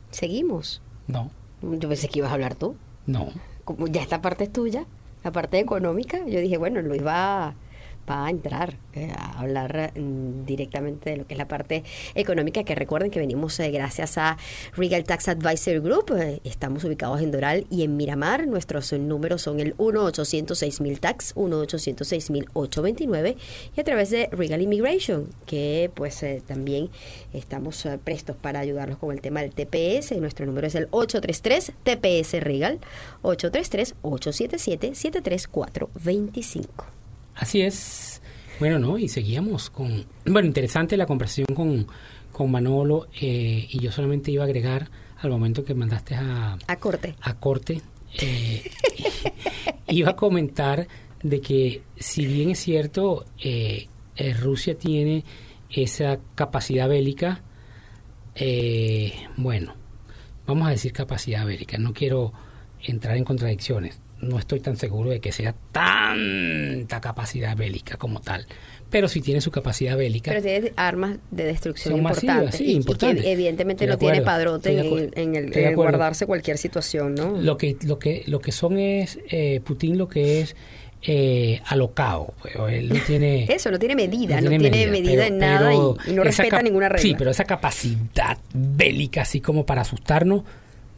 Seguimos. 0.10 0.82
No, 1.06 1.30
Yo 1.62 1.90
pensé 1.90 2.08
que 2.10 2.20
ibas 2.20 2.32
a 2.32 2.34
hablar 2.34 2.56
tú. 2.56 2.76
no. 3.06 3.28
Como 3.66 3.86
ya 3.88 4.02
esta 4.02 4.20
parte 4.20 4.46
es 4.46 4.52
tuya, 4.54 4.86
la 5.24 5.32
parte 5.32 5.60
económica, 5.60 6.26
yo 6.26 6.40
dije, 6.40 6.58
bueno, 6.58 6.82
Luis 6.82 7.06
va, 7.06 7.54
va 8.10 8.26
a 8.26 8.30
entrar 8.30 8.78
eh, 8.94 9.12
a 9.16 9.40
hablar 9.40 9.92
mm, 9.96 10.46
directamente 10.46 11.12
de 11.12 11.18
lo 11.18 11.28
que 11.28 11.34
es 11.34 11.38
la 11.38 11.48
parte 11.48 11.84
económica, 12.16 12.64
que 12.64 12.76
recuerden 12.76 13.12
que 13.12 13.20
venimos 13.20 13.60
eh, 13.60 13.70
gracias 13.72 14.18
a 14.18 14.38
Regal 14.76 15.04
Tax 15.04 15.28
Advisory 15.28 15.80
Group, 15.80 16.14
eh, 16.18 16.40
estamos 16.44 16.84
ubicados 16.84 17.22
en 17.22 17.32
Doral 17.32 17.68
y 17.70 17.84
en 17.84 17.98
Miramar, 17.98 18.48
nuestros 18.48 18.94
números 18.94 19.42
son 19.42 19.60
el 19.60 19.76
1-806-000 19.78 21.00
Tax, 21.00 21.36
1-806-829 21.36 23.36
y 23.76 23.80
a 23.80 23.84
través 23.84 24.10
de 24.10 24.30
Regal 24.32 24.62
Immigration, 24.62 25.28
que 25.46 25.92
pues 25.94 26.24
también 26.46 26.90
estamos 27.34 27.88
prestos 28.04 28.36
para 28.36 28.60
ayudarlos 28.60 28.98
con 28.98 29.12
el 29.12 29.22
tema 29.22 29.42
del 29.42 29.54
TPS, 29.54 30.18
nuestro 30.18 30.46
número 30.46 30.68
es 30.68 30.76
el 30.76 30.88
833 30.92 31.74
TPS 31.84 32.42
Regal, 32.42 32.80
833 33.22 33.96
877 34.02 34.96
73425 34.96 36.97
Así 37.38 37.62
es. 37.62 38.22
Bueno, 38.60 38.80
¿no? 38.80 38.98
Y 38.98 39.08
seguíamos 39.08 39.70
con... 39.70 40.06
Bueno, 40.26 40.48
interesante 40.48 40.98
la 40.98 41.06
conversación 41.06 41.48
con, 41.54 41.88
con 42.32 42.52
Manolo 42.52 43.08
eh, 43.22 43.68
y 43.70 43.80
yo 43.80 43.92
solamente 43.92 44.32
iba 44.32 44.44
a 44.44 44.46
agregar 44.46 44.90
al 45.18 45.30
momento 45.30 45.64
que 45.64 45.74
mandaste 45.74 46.16
a, 46.16 46.58
A 46.68 46.76
corte. 46.78 47.16
a 47.22 47.34
corte, 47.40 47.82
eh, 48.22 48.64
iba 49.88 50.12
a 50.12 50.16
comentar 50.16 50.88
de 51.24 51.42
que 51.42 51.82
si 51.98 52.26
bien 52.26 52.52
es 52.52 52.60
cierto, 52.60 53.26
eh, 53.44 53.88
eh, 54.16 54.34
Rusia 54.34 54.78
tiene 54.78 55.24
esa 55.70 56.20
capacidad 56.36 56.88
bélica, 56.88 57.42
eh, 58.36 59.14
bueno, 59.38 59.76
vamos 60.46 60.68
a 60.68 60.72
decir 60.72 60.94
capacidad 60.94 61.46
bélica, 61.46 61.78
no 61.78 61.94
quiero 61.94 62.34
entrar 62.82 63.18
en 63.18 63.24
contradicciones, 63.24 64.00
no 64.22 64.40
estoy 64.40 64.60
tan 64.60 64.78
seguro 64.78 65.10
de 65.12 65.20
que 65.20 65.32
sea 65.32 65.54
tanta 65.72 67.02
capacidad 67.02 67.56
bélica 67.56 67.98
como 67.98 68.20
tal, 68.22 68.46
pero 68.90 69.08
sí 69.08 69.22
tiene 69.22 69.42
su 69.42 69.52
capacidad 69.52 69.98
bélica. 69.98 70.32
Pero 70.32 70.42
tiene 70.44 70.74
armas 70.76 71.18
de 71.32 71.44
destrucción 71.46 71.98
importantes. 71.98 72.56
sí, 72.56 72.72
importantes. 72.74 73.24
que 73.24 73.32
evidentemente 73.32 73.86
no 73.88 73.98
tiene 73.98 74.22
padrote 74.22 74.72
en, 74.72 74.80
el- 74.80 75.12
en 75.16 75.36
el, 75.36 75.76
guardarse 75.76 76.26
cualquier 76.26 76.58
situación, 76.58 77.16
¿no? 77.16 77.32
Lo 77.40 77.58
que, 77.58 77.78
lo 77.84 78.00
que, 78.00 78.24
lo 78.28 78.40
que 78.40 78.52
son 78.52 78.78
es 78.80 79.20
eh, 79.30 79.62
Putin 79.64 79.98
lo 79.98 80.08
que 80.08 80.42
es 80.42 80.56
eh, 81.04 81.62
alocado. 81.68 82.34
pues, 82.42 82.56
Él 82.74 82.90
no 82.90 83.00
tiene. 83.06 83.46
Eso, 83.54 83.70
no 83.70 83.78
tiene 83.78 83.96
medida, 83.96 84.42
no 84.42 84.50
tiene 84.50 84.88
medida, 84.88 85.24
pero- 85.24 85.28
en 85.28 85.38
nada 85.38 85.74
y, 85.74 85.78
y 86.12 86.14
no 86.14 86.24
respeta 86.24 86.62
ninguna 86.64 86.90
regla. 86.90 87.02
Sí, 87.04 87.16
pero 87.18 87.30
esa 87.32 87.44
capacidad 87.46 88.38
bélica, 88.54 89.22
así 89.22 89.42
como 89.42 89.66
para 89.66 89.82
asustarnos, 89.82 90.44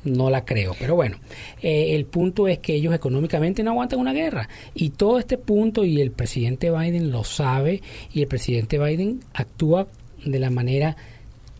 no 0.03 0.29
la 0.29 0.45
creo. 0.45 0.75
Pero 0.79 0.95
bueno, 0.95 1.17
eh, 1.61 1.95
el 1.95 2.05
punto 2.05 2.47
es 2.47 2.59
que 2.59 2.75
ellos 2.75 2.93
económicamente 2.93 3.63
no 3.63 3.71
aguantan 3.71 3.99
una 3.99 4.13
guerra. 4.13 4.49
Y 4.73 4.91
todo 4.91 5.19
este 5.19 5.37
punto, 5.37 5.85
y 5.85 6.01
el 6.01 6.11
presidente 6.11 6.71
Biden 6.71 7.11
lo 7.11 7.23
sabe, 7.23 7.81
y 8.13 8.21
el 8.21 8.27
presidente 8.27 8.79
Biden 8.79 9.21
actúa 9.33 9.87
de 10.25 10.39
la 10.39 10.49
manera, 10.49 10.95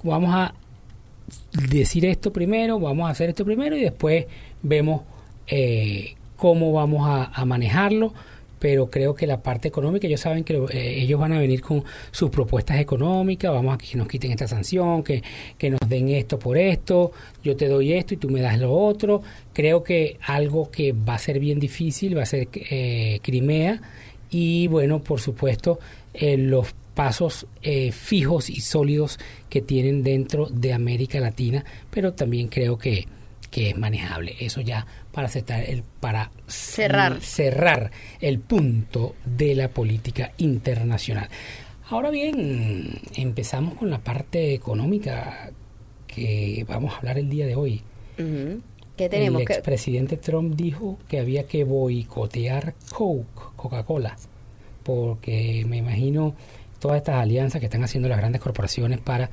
vamos 0.04 0.34
a 0.34 0.54
decir 1.70 2.06
esto 2.06 2.34
primero, 2.34 2.80
vamos 2.80 3.08
a 3.08 3.12
hacer 3.12 3.30
esto 3.30 3.46
primero 3.46 3.76
y 3.76 3.82
después 3.82 4.26
vemos 4.62 5.02
eh, 5.48 6.16
cómo 6.36 6.72
vamos 6.74 7.08
a, 7.08 7.26
a 7.26 7.46
manejarlo. 7.46 8.14
Pero 8.60 8.90
creo 8.90 9.16
que 9.16 9.26
la 9.26 9.42
parte 9.42 9.68
económica, 9.68 10.06
ellos 10.08 10.22
saben 10.22 10.44
que 10.44 10.54
eh, 10.72 11.02
ellos 11.02 11.20
van 11.20 11.34
a 11.34 11.40
venir 11.40 11.62
con 11.62 11.84
sus 12.12 12.30
propuestas 12.30 12.80
económicas, 12.80 13.52
vamos 13.52 13.74
a 13.74 13.78
que 13.78 13.98
nos 13.98 14.08
quiten 14.08 14.32
esta 14.32 14.48
sanción, 14.48 15.02
que, 15.02 15.24
que 15.58 15.70
nos 15.70 15.80
den 15.88 16.10
esto 16.10 16.38
por 16.38 16.58
esto, 16.58 17.12
yo 17.44 17.56
te 17.56 17.68
doy 17.68 17.94
esto 17.94 18.14
y 18.14 18.18
tú 18.18 18.30
me 18.30 18.42
das 18.42 18.60
lo 18.60 18.74
otro. 18.74 19.22
Creo 19.54 19.84
que 19.84 20.18
algo 20.22 20.70
que 20.70 20.92
va 20.94 21.16
a 21.16 21.20
ser 21.20 21.40
bien 21.40 21.60
difícil 21.60 22.18
va 22.18 22.24
a 22.24 22.26
ser 22.26 22.50
eh, 22.54 23.20
Crimea 23.22 23.82
y 24.30 24.68
bueno, 24.68 25.02
por 25.02 25.20
supuesto, 25.20 25.80
eh, 26.14 26.38
los 26.38 26.74
pasos 26.94 27.48
eh, 27.62 27.92
fijos 27.92 28.50
y 28.50 28.60
sólidos 28.62 29.20
que 29.50 29.62
tienen 29.62 30.04
dentro 30.04 30.48
de 30.48 30.74
América 30.74 31.20
Latina, 31.20 31.64
pero 31.90 32.14
también 32.14 32.48
creo 32.48 32.78
que, 32.78 33.08
que 33.52 33.70
es 33.70 33.78
manejable. 33.78 34.36
Eso 34.40 34.62
ya 34.62 34.86
para 35.12 35.28
aceptar 35.28 35.64
el 35.64 35.84
para 35.84 36.32
Cerrar. 36.48 37.22
cerrar 37.22 37.92
el 38.22 38.40
punto 38.40 39.16
de 39.26 39.56
la 39.56 39.70
política 39.70 40.32
internacional. 40.38 41.30
Ahora 41.90 42.12
bien, 42.12 43.00
empezamos 43.16 43.74
con 43.74 43.90
la 43.90 44.00
parte 44.00 44.54
económica 44.54 45.52
que 46.06 46.66
vamos 46.68 46.94
a 46.94 46.98
hablar 46.98 47.18
el 47.18 47.30
día 47.30 47.48
de 47.48 47.56
hoy. 47.56 47.82
¿Qué 48.98 49.10
tenemos? 49.10 49.42
El 49.42 49.48
expresidente 49.50 50.18
Trump 50.18 50.56
dijo 50.56 51.00
que 51.08 51.20
había 51.20 51.48
que 51.48 51.64
boicotear 51.64 52.76
Coke, 52.94 53.26
Coca-Cola, 53.56 54.18
porque 54.84 55.66
me 55.68 55.78
imagino 55.78 56.36
todas 56.80 56.98
estas 56.98 57.16
alianzas 57.16 57.60
que 57.60 57.66
están 57.66 57.84
haciendo 57.84 58.10
las 58.10 58.18
grandes 58.18 58.42
corporaciones 58.42 59.00
para 59.00 59.30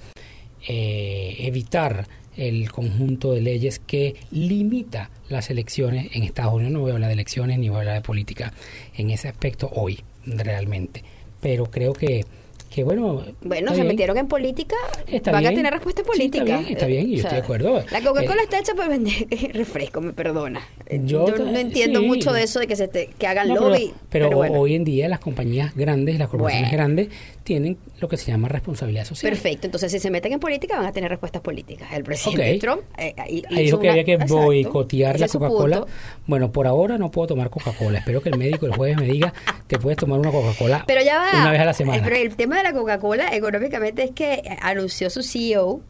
eh, 0.69 1.37
evitar 1.41 2.07
el 2.37 2.71
conjunto 2.71 3.33
de 3.33 3.41
leyes 3.41 3.79
que 3.79 4.15
limita 4.31 5.11
las 5.29 5.51
elecciones 5.51 6.09
en 6.15 6.23
Estados 6.23 6.55
Unidos. 6.55 6.73
No 6.73 6.81
voy 6.81 6.91
a 6.91 6.95
hablar 6.95 7.09
de 7.09 7.15
elecciones 7.15 7.59
ni 7.59 7.69
voy 7.69 7.77
a 7.77 7.81
hablar 7.81 7.95
de 7.97 8.01
política 8.03 8.53
en 8.97 9.11
ese 9.11 9.29
aspecto 9.29 9.71
hoy, 9.75 10.01
realmente. 10.27 11.03
Pero 11.41 11.67
creo 11.71 11.93
que, 11.93 12.25
que 12.71 12.85
bueno... 12.85 13.25
Bueno, 13.43 13.71
se 13.71 13.77
bien. 13.77 13.89
metieron 13.89 14.17
en 14.19 14.29
política, 14.29 14.77
Está 15.07 15.33
van 15.33 15.47
a 15.47 15.51
tener 15.51 15.73
respuesta 15.73 16.03
Sí, 16.03 16.09
política. 16.09 16.45
está 16.45 16.59
bien, 16.61 16.73
está 16.73 16.87
bien, 16.87 17.09
y 17.09 17.17
yo 17.17 17.23
estoy 17.23 17.33
de 17.39 17.43
acuerdo. 17.43 17.85
La 17.91 18.01
Coca-Cola 18.03 18.41
Eh, 18.41 18.45
está 18.45 18.59
hecha 18.59 18.75
para 18.75 18.89
vender 18.89 19.27
refresco, 19.53 20.01
me 20.01 20.13
perdona. 20.13 20.61
Yo 21.05 21.27
no 21.27 21.59
entiendo 21.59 22.01
sí. 22.01 22.07
mucho 22.07 22.33
de 22.33 22.43
eso 22.45 22.61
de 22.61 22.67
que 22.67 22.77
se 22.77 22.87
te- 22.89 23.09
que 23.19 23.27
hagan 23.27 23.49
No, 23.49 23.55
lobby. 23.57 23.93
pero, 24.09 24.27
pero 24.29 24.37
bueno. 24.37 24.61
hoy 24.61 24.75
en 24.75 24.85
día 24.85 25.09
las 25.09 25.19
compañías 25.21 25.75
grandes, 25.75 26.19
las 26.19 26.29
corporaciones 26.29 26.71
Bueno. 26.71 26.83
grandes, 26.85 27.09
tienen 27.43 27.77
lo 28.01 28.09
que 28.09 28.17
se 28.17 28.31
llama 28.31 28.49
responsabilidad 28.49 29.05
social. 29.05 29.33
Perfecto, 29.33 29.67
entonces 29.67 29.91
si 29.91 29.99
se 29.99 30.11
meten 30.11 30.33
en 30.33 30.41
política 30.41 30.77
van 30.77 30.87
a 30.87 30.93
tener 30.93 31.11
respuestas 31.11 31.43
políticas. 31.43 31.89
El 31.93 32.05
presidente. 32.05 32.59
Trump 32.59 32.83
eh, 32.99 33.15
Ahí 33.19 33.39
hizo 33.51 33.61
dijo 33.61 33.81
que 33.81 33.91
había 33.91 34.05
que 34.05 34.13
Exacto, 34.13 34.37
boicotear 34.37 35.19
la 35.19 35.29
Coca-Cola. 35.29 35.87
Bueno, 36.27 36.53
por 36.53 36.67
ahora 36.67 36.99
no 36.99 37.11
puedo 37.11 37.27
tomar 37.29 37.51
Coca-Cola. 37.51 37.99
Espero 37.99 38.21
que 38.23 38.29
el 38.29 38.39
médico 38.39 38.67
el 38.67 38.73
jueves 38.77 38.97
me 38.97 39.07
diga, 39.07 39.33
te 39.67 39.79
puedes 39.79 39.99
tomar 39.99 40.19
una 40.21 40.31
Coca-Cola 40.31 40.85
Pero 40.87 41.03
ya 41.03 41.19
va. 41.19 41.31
una 41.41 41.51
vez 41.53 41.61
a 41.61 41.65
la 41.65 41.75
semana. 41.75 42.03
Pero 42.05 42.17
el 42.17 42.37
tema 42.37 42.59
de 42.59 42.63
la 42.63 42.73
Coca-Cola 42.73 43.35
económicamente 43.35 44.05
es 44.05 44.11
que 44.13 44.43
anunció 44.63 45.11
su 45.11 45.23
CEO 45.23 45.81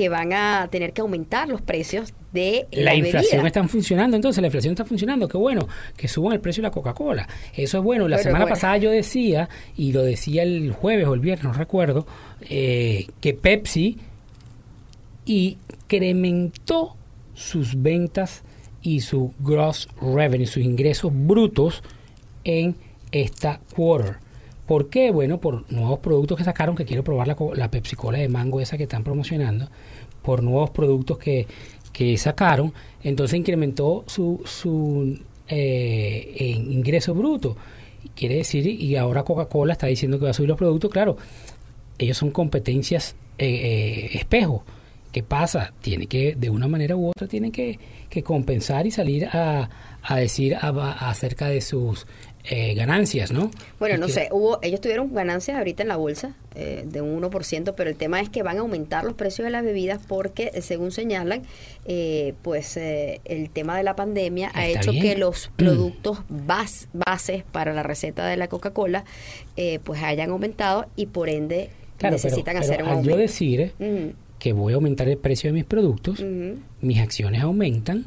que 0.00 0.08
van 0.08 0.32
a 0.32 0.66
tener 0.70 0.94
que 0.94 1.02
aumentar 1.02 1.46
los 1.46 1.60
precios 1.60 2.14
de 2.32 2.66
la 2.72 2.84
las 2.84 2.96
inflación 2.96 3.44
está 3.44 3.68
funcionando, 3.68 4.16
entonces 4.16 4.40
la 4.40 4.46
inflación 4.46 4.72
está 4.72 4.86
funcionando, 4.86 5.28
qué 5.28 5.36
bueno, 5.36 5.68
que 5.94 6.08
suban 6.08 6.32
el 6.32 6.40
precio 6.40 6.62
de 6.62 6.68
la 6.68 6.70
Coca-Cola. 6.70 7.28
Eso 7.54 7.76
es 7.76 7.84
bueno. 7.84 8.08
La 8.08 8.16
semana 8.16 8.46
bueno. 8.46 8.54
pasada 8.54 8.78
yo 8.78 8.90
decía, 8.90 9.50
y 9.76 9.92
lo 9.92 10.02
decía 10.02 10.42
el 10.42 10.72
jueves 10.72 11.06
o 11.06 11.12
el 11.12 11.20
viernes, 11.20 11.44
no 11.44 11.52
recuerdo, 11.52 12.06
eh, 12.48 13.08
que 13.20 13.34
Pepsi 13.34 13.98
incrementó 15.26 16.96
sus 17.34 17.82
ventas 17.82 18.42
y 18.80 19.00
su 19.00 19.34
gross 19.38 19.86
revenue, 20.00 20.46
sus 20.46 20.62
ingresos 20.62 21.12
brutos 21.14 21.82
en 22.44 22.74
esta 23.12 23.60
quarter. 23.76 24.16
¿Por 24.66 24.88
qué? 24.88 25.10
Bueno, 25.10 25.40
por 25.40 25.70
nuevos 25.70 25.98
productos 25.98 26.38
que 26.38 26.44
sacaron, 26.44 26.74
que 26.74 26.86
quiero 26.86 27.04
probar 27.04 27.28
la, 27.28 27.36
la 27.54 27.70
Pepsi 27.70 27.96
Cola 27.96 28.16
de 28.16 28.30
mango 28.30 28.62
esa 28.62 28.78
que 28.78 28.84
están 28.84 29.04
promocionando, 29.04 29.68
por 30.22 30.42
nuevos 30.42 30.70
productos 30.70 31.18
que, 31.18 31.46
que 31.92 32.16
sacaron, 32.16 32.72
entonces 33.02 33.38
incrementó 33.38 34.04
su, 34.06 34.42
su 34.44 35.18
eh, 35.48 36.54
ingreso 36.68 37.14
bruto. 37.14 37.56
Quiere 38.14 38.36
decir, 38.36 38.66
y 38.66 38.96
ahora 38.96 39.22
Coca-Cola 39.22 39.72
está 39.72 39.86
diciendo 39.86 40.18
que 40.18 40.24
va 40.24 40.30
a 40.30 40.34
subir 40.34 40.48
los 40.48 40.58
productos, 40.58 40.90
claro, 40.90 41.16
ellos 41.98 42.16
son 42.16 42.30
competencias 42.30 43.14
eh, 43.38 43.46
eh, 43.46 44.10
espejo. 44.14 44.64
¿Qué 45.12 45.22
pasa? 45.24 45.72
Tiene 45.80 46.06
que, 46.06 46.36
de 46.36 46.50
una 46.50 46.68
manera 46.68 46.94
u 46.96 47.08
otra, 47.08 47.26
tienen 47.26 47.50
que, 47.50 47.78
que 48.08 48.22
compensar 48.22 48.86
y 48.86 48.92
salir 48.92 49.26
a, 49.26 49.68
a 50.02 50.16
decir 50.16 50.56
acerca 50.60 51.48
de 51.48 51.60
sus 51.60 52.06
eh, 52.44 52.74
ganancias, 52.74 53.32
¿no? 53.32 53.50
Bueno, 53.78 53.98
no 53.98 54.06
que- 54.06 54.12
sé, 54.12 54.28
hubo, 54.32 54.58
ellos 54.62 54.80
tuvieron 54.80 55.12
ganancias 55.12 55.58
ahorita 55.58 55.82
en 55.82 55.88
la 55.88 55.96
bolsa 55.96 56.34
eh, 56.54 56.84
de 56.86 57.00
un 57.02 57.20
1%, 57.22 57.74
pero 57.76 57.90
el 57.90 57.96
tema 57.96 58.20
es 58.20 58.28
que 58.30 58.42
van 58.42 58.56
a 58.56 58.60
aumentar 58.60 59.04
los 59.04 59.12
precios 59.14 59.44
de 59.44 59.50
las 59.50 59.62
bebidas 59.62 60.00
porque, 60.08 60.50
eh, 60.54 60.62
según 60.62 60.90
señalan, 60.90 61.42
eh, 61.84 62.34
pues 62.42 62.76
eh, 62.78 63.20
el 63.26 63.50
tema 63.50 63.76
de 63.76 63.82
la 63.82 63.94
pandemia 63.94 64.50
ha 64.54 64.66
hecho 64.66 64.90
bien. 64.92 65.02
que 65.02 65.16
los 65.16 65.50
productos 65.56 66.20
bas- 66.30 66.88
bases 66.92 67.44
para 67.44 67.72
la 67.74 67.82
receta 67.82 68.26
de 68.26 68.36
la 68.36 68.48
Coca-Cola 68.48 69.04
eh, 69.56 69.78
pues 69.84 70.02
hayan 70.02 70.30
aumentado 70.30 70.86
y 70.96 71.06
por 71.06 71.28
ende 71.28 71.70
Claro, 71.98 72.14
necesitan 72.16 72.54
pero 72.54 72.64
hacer 72.64 72.82
un 72.82 72.88
al 72.88 72.94
aumento. 72.96 73.10
yo 73.10 73.16
decir 73.20 73.72
Ujú, 73.78 74.12
que 74.38 74.52
voy 74.54 74.72
a 74.72 74.76
aumentar 74.76 75.06
el 75.08 75.18
precio 75.18 75.48
de 75.50 75.52
mis 75.52 75.64
productos, 75.66 76.24
mis 76.80 76.98
acciones 76.98 77.42
aumentan 77.42 78.06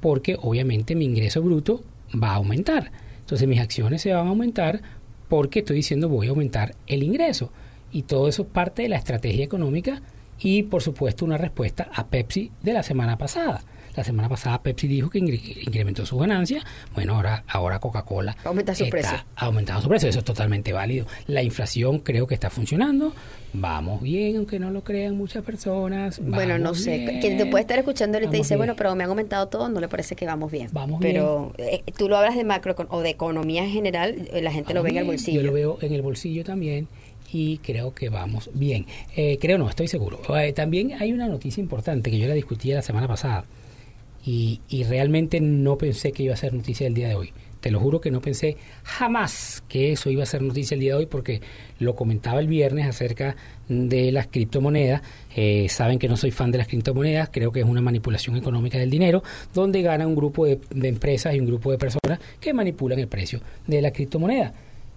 porque 0.00 0.36
obviamente 0.40 0.94
mi 0.94 1.04
ingreso 1.04 1.42
bruto 1.42 1.82
va 2.20 2.30
a 2.30 2.34
aumentar. 2.36 2.90
Entonces 3.24 3.48
mis 3.48 3.58
acciones 3.58 4.02
se 4.02 4.12
van 4.12 4.26
a 4.26 4.30
aumentar 4.30 4.82
porque 5.28 5.60
estoy 5.60 5.76
diciendo 5.76 6.10
voy 6.10 6.26
a 6.26 6.30
aumentar 6.30 6.74
el 6.86 7.02
ingreso. 7.02 7.50
Y 7.90 8.02
todo 8.02 8.28
eso 8.28 8.42
es 8.42 8.48
parte 8.48 8.82
de 8.82 8.90
la 8.90 8.98
estrategia 8.98 9.44
económica 9.44 10.02
y 10.38 10.64
por 10.64 10.82
supuesto 10.82 11.24
una 11.24 11.38
respuesta 11.38 11.88
a 11.94 12.06
Pepsi 12.08 12.50
de 12.62 12.74
la 12.74 12.82
semana 12.82 13.16
pasada. 13.16 13.62
La 13.96 14.04
semana 14.04 14.28
pasada 14.28 14.60
Pepsi 14.62 14.88
dijo 14.88 15.10
que 15.10 15.18
incrementó 15.18 16.04
su 16.04 16.18
ganancia. 16.18 16.62
Bueno, 16.94 17.14
ahora, 17.16 17.44
ahora 17.46 17.78
Coca-Cola 17.78 18.36
Aumenta 18.44 18.74
su 18.74 18.88
precio. 18.88 19.18
ha 19.36 19.44
aumentado 19.46 19.80
su 19.80 19.88
precio. 19.88 20.08
Eso 20.08 20.18
es 20.18 20.24
totalmente 20.24 20.72
válido. 20.72 21.06
La 21.26 21.42
inflación 21.42 22.00
creo 22.00 22.26
que 22.26 22.34
está 22.34 22.50
funcionando. 22.50 23.12
Vamos 23.52 24.02
bien, 24.02 24.36
aunque 24.36 24.58
no 24.58 24.70
lo 24.72 24.82
crean 24.82 25.16
muchas 25.16 25.44
personas. 25.44 26.20
Bueno, 26.20 26.58
no 26.58 26.74
sé. 26.74 26.98
bien. 26.98 27.20
Quien 27.20 27.38
te 27.38 27.46
puede 27.46 27.62
estar 27.62 27.78
escuchando 27.78 28.16
ahorita 28.16 28.32
Vamos 28.32 28.42
dice, 28.46 28.54
bien. 28.54 28.58
bueno, 28.58 28.74
pero 28.76 28.94
me 28.96 29.04
han 29.04 29.10
aumentado 29.10 29.46
todo, 29.46 29.68
no 29.68 29.78
le 29.80 29.88
parece 29.88 30.16
que 30.16 30.26
vamos 30.26 30.50
bien. 30.50 30.68
Vamos 30.72 30.98
pero 31.00 31.52
eh, 31.58 31.82
tú 31.96 32.08
lo 32.08 32.16
hablas 32.16 32.34
de 32.34 32.42
macro 32.44 32.74
o 32.88 33.00
de 33.00 33.10
economía 33.10 33.62
en 33.62 33.70
general, 33.70 34.28
eh, 34.32 34.42
la 34.42 34.50
gente 34.50 34.74
lo 34.74 34.82
ve 34.82 34.90
en 34.90 34.96
el 34.96 35.02
Bien, 35.04 35.12
bolsillo. 35.14 35.40
Yo 35.40 35.46
lo 35.46 35.52
veo 35.52 35.78
en 35.82 35.92
el 35.92 36.02
bolsillo 36.02 36.42
también 36.42 36.88
y 37.32 37.58
creo 37.58 37.94
que 37.94 38.08
vamos 38.08 38.50
bien. 38.54 38.86
Eh, 39.16 39.38
creo 39.40 39.56
no, 39.58 39.68
estoy 39.68 39.86
seguro. 39.86 40.20
Eh, 40.36 40.52
también 40.52 40.94
hay 41.00 41.12
una 41.12 41.28
noticia 41.28 41.60
importante 41.60 42.10
que 42.10 42.18
yo 42.18 42.26
la 42.26 42.34
discutí 42.34 42.72
la 42.72 42.82
semana 42.82 43.06
pasada 43.06 43.44
y, 44.24 44.60
y 44.68 44.84
realmente 44.84 45.40
no 45.40 45.76
pensé 45.78 46.12
que 46.12 46.22
iba 46.22 46.34
a 46.34 46.36
ser 46.36 46.54
noticia 46.54 46.86
el 46.86 46.94
día 46.94 47.08
de 47.08 47.14
hoy. 47.14 47.32
Te 47.64 47.70
lo 47.70 47.80
juro 47.80 47.98
que 47.98 48.10
no 48.10 48.20
pensé 48.20 48.58
jamás 48.82 49.64
que 49.68 49.92
eso 49.92 50.10
iba 50.10 50.22
a 50.22 50.26
ser 50.26 50.42
noticia 50.42 50.74
el 50.74 50.82
día 50.82 50.92
de 50.92 50.98
hoy 50.98 51.06
porque 51.06 51.40
lo 51.78 51.96
comentaba 51.96 52.38
el 52.40 52.46
viernes 52.46 52.86
acerca 52.86 53.36
de 53.70 54.12
las 54.12 54.26
criptomonedas. 54.26 55.00
Eh, 55.34 55.66
saben 55.70 55.98
que 55.98 56.06
no 56.06 56.18
soy 56.18 56.30
fan 56.30 56.50
de 56.50 56.58
las 56.58 56.68
criptomonedas, 56.68 57.30
creo 57.32 57.52
que 57.52 57.60
es 57.60 57.66
una 57.66 57.80
manipulación 57.80 58.36
económica 58.36 58.76
del 58.76 58.90
dinero, 58.90 59.22
donde 59.54 59.80
gana 59.80 60.06
un 60.06 60.14
grupo 60.14 60.44
de, 60.44 60.60
empresas 60.82 61.34
y 61.34 61.40
un 61.40 61.46
grupo 61.46 61.70
de 61.70 61.78
personas 61.78 62.18
que 62.38 62.52
manipulan 62.52 62.98
el 62.98 63.08
precio 63.08 63.40
de 63.66 63.80
la 63.80 63.92
criptomoneda. 63.92 64.52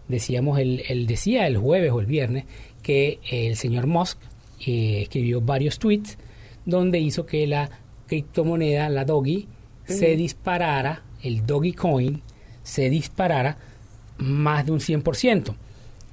Decíamos, 0.10 0.60
el, 0.60 0.84
el 0.90 1.08
decía 1.08 1.48
el 1.48 1.56
jueves 1.56 1.94
o 1.94 2.02
el 2.02 2.06
viernes 2.06 2.44
que 2.84 3.20
el 3.32 3.56
señor 3.56 3.88
Musk 3.88 4.18
eh, 4.66 5.04
escribió 5.04 5.40
varios 5.40 5.80
tweets 5.80 6.18
donde 6.66 7.00
hizo 7.00 7.26
que 7.26 7.48
la 7.48 7.70
criptomoneda, 8.08 8.90
la 8.90 9.06
Doggy, 9.06 9.48
se 9.86 10.16
disparara, 10.16 11.04
el 11.22 11.46
Doggy 11.46 11.74
Coin, 11.74 12.22
se 12.64 12.90
disparara 12.90 13.58
más 14.18 14.66
de 14.66 14.72
un 14.72 14.80
100%. 14.80 15.56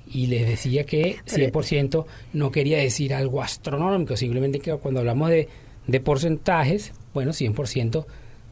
Y 0.06 0.26
les 0.26 0.46
decía 0.46 0.84
que 0.84 1.16
100% 1.26 2.04
no 2.34 2.50
quería 2.50 2.78
decir 2.78 3.14
algo 3.14 3.42
astronómico, 3.42 4.16
simplemente 4.16 4.60
que 4.60 4.74
cuando 4.76 5.00
hablamos 5.00 5.30
de, 5.30 5.48
de 5.86 6.00
porcentajes, 6.00 6.92
bueno, 7.14 7.32
100% 7.32 8.04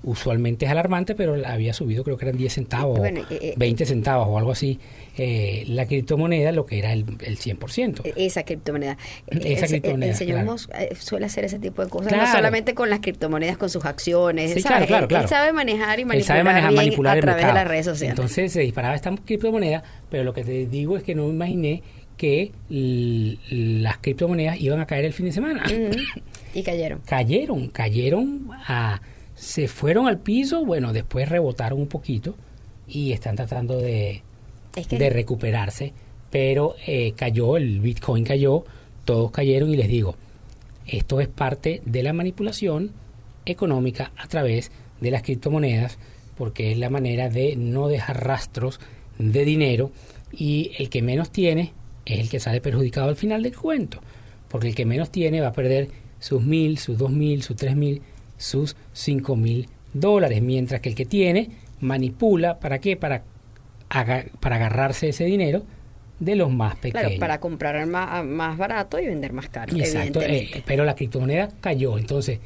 usualmente 0.05 0.65
es 0.67 0.71
alarmante, 0.71 1.15
pero 1.15 1.37
había 1.47 1.73
subido 1.73 2.03
creo 2.05 2.17
que 2.17 2.25
eran 2.25 2.37
10 2.37 2.53
centavos, 2.53 2.99
Bueno, 2.99 3.21
o 3.21 3.33
eh, 3.33 3.39
eh, 3.41 3.55
20 3.57 3.87
centavos 3.87 4.27
o 4.29 4.39
algo 4.39 4.53
así, 4.53 4.79
eh, 5.17 5.65
la 5.69 5.87
criptomoneda, 5.87 6.53
lo 6.53 6.67
que 6.67 6.79
era 6.79 6.93
el, 6.93 7.05
el 7.21 7.39
100%. 7.39 8.01
Eh, 8.05 8.13
Esa 8.17 8.43
criptomoneda. 8.45 8.97
Esa 9.29 9.65
el- 9.67 9.71
criptomoneda, 9.71 10.11
El, 10.13 10.17
señor 10.17 10.37
claro. 10.39 10.53
Musk 10.53 10.71
suele 10.99 11.27
hacer 11.27 11.45
ese 11.45 11.59
tipo 11.59 11.85
de 11.85 11.91
cosas, 11.91 12.13
no 12.13 12.27
solamente 12.33 12.75
con 12.75 12.91
las 12.91 13.01
criptomonedas, 13.01 13.57
con 13.57 13.71
sus 13.71 13.85
acciones. 13.85 14.53
Sí, 14.55 14.61
¿sabes? 14.61 14.87
claro, 14.89 15.07
Él-. 15.09 15.17
Él 15.17 15.29
sabe 15.29 15.53
manejar 15.53 16.01
y 16.01 16.05
manipular, 16.05 16.17
Él 16.17 16.25
sabe 16.25 16.45
manejar, 16.45 16.71
bien 16.71 16.85
manipular 16.85 17.19
a 17.19 17.21
través 17.21 17.47
de 17.47 17.53
las 17.53 17.69
redes 17.69 17.87
sociales. 17.87 18.19
Entonces 18.19 18.53
se 18.53 18.61
disparaba 18.61 18.95
esta 18.95 19.15
criptomoneda, 19.25 19.83
pero 20.11 20.25
lo 20.25 20.33
que 20.35 20.45
te 20.45 20.67
digo 20.67 20.97
es 20.97 21.03
que 21.03 21.15
no 21.15 21.27
me 21.29 21.35
imaginé 21.35 21.83
que 22.17 22.53
las 23.51 23.99
criptomonedas 23.99 24.61
iban 24.61 24.81
a 24.81 24.87
caer 24.87 25.05
el 25.05 25.13
fin 25.13 25.27
de 25.27 25.33
semana. 25.33 25.65
Y 26.55 26.63
cayeron. 26.63 27.01
Cayeron, 27.07 27.69
cayeron 27.69 28.51
a... 28.67 29.01
Se 29.43 29.67
fueron 29.67 30.07
al 30.07 30.21
piso, 30.21 30.65
bueno, 30.65 30.93
después 30.93 31.29
rebotaron 31.29 31.81
un 31.81 31.89
poquito 31.89 32.37
y 32.87 33.11
están 33.11 33.35
tratando 33.35 33.77
de, 33.77 34.23
Es 34.77 34.87
que 34.87 34.97
de 34.97 35.11
recuperarse, 35.11 35.93
pero 36.31 36.77
eh, 36.87 37.13
cayó, 37.17 37.57
el 37.57 37.81
Bitcoin 37.81 38.23
cayó, 38.23 38.65
todos 39.05 39.33
cayeron 39.33 39.71
y 39.71 39.77
les 39.77 39.89
digo, 39.89 40.15
esto 40.87 41.21
es 41.21 41.27
parte 41.27 41.83
de 41.85 42.05
la 42.05 42.13
manipulación 42.13 42.93
económica 43.45 44.13
a 44.17 44.29
través 44.29 44.71
de 45.01 45.11
las 45.11 45.25
criptomonedas, 45.25 45.99
porque 46.37 46.71
es 46.71 46.79
la 46.79 46.89
manera 46.89 47.29
de 47.29 47.57
no 47.57 47.89
dejar 47.89 48.25
rastros 48.25 48.79
de 49.19 49.45
dinero 49.45 49.91
y 50.31 50.71
el 50.79 50.89
que 50.89 51.03
menos 51.03 51.33
tiene 51.33 51.73
es 52.07 52.21
el 52.21 52.31
que 52.31 52.39
sale 52.39 52.61
perjudicado 52.61 53.09
al 53.09 53.17
final 53.17 53.43
del 53.43 53.57
cuento, 53.57 53.99
porque 54.49 54.69
el 54.69 54.77
que 54.77 54.87
menos 54.87 55.11
tiene 55.11 55.41
va 55.41 55.49
a 55.49 55.53
perder 55.53 55.89
sus 56.21 56.43
mil, 56.43 56.79
sus 56.79 56.97
dos 56.97 57.11
mil, 57.11 57.43
sus 57.43 57.57
tres 57.57 57.75
mil, 57.75 58.03
sus 58.43 58.77
cinco 58.93 59.37
mil 59.37 59.69
dólares, 59.95 60.43
mientras 60.43 60.81
que 60.81 60.89
el 60.89 60.95
que 60.95 61.05
tiene 61.07 61.51
manipula, 61.81 62.59
¿para 62.59 62.79
qué? 62.79 62.97
Para, 62.97 63.23
aga- 63.89 64.27
para 64.41 64.57
agarrarse 64.57 65.09
ese 65.09 65.25
dinero 65.25 65.63
de 66.19 66.37
los 66.37 66.51
más 66.51 66.77
pequeños. 66.77 67.09
Claro, 67.09 67.21
para 67.21 67.41
comprar 67.41 67.85
más, 67.87 68.25
más 68.25 68.57
barato 68.57 68.99
y 68.99 69.07
vender 69.07 69.33
más 69.33 69.49
caro, 69.49 69.77
Exacto, 69.77 70.21
eh, 70.23 70.63
pero 70.67 70.85
la 70.85 70.95
criptomoneda 70.95 71.49
cayó. 71.61 71.99
Entonces, 71.99 72.39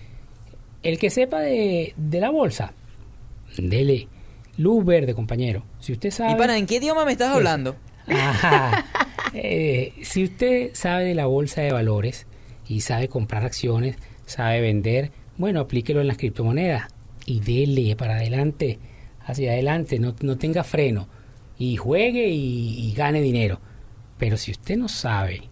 el 0.82 0.98
que 0.98 1.10
sepa 1.10 1.40
de, 1.40 1.92
de 1.96 2.20
la 2.20 2.30
bolsa, 2.30 2.72
dele 3.58 4.08
luz 4.56 4.84
verde, 4.84 5.14
compañero. 5.14 5.64
Si 5.80 5.92
usted 5.92 6.10
sabe... 6.10 6.32
¿Y 6.32 6.36
para 6.36 6.56
en 6.56 6.66
qué 6.66 6.76
idioma 6.76 7.04
me 7.04 7.12
estás 7.12 7.34
hablando? 7.34 7.76
Ajá. 8.06 8.84
Eh, 9.38 9.92
si 10.02 10.24
usted 10.24 10.70
sabe 10.72 11.04
de 11.04 11.14
la 11.14 11.26
bolsa 11.26 11.60
de 11.60 11.70
valores 11.70 12.26
y 12.66 12.80
sabe 12.80 13.08
comprar 13.08 13.44
acciones, 13.44 13.96
sabe 14.24 14.62
vender, 14.62 15.10
bueno, 15.38 15.60
aplíquelo 15.60 16.00
en 16.00 16.06
las 16.08 16.16
criptomonedas 16.18 16.88
y 17.26 17.40
dele 17.40 17.96
para 17.96 18.16
adelante, 18.16 18.78
hacia 19.24 19.52
adelante, 19.52 19.98
no, 19.98 20.14
no 20.22 20.36
tenga 20.38 20.64
freno 20.64 21.08
y 21.58 21.76
juegue 21.76 22.28
y, 22.28 22.88
y 22.88 22.92
gane 22.94 23.20
dinero. 23.20 23.60
Pero 24.18 24.36
si 24.36 24.50
usted 24.52 24.76
no 24.76 24.88
sabe 24.88 25.42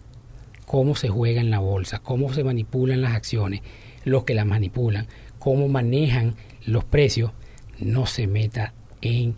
cómo 0.65 0.95
se 0.95 1.09
juega 1.09 1.41
en 1.41 1.51
la 1.51 1.59
bolsa, 1.59 1.99
cómo 1.99 2.33
se 2.33 2.43
manipulan 2.43 3.01
las 3.01 3.13
acciones, 3.13 3.61
los 4.03 4.23
que 4.23 4.33
las 4.33 4.45
manipulan, 4.45 5.07
cómo 5.39 5.67
manejan 5.67 6.35
los 6.65 6.83
precios, 6.83 7.31
no 7.79 8.05
se 8.07 8.25
meta 8.27 8.73
en 9.01 9.35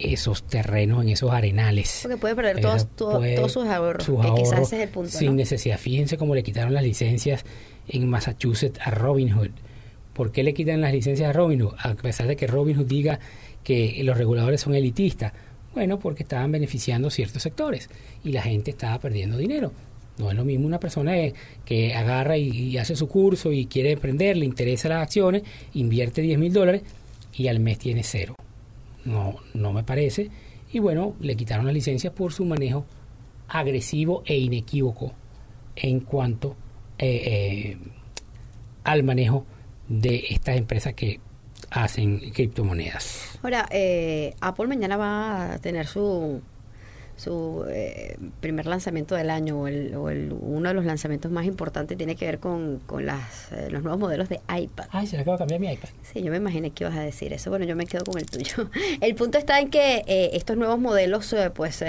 esos 0.00 0.44
terrenos, 0.44 1.02
en 1.02 1.10
esos 1.10 1.30
arenales. 1.32 2.00
Porque 2.02 2.16
puede 2.16 2.34
perder 2.36 2.60
todos- 2.60 2.86
todo- 2.96 3.20
todos 3.36 3.52
sus 3.52 3.66
ahorros, 3.66 4.04
que 4.06 4.34
quizás 4.42 4.60
ese 4.60 4.76
es 4.76 4.82
el 4.84 4.88
punto, 4.88 5.10
Sin 5.10 5.28
¿no? 5.30 5.34
necesidad. 5.34 5.78
Fíjense 5.78 6.16
cómo 6.16 6.34
le 6.34 6.42
quitaron 6.42 6.72
las 6.72 6.82
licencias 6.84 7.44
en 7.88 8.08
Massachusetts 8.08 8.78
a 8.84 8.90
Robinhood. 8.90 9.50
¿Por 10.18 10.32
qué 10.32 10.42
le 10.42 10.52
quitan 10.52 10.80
las 10.80 10.92
licencias 10.92 11.30
a 11.30 11.32
Robinhood? 11.32 11.74
A 11.78 11.94
pesar 11.94 12.26
de 12.26 12.34
que 12.34 12.48
Robinhood 12.48 12.86
diga 12.86 13.20
que 13.62 14.00
los 14.02 14.18
reguladores 14.18 14.60
son 14.60 14.74
elitistas. 14.74 15.32
Bueno, 15.72 16.00
porque 16.00 16.24
estaban 16.24 16.50
beneficiando 16.50 17.08
ciertos 17.08 17.40
sectores 17.40 17.88
y 18.24 18.32
la 18.32 18.42
gente 18.42 18.72
estaba 18.72 18.98
perdiendo 18.98 19.36
dinero. 19.36 19.70
No 20.18 20.28
es 20.28 20.36
lo 20.36 20.44
mismo 20.44 20.66
una 20.66 20.80
persona 20.80 21.12
que, 21.64 21.94
agarra 21.94 22.36
y, 22.36 22.76
hace 22.78 22.96
su 22.96 23.06
curso 23.06 23.52
y 23.52 23.66
quiere 23.66 23.92
emprender, 23.92 24.36
le 24.36 24.44
interesa 24.44 24.88
las 24.88 25.04
acciones, 25.04 25.44
invierte 25.74 26.20
10 26.20 26.36
mil 26.36 26.52
dólares 26.52 26.82
y 27.32 27.46
al 27.46 27.60
mes 27.60 27.78
tiene 27.78 28.02
cero. 28.02 28.34
No, 29.04 29.36
no 29.54 29.72
me 29.72 29.84
parece. 29.84 30.30
Y 30.72 30.80
bueno, 30.80 31.14
le 31.20 31.36
quitaron 31.36 31.64
la 31.64 31.72
licencia 31.72 32.12
por 32.12 32.32
su 32.32 32.44
manejo 32.44 32.84
agresivo 33.46 34.24
e 34.26 34.36
inequívoco 34.36 35.12
en 35.76 36.00
cuanto 36.00 36.56
eh, 36.98 37.22
eh, 37.24 37.76
al 38.82 39.04
manejo 39.04 39.46
de 39.88 40.24
estas 40.30 40.56
empresas 40.56 40.94
que 40.94 41.20
hacen 41.70 42.18
criptomonedas. 42.30 43.38
Ahora, 43.42 43.66
eh, 43.70 44.34
Apple 44.40 44.66
mañana 44.68 44.96
va 44.96 45.54
a 45.54 45.58
tener 45.58 45.86
su 45.86 46.40
su 47.16 47.64
eh, 47.68 48.16
primer 48.40 48.66
lanzamiento 48.66 49.16
del 49.16 49.28
año 49.30 49.62
o, 49.62 49.66
el, 49.66 49.92
o 49.96 50.08
el- 50.08 50.32
uno 50.32 50.68
de 50.68 50.74
los 50.76 50.84
lanzamientos 50.84 51.32
más 51.32 51.46
importantes 51.46 51.98
tiene 51.98 52.14
que 52.14 52.24
ver 52.26 52.38
con, 52.38 52.78
con 52.86 53.06
las, 53.06 53.50
eh, 53.50 53.70
los 53.72 53.82
nuevos 53.82 53.98
modelos 53.98 54.28
de 54.28 54.38
iPad. 54.56 54.86
Ay, 54.92 55.08
se 55.08 55.16
le 55.16 55.22
acaba 55.22 55.36
de 55.36 55.38
cambiar 55.40 55.60
mi 55.60 55.72
iPad. 55.72 55.88
Sí, 56.04 56.22
yo 56.22 56.30
me 56.30 56.36
imaginé 56.36 56.70
que 56.70 56.84
ibas 56.84 56.96
a 56.96 57.00
decir 57.00 57.32
eso. 57.32 57.50
Bueno, 57.50 57.64
yo 57.64 57.74
me 57.74 57.86
quedo 57.86 58.04
con 58.04 58.18
el 58.20 58.26
tuyo. 58.26 58.70
El 59.00 59.16
punto 59.16 59.36
está 59.36 59.58
en 59.58 59.68
que 59.68 60.04
eh, 60.06 60.30
estos 60.34 60.56
nuevos 60.56 60.78
modelos 60.78 61.32
eh, 61.32 61.50
pues 61.50 61.82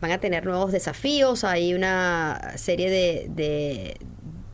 van 0.00 0.10
a 0.10 0.18
tener 0.18 0.44
nuevos 0.44 0.72
desafíos. 0.72 1.44
Hay 1.44 1.72
una 1.72 2.54
serie 2.56 2.90
de, 2.90 3.26
de, 3.28 3.96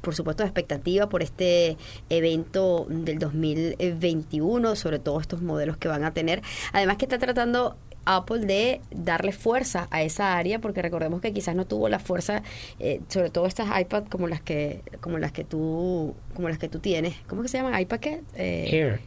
por 0.01 0.15
supuesto, 0.15 0.43
de 0.43 0.49
expectativa 0.49 1.09
por 1.09 1.23
este 1.23 1.77
evento 2.09 2.87
del 2.89 3.19
2021, 3.19 4.77
sobre 4.77 4.99
todo 4.99 5.21
estos 5.21 5.43
modelos 5.43 5.77
que 5.77 5.89
van 5.89 6.05
a 6.05 6.13
tener. 6.13 6.43
Además 6.73 6.97
que 6.97 7.05
está 7.05 7.19
tratando 7.19 7.77
Apple 8.05 8.41
de 8.41 8.81
darle 8.91 9.33
fuerza 9.33 9.87
a 9.91 10.03
esa 10.03 10.37
área 10.37 10.59
porque 10.59 10.83
recordemos 10.83 11.21
que 11.21 11.33
quizás 11.33 11.55
no 11.55 11.67
tuvo 11.67 11.89
la 11.89 11.99
fuerza 11.99 12.43
eh, 12.79 13.01
sobre 13.09 13.31
todo 13.31 13.47
estas 13.47 13.69
iPad 13.79 14.05
como 14.05 14.27
las 14.27 14.41
que 14.41 14.83
como 15.01 15.19
las 15.19 15.33
que 15.33 15.45
tú 15.45 16.15
como 16.35 16.49
las 16.49 16.59
que 16.59 16.69
tú 16.69 16.79
tienes 16.79 17.15
¿cómo 17.27 17.43
que 17.43 17.49
se 17.49 17.59
llaman? 17.59 17.79
iPad 17.79 18.01
qué? 18.01 18.23
Eh. 18.37 18.99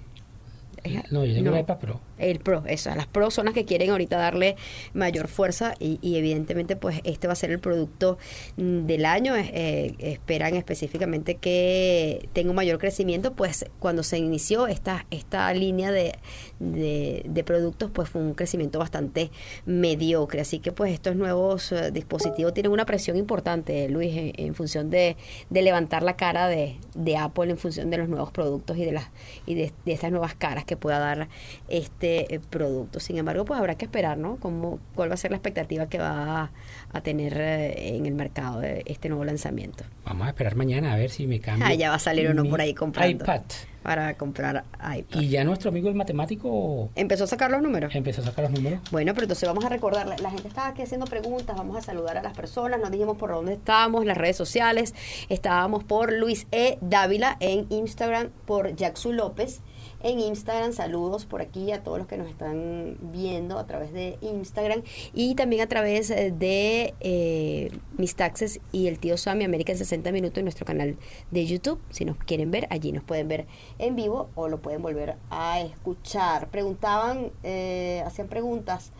No, 1.11 1.23
yo 1.25 1.33
tengo 1.33 1.49
no. 1.49 1.51
la 1.51 1.61
iPad 1.61 1.77
Pro. 1.79 1.99
El 2.17 2.39
Pro, 2.39 2.63
eso, 2.67 2.93
las 2.95 3.07
Pro 3.07 3.31
son 3.31 3.45
las 3.45 3.53
que 3.53 3.65
quieren 3.65 3.89
ahorita 3.89 4.17
darle 4.17 4.55
mayor 4.93 5.27
fuerza 5.27 5.73
y, 5.79 5.99
y 6.01 6.17
evidentemente 6.17 6.75
pues 6.75 6.99
este 7.03 7.27
va 7.27 7.33
a 7.33 7.35
ser 7.35 7.51
el 7.51 7.59
producto 7.59 8.17
del 8.57 9.05
año. 9.05 9.35
Eh, 9.35 9.95
esperan 9.99 10.55
específicamente 10.55 11.35
que 11.35 12.29
tenga 12.33 12.49
un 12.49 12.55
mayor 12.55 12.77
crecimiento, 12.79 13.33
pues 13.33 13.65
cuando 13.79 14.03
se 14.03 14.17
inició 14.17 14.67
esta, 14.67 15.05
esta 15.11 15.53
línea 15.53 15.91
de, 15.91 16.13
de, 16.59 17.23
de 17.27 17.43
productos 17.43 17.91
pues 17.91 18.09
fue 18.09 18.21
un 18.21 18.33
crecimiento 18.33 18.79
bastante 18.79 19.31
mediocre. 19.65 20.41
Así 20.41 20.59
que 20.59 20.71
pues 20.71 20.93
estos 20.93 21.15
nuevos 21.15 21.71
eh, 21.71 21.91
dispositivos 21.91 22.53
tienen 22.53 22.71
una 22.71 22.85
presión 22.85 23.17
importante, 23.17 23.89
Luis, 23.89 24.15
en, 24.15 24.33
en 24.35 24.55
función 24.55 24.89
de, 24.89 25.17
de 25.49 25.61
levantar 25.61 26.03
la 26.03 26.15
cara 26.15 26.47
de, 26.47 26.77
de 26.95 27.17
Apple 27.17 27.51
en 27.51 27.57
función 27.57 27.89
de 27.89 27.97
los 27.97 28.09
nuevos 28.09 28.31
productos 28.31 28.77
y 28.77 28.85
de 28.85 28.91
las 28.91 29.09
y 29.45 29.55
de, 29.55 29.71
de 29.85 29.91
estas 29.93 30.11
nuevas 30.11 30.35
caras 30.35 30.65
que 30.65 30.72
pueda 30.77 30.99
dar 30.99 31.27
este 31.69 32.33
eh, 32.35 32.39
producto. 32.39 32.99
Sin 32.99 33.17
embargo, 33.17 33.45
pues 33.45 33.59
habrá 33.59 33.75
que 33.75 33.85
esperar, 33.85 34.17
¿no? 34.17 34.37
Cómo, 34.37 34.79
cuál 34.95 35.09
va 35.09 35.13
a 35.15 35.17
ser 35.17 35.31
la 35.31 35.37
expectativa 35.37 35.87
que 35.87 35.97
va 35.99 36.41
a, 36.43 36.51
a 36.93 37.01
tener 37.01 37.37
eh, 37.37 37.95
en 37.95 38.05
el 38.05 38.13
mercado 38.15 38.59
de 38.59 38.83
este 38.85 39.09
nuevo 39.09 39.23
lanzamiento. 39.25 39.83
Vamos 40.05 40.27
a 40.27 40.29
esperar 40.29 40.55
mañana 40.55 40.93
a 40.93 40.97
ver 40.97 41.09
si 41.09 41.27
me 41.27 41.39
cambia. 41.39 41.67
Ah, 41.67 41.73
ya 41.73 41.89
va 41.89 41.95
a 41.95 41.99
salir 41.99 42.29
uno 42.29 42.45
por 42.45 42.61
ahí 42.61 42.73
comprando. 42.73 43.23
iPad. 43.23 43.41
Para 43.83 44.13
comprar 44.15 44.63
iPad. 44.79 45.19
Y 45.19 45.27
ya 45.27 45.43
nuestro 45.43 45.69
amigo 45.69 45.89
el 45.89 45.95
matemático 45.95 46.89
¿Empezó 46.95 47.25
a 47.25 47.27
sacar 47.27 47.51
los 47.51 47.61
números? 47.61 47.93
empezó 47.95 48.21
a 48.21 48.25
sacar 48.25 48.45
los 48.45 48.53
números. 48.53 48.79
Bueno, 48.91 49.13
pero 49.13 49.25
entonces 49.25 49.45
vamos 49.47 49.65
a 49.65 49.69
recordar, 49.69 50.07
la- 50.07 50.15
la 50.17 50.29
gente 50.31 50.47
estaba 50.47 50.69
aquí 50.69 50.81
haciendo 50.83 51.05
preguntas, 51.05 51.53
vamos 51.57 51.75
a 51.75 51.81
saludar 51.81 52.17
a 52.17 52.23
las 52.23 52.33
personas, 52.33 52.79
nos 52.79 52.91
dijimos 52.91 53.17
por 53.17 53.31
dónde 53.31 53.53
estábamos, 53.53 54.05
las 54.05 54.15
redes 54.17 54.37
sociales, 54.37 54.95
estábamos 55.27 55.83
por 55.83 56.13
Luis 56.13 56.47
E. 56.53 56.77
Dávila 56.79 57.35
en 57.41 57.65
Instagram, 57.71 58.29
por 58.45 58.73
Jacksu 58.73 59.11
López 59.11 59.59
en 60.03 60.19
Instagram, 60.19 60.73
saludos 60.73 61.25
por 61.25 61.41
aquí 61.41 61.71
a 61.71 61.81
todos 61.81 61.97
los 61.97 62.07
que 62.07 62.17
nos 62.17 62.29
están 62.29 62.97
viendo 63.01 63.57
a 63.57 63.65
través 63.65 63.93
de 63.93 64.17
Instagram 64.21 64.83
y 65.13 65.35
también 65.35 65.61
a 65.61 65.67
través 65.67 66.11
eh, 66.11 66.33
de 66.37 66.93
eh, 66.99 67.71
Mis 67.97 68.15
Taxes 68.15 68.59
y 68.71 68.87
el 68.87 68.99
tío 68.99 69.17
Sammy 69.17 69.45
América 69.45 69.71
en 69.71 69.77
60 69.77 70.11
minutos 70.11 70.37
en 70.37 70.45
nuestro 70.45 70.65
canal 70.65 70.97
de 71.31 71.45
YouTube, 71.45 71.79
si 71.89 72.05
nos 72.05 72.17
quieren 72.17 72.51
ver, 72.51 72.67
allí 72.69 72.91
nos 72.91 73.03
pueden 73.03 73.27
ver 73.29 73.47
en 73.79 73.95
vivo 73.95 74.29
o 74.35 74.49
lo 74.49 74.61
pueden 74.61 74.81
volver 74.81 75.15
a 75.29 75.61
escuchar. 75.61 76.49
Preguntaban, 76.49 77.31
eh, 77.43 78.03
hacían 78.05 78.27
preguntas 78.27 78.91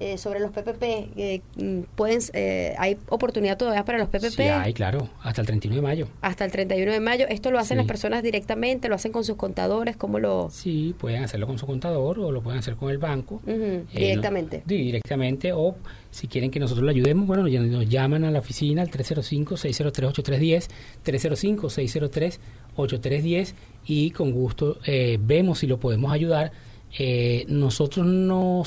eh, 0.00 0.16
sobre 0.18 0.40
los 0.40 0.50
PPP. 0.50 0.82
eh, 1.16 1.40
mm, 1.56 1.80
pueden, 1.94 2.20
eh, 2.32 2.74
¿Hay 2.78 2.96
oportunidad 3.10 3.56
todavía 3.58 3.84
para 3.84 3.98
los 3.98 4.08
PPP? 4.08 4.30
Sí, 4.30 4.42
hay, 4.42 4.72
claro, 4.72 5.08
hasta 5.22 5.42
el 5.42 5.46
31 5.46 5.76
de 5.76 5.82
mayo. 5.82 6.08
Hasta 6.22 6.44
el 6.46 6.50
31 6.50 6.90
de 6.92 7.00
mayo. 7.00 7.26
¿Esto 7.28 7.50
lo 7.50 7.58
hacen 7.58 7.76
Sí. 7.76 7.78
las 7.78 7.86
personas 7.86 8.22
directamente? 8.22 8.88
¿Lo 8.88 8.94
hacen 8.94 9.12
con 9.12 9.24
sus 9.24 9.36
contadores? 9.36 9.96
¿Cómo 9.96 10.18
lo...? 10.18 10.48
Sí, 10.50 10.94
pueden 10.98 11.22
hacerlo 11.22 11.46
con 11.46 11.58
su 11.58 11.66
contador 11.66 12.18
o 12.18 12.32
lo 12.32 12.42
pueden 12.42 12.58
hacer 12.60 12.76
con 12.76 12.90
el 12.90 12.98
banco. 12.98 13.36
Ujú, 13.46 13.52
Eh, 13.52 13.84
directamente. 13.92 14.58
no- 14.58 14.64
sí, 14.68 14.76
directamente. 14.76 15.52
O 15.52 15.76
si 16.10 16.26
quieren 16.28 16.50
que 16.50 16.58
nosotros 16.60 16.84
le 16.84 16.90
ayudemos, 16.92 17.26
bueno, 17.26 17.46
ya 17.46 17.60
nos 17.60 17.88
llaman 17.88 18.24
a 18.24 18.30
la 18.30 18.38
oficina 18.40 18.82
al 18.82 18.90
305-603-8310, 18.90 20.68
305-603-8310 21.04 23.54
y 23.86 24.10
con 24.10 24.32
gusto 24.32 24.78
eh, 24.86 25.18
vemos 25.20 25.58
si 25.58 25.66
lo 25.66 25.78
podemos 25.78 26.12
ayudar. 26.12 26.52
Eh, 26.98 27.44
nosotros 27.48 28.06
no 28.06 28.62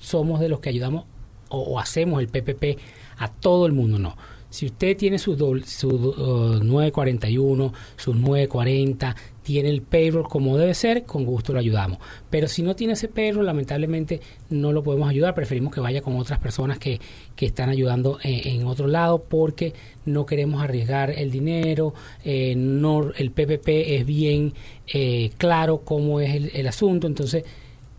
somos 0.00 0.40
de 0.40 0.48
los 0.48 0.60
que 0.60 0.68
ayudamos 0.70 1.04
o, 1.48 1.78
hacemos 1.80 2.20
el 2.20 2.28
PPP 2.28 2.78
a 3.18 3.28
todo 3.28 3.66
el 3.66 3.72
mundo, 3.72 3.98
no. 3.98 4.16
Si 4.50 4.66
usted 4.66 4.96
tiene 4.96 5.18
su, 5.20 5.36
doble- 5.36 5.64
su 5.64 5.88
uh, 5.88 6.64
941, 6.64 7.72
sus 7.96 8.16
940, 8.16 9.14
tiene 9.44 9.68
el 9.68 9.82
payroll 9.82 10.28
como 10.28 10.56
debe 10.56 10.74
ser, 10.74 11.04
con 11.04 11.24
gusto 11.24 11.52
lo 11.52 11.60
ayudamos. 11.60 11.98
Pero 12.30 12.48
si 12.48 12.62
no 12.62 12.74
tiene 12.74 12.94
ese 12.94 13.06
payroll, 13.08 13.46
lamentablemente 13.46 14.20
no 14.48 14.72
lo 14.72 14.82
podemos 14.82 15.08
ayudar. 15.08 15.34
Preferimos 15.36 15.72
que 15.72 15.80
vaya 15.80 16.02
con 16.02 16.16
otras 16.16 16.40
personas 16.40 16.78
que, 16.78 17.00
que 17.36 17.46
están 17.46 17.68
ayudando 17.68 18.18
en, 18.22 18.60
en 18.60 18.66
otro 18.66 18.88
lado 18.88 19.22
porque 19.22 19.72
no 20.04 20.26
queremos 20.26 20.62
arriesgar 20.62 21.10
el 21.10 21.30
dinero. 21.30 21.94
eh, 22.24 22.54
no 22.56 23.10
El 23.16 23.30
PPP 23.30 23.68
es 23.68 24.06
bien 24.06 24.54
eh, 24.92 25.30
claro 25.38 25.82
cómo 25.84 26.20
es 26.20 26.34
el, 26.34 26.50
el 26.54 26.66
asunto. 26.66 27.06
Entonces 27.06 27.44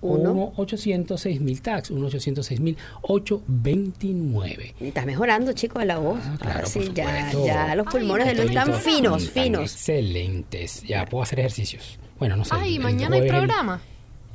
Uno. 0.00 0.52
1-806-1000 0.56 1.60
tax, 1.60 1.90
1-806-1000-829. 1.90 4.74
Y 4.80 4.86
Estás 4.88 5.06
mejorando, 5.06 5.52
chico, 5.52 5.78
de 5.80 5.86
la 5.86 5.98
voz. 5.98 6.20
Ah, 6.22 6.36
claro, 6.38 6.54
Ahora 6.56 6.66
sí, 6.66 6.80
por 6.80 6.94
ya, 6.94 7.32
ya 7.32 7.74
los 7.74 7.86
pulmones 7.86 8.26
de 8.28 8.34
Luis 8.34 8.48
están 8.50 8.68
Están 8.70 8.82
finos, 8.82 9.24
tan 9.32 9.42
finos. 9.44 9.72
Excelentes. 9.72 10.82
Ya 10.84 11.04
puedo 11.06 11.22
hacer 11.22 11.40
ejercicios. 11.40 11.98
Bueno, 12.18 12.36
no 12.36 12.44
sé. 12.44 12.54
Ay, 12.54 12.76
el 12.76 12.82
mañana 12.82 13.16
hay 13.16 13.22
jueves 13.22 13.32
el- 13.32 13.38
programa. 13.38 13.80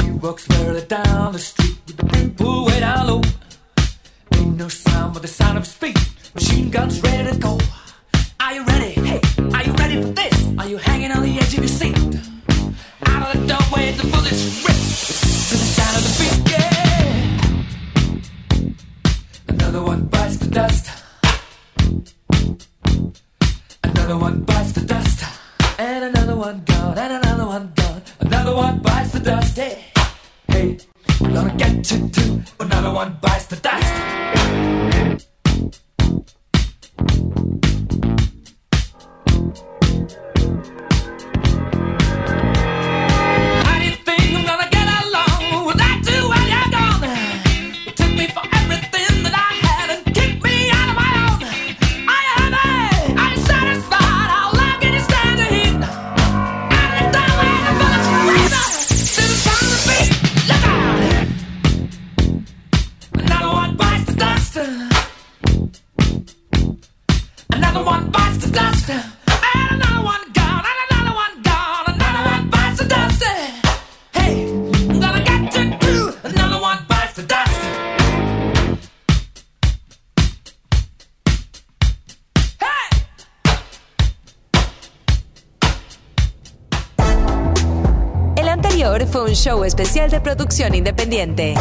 He 0.04 0.10
walks 0.12 0.46
further 0.46 0.80
down 0.86 1.32
the 1.32 1.38
street 1.38 1.76
with 1.86 1.96
the 1.96 2.30
pool 2.36 2.66
way 2.66 2.80
down 2.80 3.06
low. 3.06 3.22
Ain't 4.34 4.56
no 4.56 4.68
sound 4.68 5.12
but 5.14 5.22
the 5.22 5.28
sound 5.28 5.58
of 5.58 5.66
feet. 5.66 5.98
Machine 6.34 6.70
guns 6.70 7.02
ready 7.02 7.30
to 7.30 7.36
go. 7.38 7.58
Are 8.40 8.54
you 8.54 8.64
ready? 8.64 8.92
Hey, 8.92 9.20
are 9.54 9.64
you 9.64 9.72
ready 9.74 10.00
for 10.02 10.08
this? 10.08 10.34
Are 10.58 10.68
you 10.68 10.78
hanging 10.78 11.12
on 11.12 11.22
the 11.22 11.38
edge 11.38 11.52
of 11.54 11.60
your 11.60 11.68
seat? 11.68 11.96
Out 13.06 13.34
of 13.34 13.40
the 13.40 13.46
doorway, 13.46 13.92
the 13.92 14.06
bullets 14.12 14.42
rip 14.64 14.78
to 15.50 15.54
the 15.60 15.68
sound 15.76 15.96
of 15.98 16.02
the 16.06 16.12
beat. 16.20 16.38
Yeah. 16.52 17.34
Another 19.48 19.82
one 19.82 20.02
bites 20.06 20.36
the 20.36 20.48
dust. 20.48 20.84
Another 23.84 24.16
one 24.16 24.40
bites 24.42 24.72
the 24.72 24.80
dust. 24.82 25.09
And 25.80 26.04
another 26.04 26.36
one 26.36 26.62
gone, 26.66 26.98
and 26.98 27.24
another 27.24 27.46
one 27.46 27.72
gone. 27.74 28.02
Another 28.20 28.54
one 28.54 28.80
bites 28.80 29.12
the 29.12 29.20
dust. 29.20 29.56
Hey, 29.56 29.82
hey, 30.48 30.78
gonna 31.20 31.56
get 31.56 31.90
you 31.90 32.06
too. 32.10 32.42
Another 32.60 32.92
one 32.92 33.16
bites 33.22 33.46
the 33.46 33.56
dust. 33.56 33.90
Show 89.40 89.64
especial 89.64 90.10
de 90.10 90.20
producción 90.20 90.74
independiente. 90.74 91.54